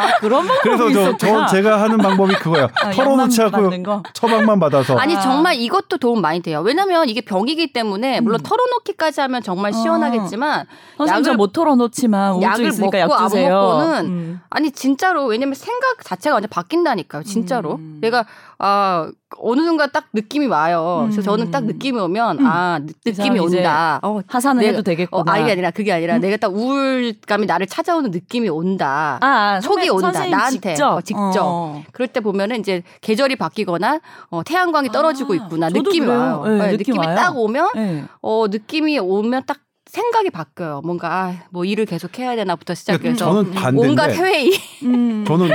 아 0.00 0.18
그런 0.20 0.46
방법이 0.46 0.60
그래서 0.62 0.84
저, 0.92 1.00
있었구나. 1.10 1.46
저 1.46 1.54
제가 1.56 1.80
하는 1.82 1.98
방법이 1.98 2.34
그거예요. 2.34 2.68
아, 2.82 2.90
털어놓지 2.90 3.42
않고. 3.42 4.02
처방만 4.14 4.58
받아서 4.60 4.96
아니 4.96 5.16
아. 5.16 5.20
정말 5.20 5.56
이것도 5.56 5.98
도움 5.98 6.20
많이 6.20 6.40
돼요. 6.40 6.60
왜냐면 6.64 7.08
이게 7.08 7.20
병이기 7.20 7.72
때문에 7.72 8.20
물론 8.20 8.40
음. 8.40 8.42
털어놓기까지 8.42 9.20
하면 9.22 9.42
정말 9.42 9.72
어. 9.72 9.76
시원하겠지만 9.76 10.66
선생님 10.98 11.22
약을- 11.22 11.24
저못 11.26 11.52
털어놓지만 11.52 12.42
약을 12.42 12.66
있으니까 12.66 12.98
먹고 12.98 13.12
약안 13.14 13.28
주세요. 13.28 13.54
먹고는 13.54 14.06
음. 14.06 14.40
아니 14.50 14.70
진짜로 14.70 15.26
왜냐면 15.26 15.54
생각 15.54 16.02
자체가 16.04 16.34
완전 16.36 16.48
바뀐다니까요. 16.50 17.22
진짜로. 17.24 17.74
음. 17.76 17.98
내가 18.00 18.24
아 18.58 19.08
어느 19.38 19.62
순간 19.62 19.88
딱 19.92 20.04
느낌이 20.12 20.46
와요. 20.46 21.00
그래서 21.10 21.20
음. 21.20 21.24
저는 21.24 21.50
딱 21.50 21.64
느낌이 21.64 21.98
오면 21.98 22.38
음. 22.40 22.46
아 22.46 22.78
느, 22.80 22.92
느낌이 23.04 23.38
온다. 23.40 23.98
어, 24.02 24.20
하산을 24.26 24.60
내가- 24.62 24.70
해도 24.72 24.82
되겠구나. 24.82 25.22
어, 25.32 25.34
아니 25.34 25.50
아니라 25.50 25.70
그게 25.70 25.92
아니라 25.92 26.16
음? 26.16 26.20
내가 26.20 26.36
딱 26.36 26.54
우울감이 26.54 27.46
나를 27.46 27.66
찾아오는 27.66 28.10
느낌이 28.10 28.48
온다. 28.50 29.18
아, 29.20 29.26
아, 29.56 29.60
속이 29.60 29.81
선배- 29.88 30.06
온다. 30.06 30.26
나한테. 30.26 30.74
직접. 30.74 30.88
어, 30.92 31.00
직접. 31.00 31.36
어. 31.42 31.82
그럴 31.92 32.08
때 32.08 32.20
보면은 32.20 32.60
이제 32.60 32.82
계절이 33.00 33.36
바뀌거나 33.36 34.00
어, 34.30 34.42
태양광이 34.44 34.88
떨어지고 34.90 35.32
아, 35.32 35.36
있구나 35.36 35.68
저도 35.70 35.82
느낌이 35.82 36.06
그래요. 36.06 36.18
와요. 36.18 36.42
네, 36.44 36.50
네, 36.50 36.76
느낌 36.76 36.94
느낌이 36.94 36.98
와요. 36.98 37.16
딱 37.16 37.36
오면 37.36 37.68
네. 37.74 38.04
어 38.20 38.46
느낌이 38.48 38.98
오면 38.98 39.44
딱 39.46 39.58
생각이 39.86 40.30
바뀌어요. 40.30 40.80
뭔가 40.84 41.12
아, 41.24 41.34
뭐 41.50 41.64
일을 41.64 41.84
계속 41.84 42.18
해야 42.18 42.34
되나부터 42.34 42.74
시작해서 42.74 43.16
저는 43.16 43.50
반대인데 43.52 43.88
온갖 43.90 44.10
회의. 44.12 44.50
음. 44.84 45.24
저는 45.26 45.50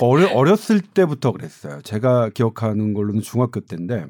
어려, 0.00 0.28
어렸을 0.32 0.80
때부터 0.80 1.32
그랬어요. 1.32 1.80
제가 1.82 2.28
기억하는 2.30 2.94
걸로는 2.94 3.20
중학교 3.22 3.60
때인데 3.60 4.06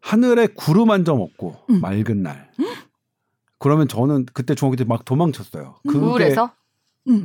하늘에 0.00 0.48
구름 0.48 0.90
한 0.90 1.04
점 1.04 1.20
없고 1.20 1.56
음. 1.70 1.80
맑은 1.80 2.22
날. 2.22 2.50
그러면 3.58 3.86
저는 3.88 4.26
그때 4.32 4.54
중학교 4.54 4.76
때 4.76 4.84
막 4.84 5.04
도망쳤어요. 5.04 5.76
그게 5.86 5.98
우울해서 5.98 6.50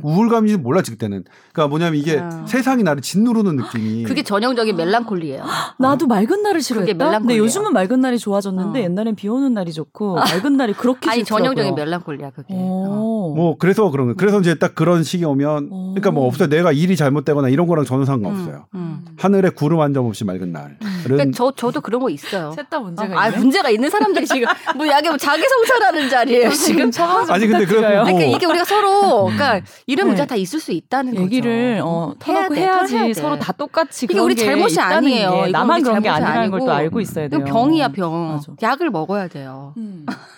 우울감인지 0.02 0.56
몰랐지 0.58 0.90
그때는. 0.90 1.24
그러니까 1.52 1.68
뭐냐면 1.68 2.00
이게 2.00 2.18
아. 2.18 2.44
세상이 2.46 2.82
나를 2.82 3.02
짓누르는 3.02 3.56
느낌이. 3.56 4.04
그게 4.04 4.22
전형적인 4.22 4.74
멜랑콜리예요. 4.76 5.42
나도 5.78 6.06
맑은 6.06 6.42
날을 6.42 6.62
싫어했다. 6.62 7.18
근데. 7.18 7.36
요즘은 7.38 7.72
맑은 7.72 8.00
날이 8.00 8.18
좋아졌는데 8.18 8.80
어. 8.80 8.82
옛날엔 8.82 9.14
비 9.16 9.28
오는 9.28 9.52
날이 9.52 9.72
좋고 9.72 10.14
맑은 10.14 10.56
날이 10.56 10.72
그렇게 10.72 11.10
아니 11.10 11.18
싫더라고요. 11.20 11.54
전형적인 11.54 11.74
멜랑콜리야 11.74 12.30
그게. 12.30 12.54
어. 12.54 12.56
오. 12.56 13.34
뭐 13.34 13.56
그래서 13.58 13.90
그런 13.90 14.08
거. 14.08 14.14
그래서 14.14 14.40
이제 14.40 14.54
딱 14.58 14.74
그런 14.74 15.02
시기 15.02 15.24
오면 15.24 15.68
오. 15.70 15.78
그러니까 15.90 16.10
뭐 16.10 16.26
없어요. 16.26 16.48
내가 16.48 16.72
일이 16.72 16.96
잘못되거나 16.96 17.48
이런 17.50 17.66
거랑 17.66 17.84
전혀 17.84 18.04
상관없어요. 18.04 18.66
음. 18.74 19.04
하늘에 19.18 19.50
구름 19.50 19.80
한 19.80 19.92
점 19.96 20.04
없이 20.06 20.24
맑은 20.24 20.52
날. 20.52 20.76
그러니까 21.04 21.30
저 21.34 21.52
저도 21.54 21.80
그런 21.80 22.00
거 22.02 22.10
있어요. 22.10 22.52
셋다 22.52 22.80
문제가 22.80 23.18
아 23.18 23.28
있네. 23.28 23.38
문제가 23.38 23.70
있는 23.70 23.88
사람들이 23.88 24.26
지금 24.26 24.46
뭐 24.76 24.86
야게 24.86 25.08
뭐 25.08 25.16
자기 25.16 25.42
성찰하는 25.48 26.08
자리예요 26.10 26.50
지금. 26.50 26.90
아니, 27.30 27.46
근데 27.46 27.64
부탁드려요. 27.64 28.02
뭐- 28.02 28.04
그러니까 28.04 28.36
이게 28.36 28.44
우리가 28.46 28.64
서로 28.64 29.24
그러니까 29.24 29.62
이런 29.86 30.06
네. 30.06 30.08
문제가 30.08 30.26
다 30.26 30.34
있을 30.36 30.60
수 30.60 30.72
있다는 30.72 31.16
얘기를 31.16 31.76
거죠. 31.80 31.88
어, 31.88 32.14
해야 32.26 32.36
터놓고 32.48 32.54
돼, 32.54 32.60
해야지 32.62 32.94
돼. 32.98 33.14
서로 33.14 33.38
다 33.38 33.52
똑같이 33.52 34.06
이게 34.06 34.14
그런 34.14 34.26
우리 34.26 34.34
게 34.34 34.44
잘못이 34.44 34.80
아니에요. 34.80 35.46
나만 35.50 35.82
그런 35.82 36.02
게 36.02 36.08
아니라는 36.08 36.50
걸또 36.50 36.70
아니고. 36.70 36.72
알고 36.72 37.00
있어야 37.00 37.28
돼요. 37.28 37.44
병이야 37.44 37.88
병. 37.88 38.28
맞아. 38.28 38.52
약을 38.62 38.90
먹어야 38.90 39.28
돼요. 39.28 39.72
음. 39.76 40.06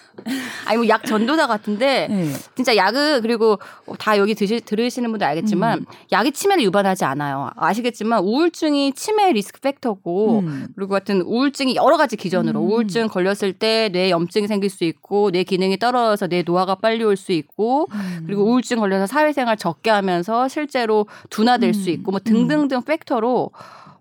아니 0.66 0.76
뭐 0.78 0.88
약 0.88 1.04
전도사 1.04 1.46
같은데 1.46 2.08
네. 2.08 2.32
진짜 2.54 2.74
약을 2.76 3.20
그리고 3.22 3.58
다 3.98 4.16
여기 4.18 4.34
드시, 4.34 4.60
들으시는 4.60 5.10
분들 5.10 5.26
알겠지만 5.26 5.80
음. 5.80 5.84
약이 6.12 6.32
치매를 6.32 6.62
유발하지 6.64 7.04
않아요. 7.04 7.50
아시겠지만 7.56 8.22
우울증이 8.24 8.92
치매 8.92 9.32
리스크 9.32 9.60
팩터고 9.60 10.40
음. 10.40 10.68
그리고 10.76 10.90
같은 10.92 11.20
우울증이 11.22 11.76
여러 11.76 11.96
가지 11.96 12.16
기전으로 12.16 12.60
음. 12.60 12.70
우울증 12.70 13.08
걸렸을 13.08 13.52
때 13.52 13.88
뇌 13.90 14.10
염증이 14.10 14.46
생길 14.48 14.70
수 14.70 14.84
있고 14.84 15.30
뇌 15.30 15.44
기능이 15.44 15.78
떨어져서 15.78 16.28
뇌 16.28 16.42
노화가 16.42 16.76
빨리 16.76 17.04
올 17.04 17.16
수 17.16 17.32
있고 17.32 17.86
음. 17.92 18.22
그리고 18.26 18.44
우울증 18.44 18.78
걸려서 18.78 19.06
사회생활 19.06 19.56
적게 19.56 19.90
하면서 19.90 20.48
실제로 20.48 21.06
둔화될 21.30 21.70
음. 21.70 21.72
수 21.72 21.90
있고 21.90 22.10
뭐 22.12 22.20
등등등 22.20 22.82
팩터로 22.82 23.50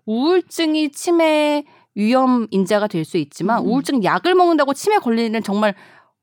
우울증이 0.06 0.90
치매 0.90 1.64
위험 1.94 2.46
인자가 2.50 2.86
될 2.86 3.04
수 3.04 3.16
있지만 3.18 3.62
음. 3.62 3.66
우울증 3.66 4.04
약을 4.04 4.34
먹는다고 4.34 4.72
치매 4.74 4.98
걸리는 4.98 5.42
정말 5.42 5.74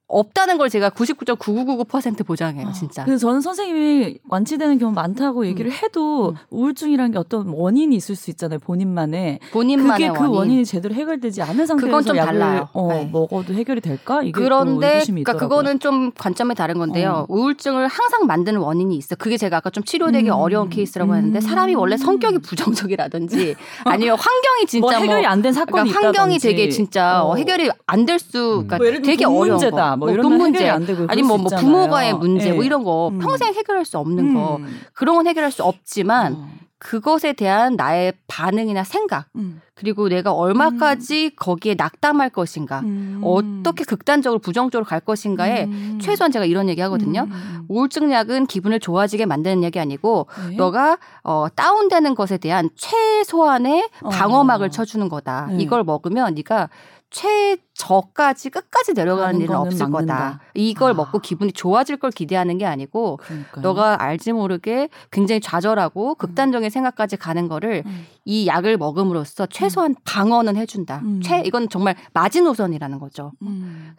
없다는 0.08 0.58
걸 0.58 0.70
제가 0.70 0.89
99.9999% 0.91 2.26
보장해요, 2.26 2.72
진짜. 2.74 3.03
그래서 3.06 3.28
저는 3.28 3.41
선생님이 3.41 4.20
완치되는 4.30 4.78
경우 4.78 4.93
많다고 4.93 5.45
얘기를 5.47 5.72
해도 5.72 6.30
음. 6.30 6.36
우울증이라는 6.51 7.12
게 7.12 7.18
어떤 7.18 7.47
원인이 7.49 7.95
있을 7.95 8.16
수 8.16 8.30
있잖아요. 8.30 8.60
본인만의. 8.60 9.39
본인만의 9.51 10.08
그게 10.10 10.20
그 10.20 10.24
원인. 10.26 10.36
원인 10.45 10.60
이 10.62 10.66
제대로 10.66 10.93
해결되지 10.95 11.41
않은 11.41 11.66
상태에서 11.66 11.86
그건 11.88 12.03
좀 12.03 12.18
약을 12.18 12.39
달라요. 12.39 12.70
어, 12.74 12.88
네. 12.89 13.10
먹어도 13.12 13.53
해결이 13.53 13.82
될까? 13.82 14.22
이게 14.22 14.32
또 14.32 14.39
그런데 14.41 15.01
그러니까 15.06 15.32
있더라고요. 15.34 15.49
그거는 15.49 15.80
좀 15.80 16.12
관점이 16.12 16.56
다른 16.56 16.78
건데요. 16.78 17.26
우울증을 17.30 17.88
항상 17.88 18.26
만드는 18.28 18.60
원인이 18.62 18.95
있어. 18.97 19.16
그게 19.16 19.38
제가 19.38 19.58
아까 19.58 19.70
좀 19.70 19.84
치료되기 19.84 20.30
음. 20.30 20.34
어려운 20.36 20.70
케이스라고 20.70 21.16
했는데 21.16 21.39
음. 21.39 21.41
사람이 21.41 21.76
원래 21.76 21.97
성격이 21.97 22.39
부정적이라든지 22.39 23.56
아니면 23.86 24.18
환경이 24.18 24.66
진짜 24.68 24.82
뭐 24.86 24.91
해결이 24.91 25.26
안된 25.26 25.53
사건이 25.53 25.89
그러니까 25.89 26.08
환경이 26.08 26.36
있다든지. 26.36 26.47
되게 26.56 26.70
진짜 26.70 27.24
어. 27.24 27.36
해결이 27.36 27.72
안 27.88 28.06
될 28.06 28.20
수, 28.20 28.32
그러니까 28.68 28.78
뭐 28.78 28.86
예를 28.86 29.01
들면 29.01 29.16
되게 29.18 29.24
돈 29.26 29.36
어려운 29.36 29.49
문제다, 29.58 29.89
거, 29.91 29.95
뭐 29.96 30.10
이런 30.10 30.24
돈건 30.24 30.52
문제, 30.52 30.70
안 30.70 30.86
되고 30.86 31.06
아니 31.08 31.22
뭐, 31.22 31.38
수뭐 31.38 31.46
있잖아요. 31.48 31.66
부모과의 31.66 32.14
문제, 32.16 32.50
예. 32.50 32.54
뭐 32.54 32.64
이런 32.64 32.84
거 32.84 33.10
음. 33.10 33.20
평생 33.20 33.54
해결할 33.54 33.86
수 33.86 33.98
없는 33.98 34.34
거 34.34 34.58
음. 34.58 34.82
그런 34.93 35.16
건 35.16 35.28
해결할 35.28 35.52
수 35.52 35.64
없지만 35.64 36.34
어. 36.34 36.50
그것에 36.78 37.34
대한 37.34 37.76
나의 37.76 38.14
반응이나 38.28 38.84
생각 38.84 39.28
음. 39.36 39.62
그리고 39.76 40.08
내가 40.08 40.32
얼마까지 40.32 41.32
거기에 41.36 41.76
낙담할 41.76 42.30
것인가, 42.30 42.80
음. 42.82 43.20
어떻게 43.24 43.84
극단적으로 43.84 44.39
부정적으로 44.39 44.86
갈 44.86 45.02
것인가에 45.02 45.66
음. 45.66 46.00
최소한 46.02 46.32
제가 46.32 46.46
이런 46.46 46.70
얘기 46.70 46.80
하거든요. 46.82 47.28
음. 47.30 47.66
우울증 47.68 48.12
약은 48.12 48.46
기분을 48.46 48.80
좋아지게 48.80 49.26
만드는 49.26 49.64
약이 49.64 49.80
아니고 49.80 50.28
네. 50.50 50.56
너가 50.56 50.98
어 51.24 51.48
다운되는 51.54 52.16
것에 52.16 52.38
대한 52.38 52.70
최소한의 52.76 53.89
어. 54.02 54.10
방어막을 54.10 54.70
쳐주는 54.72 55.10
거다. 55.10 55.48
네. 55.52 55.58
이걸 55.60 55.84
먹으면 55.84 56.36
네가 56.36 56.70
최 57.10 57.58
저까지 57.78 58.50
끝까지 58.50 58.94
내려가는 58.94 59.40
일은 59.42 59.54
없을 59.56 59.88
막는다. 59.88 60.16
거다. 60.16 60.40
이걸 60.54 60.92
아. 60.92 60.94
먹고 60.94 61.20
기분이 61.20 61.52
좋아질 61.52 61.98
걸 61.98 62.10
기대하는 62.10 62.58
게 62.58 62.66
아니고 62.66 63.18
그러니까요. 63.18 63.62
너가 63.62 64.02
알지 64.02 64.32
모르게 64.32 64.88
굉장히 65.12 65.42
좌절하고 65.42 66.16
극단적인 66.16 66.70
생각까지 66.70 67.18
가는 67.18 67.50
거를 67.50 67.84
음. 67.86 68.08
이 68.24 68.48
약을 68.48 68.78
먹음으로써 68.78 69.46
최소한 69.48 69.94
방어는 70.06 70.56
해준다. 70.56 71.02
음. 71.04 71.20
최 71.22 71.42
이건 71.46 71.68
정말 71.70 71.96
마지노선이라는 72.14 72.98
거죠. 73.00 73.34
음. 73.42 73.94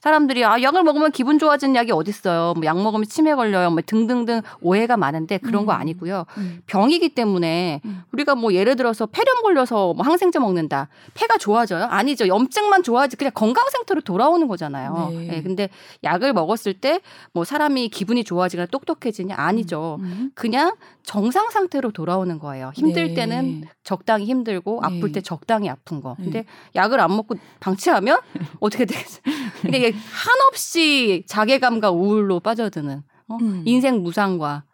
사람들이 0.00 0.44
아 0.44 0.60
약을 0.60 0.82
먹으면 0.82 1.10
기분 1.10 1.38
좋아지는 1.38 1.74
약이 1.74 1.90
어딨어요. 1.92 2.54
뭐 2.54 2.62
약 2.64 2.80
먹으면 2.80 3.06
치매 3.08 3.34
걸려요. 3.34 3.70
뭐 3.70 3.80
등등등 3.84 4.42
오해가 4.60 4.96
많은데 4.96 5.38
그런 5.38 5.64
거 5.66 5.72
음. 5.72 5.80
아니고요. 5.80 6.26
음. 6.36 6.62
병이기 6.66 7.14
때문에 7.14 7.80
음. 7.86 8.02
우리가 8.12 8.34
뭐 8.34 8.52
예를 8.52 8.76
들어서 8.76 9.06
폐렴 9.06 9.42
걸려서 9.42 9.94
뭐 9.94 10.04
항생제 10.06 10.38
먹는다. 10.38 10.88
폐가 11.14 11.38
좋아져요? 11.38 11.84
아니죠. 11.86 12.28
염증만 12.28 12.82
좋아지 12.82 13.16
그냥 13.24 13.32
건강 13.34 13.68
상태로 13.70 14.00
돌아오는 14.02 14.46
거잖아요. 14.48 15.10
네. 15.12 15.36
예, 15.36 15.42
근데 15.42 15.68
약을 16.04 16.32
먹었을 16.32 16.74
때 16.74 17.00
뭐 17.32 17.44
사람이 17.44 17.88
기분이 17.88 18.24
좋아지거나 18.24 18.66
똑똑해지냐? 18.66 19.34
아니죠. 19.36 19.98
음. 20.00 20.30
그냥 20.34 20.74
정상 21.02 21.50
상태로 21.50 21.92
돌아오는 21.92 22.38
거예요. 22.38 22.72
힘들 22.74 23.08
네. 23.08 23.14
때는 23.14 23.64
적당히 23.84 24.26
힘들고 24.26 24.80
네. 24.82 24.86
아플 24.98 25.12
때 25.12 25.20
적당히 25.20 25.68
아픈 25.68 26.00
거. 26.00 26.16
네. 26.18 26.24
근데 26.24 26.44
약을 26.74 27.00
안 27.00 27.14
먹고 27.16 27.36
방치하면 27.60 28.18
어떻게 28.60 28.84
되겠어요? 28.84 29.22
근데 29.62 29.78
이게 29.78 29.92
한없이 29.92 31.24
자괴감과 31.26 31.90
우울로 31.90 32.40
빠져드는 32.40 33.02
어? 33.28 33.38
음. 33.40 33.62
인생 33.66 34.02
무상과 34.02 34.64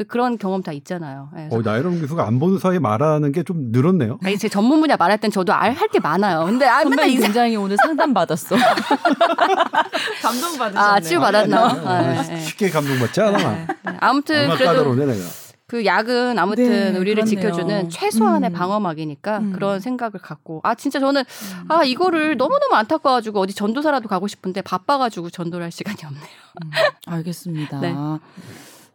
또 0.00 0.04
그런 0.08 0.38
경험 0.38 0.62
다 0.62 0.72
있잖아요. 0.72 1.28
예, 1.36 1.48
어, 1.52 1.60
나이론 1.62 2.00
교수가 2.00 2.26
안 2.26 2.38
보는 2.38 2.58
사이에 2.58 2.78
말하는 2.78 3.32
게 3.32 3.42
좀 3.42 3.70
늘었네요. 3.70 4.18
아니, 4.24 4.38
제 4.38 4.48
전문 4.48 4.80
분야 4.80 4.96
말할 4.96 5.18
땐 5.18 5.30
저도 5.30 5.52
알 5.52 5.74
할 5.74 5.88
게 5.88 5.98
많아요. 6.00 6.44
근데 6.46 6.66
아, 6.66 6.82
맨날 6.84 7.10
굉장히 7.10 7.56
오늘 7.56 7.76
상담 7.82 8.14
받았어. 8.14 8.56
감동 10.22 10.56
받으셨네. 10.58 10.78
아, 10.78 11.00
치유 11.00 11.20
받았나? 11.20 11.58
아, 11.64 11.80
아, 11.84 12.14
예, 12.28 12.32
예. 12.32 12.40
쉽게 12.40 12.70
감동 12.70 12.98
받지 12.98 13.20
않아. 13.20 13.36
네. 13.38 13.66
아무튼 14.00 14.46
그래도 14.50 14.64
까다로우네 14.64 15.06
내가. 15.06 15.24
그 15.66 15.84
약은 15.84 16.36
아무튼 16.38 16.64
네, 16.94 16.98
우리를 16.98 17.22
그렇네요. 17.24 17.24
지켜주는 17.24 17.90
최소한의 17.90 18.50
음. 18.50 18.52
방어막이니까 18.52 19.38
음. 19.38 19.52
그런 19.52 19.78
생각을 19.80 20.14
갖고 20.20 20.60
아 20.64 20.74
진짜 20.74 20.98
저는 20.98 21.22
아 21.68 21.84
이거를 21.84 22.36
너무너무 22.36 22.74
안타까워가지고 22.74 23.38
어디 23.38 23.54
전도사라도 23.54 24.08
가고 24.08 24.26
싶은데 24.26 24.62
바빠가지고 24.62 25.30
전도를 25.30 25.64
할 25.64 25.70
시간이 25.70 25.98
없네요. 26.04 26.22
음, 26.64 26.70
알겠습니다. 27.06 27.78
네. 27.82 27.94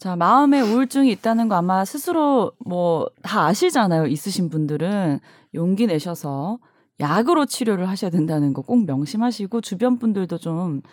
자, 0.05 0.15
마음에 0.15 0.61
우울증이 0.61 1.09
있다는 1.13 1.47
거 1.49 1.55
아마 1.55 1.83
스스로 1.83 2.51
뭐 2.63 3.07
다 3.23 3.45
아시잖아요. 3.47 4.05
있으신 4.05 4.49
분들은 4.51 5.19
용기 5.55 5.87
내셔서 5.87 6.59
약으로 6.99 7.47
치료를 7.47 7.89
하셔야 7.89 8.11
된다는 8.11 8.53
거 8.53 8.61
꼭 8.61 8.85
명심하시고 8.85 9.61
주변 9.61 9.97
분들도 9.97 10.37
좀 10.37 10.83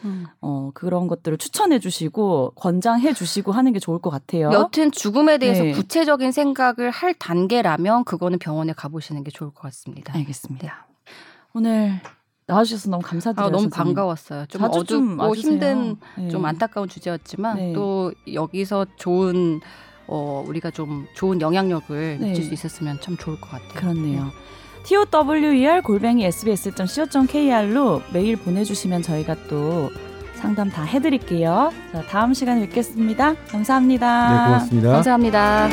어, 0.41 0.71
그런 0.73 1.09
것들을 1.09 1.37
추천해 1.37 1.79
주시고 1.79 2.53
권장해 2.57 3.13
주시고 3.13 3.53
하는 3.53 3.75
게 3.75 3.79
좋을 3.81 3.99
것 3.99 4.09
같아요. 4.09 4.51
여튼 4.51 4.91
죽음에 4.91 5.37
대해서 5.37 5.63
네. 5.63 5.73
구체적인 5.73 6.33
생각을 6.33 6.91
할 6.91 7.13
단계라면 7.13 8.05
그거는 8.05 8.39
병원에 8.39 8.73
가보시는 8.73 9.25
게 9.25 9.31
좋을 9.31 9.51
것 9.51 9.61
같습니다. 9.61 10.15
알겠습니다. 10.15 10.87
오늘 11.53 12.01
나와주셔서 12.47 12.91
너무 12.91 13.03
감사드려요. 13.03 13.47
아, 13.47 13.51
너무 13.51 13.63
선생님. 13.63 13.95
반가웠어요. 13.95 14.47
좀좀 14.47 14.71
어둡고 14.71 15.23
와주세요. 15.23 15.53
힘든 15.53 15.97
네. 16.19 16.29
좀 16.29 16.45
안타까운 16.45 16.89
주제였지만 16.89 17.57
네. 17.57 17.73
또 17.73 18.13
여기서 18.33 18.87
좋은 18.97 19.61
어 20.07 20.45
우리가 20.47 20.71
좀 20.71 21.07
좋은 21.15 21.41
영향력을 21.41 22.19
네. 22.21 22.29
미칠 22.29 22.45
수 22.45 22.53
있었으면 22.53 22.99
참 23.01 23.17
좋을 23.17 23.41
것 23.41 23.51
같아요. 23.51 23.73
그렇네요. 23.75 24.31
tower 25.11 25.83
골뱅이 25.83 26.25
sbs.co.kr로 26.25 28.03
메일 28.13 28.37
보내주시면 28.37 29.03
저희가 29.03 29.37
또 29.49 29.91
상담 30.35 30.69
다 30.71 30.83
해드릴게요. 30.83 31.71
자, 31.93 32.03
다음 32.03 32.35
시간에 32.35 32.63
뵙겠습니다. 32.67 33.35
감사합니다. 33.47 34.29
네, 34.29 34.47
고맙습니다. 34.47 34.93
감사합니다. 34.93 35.69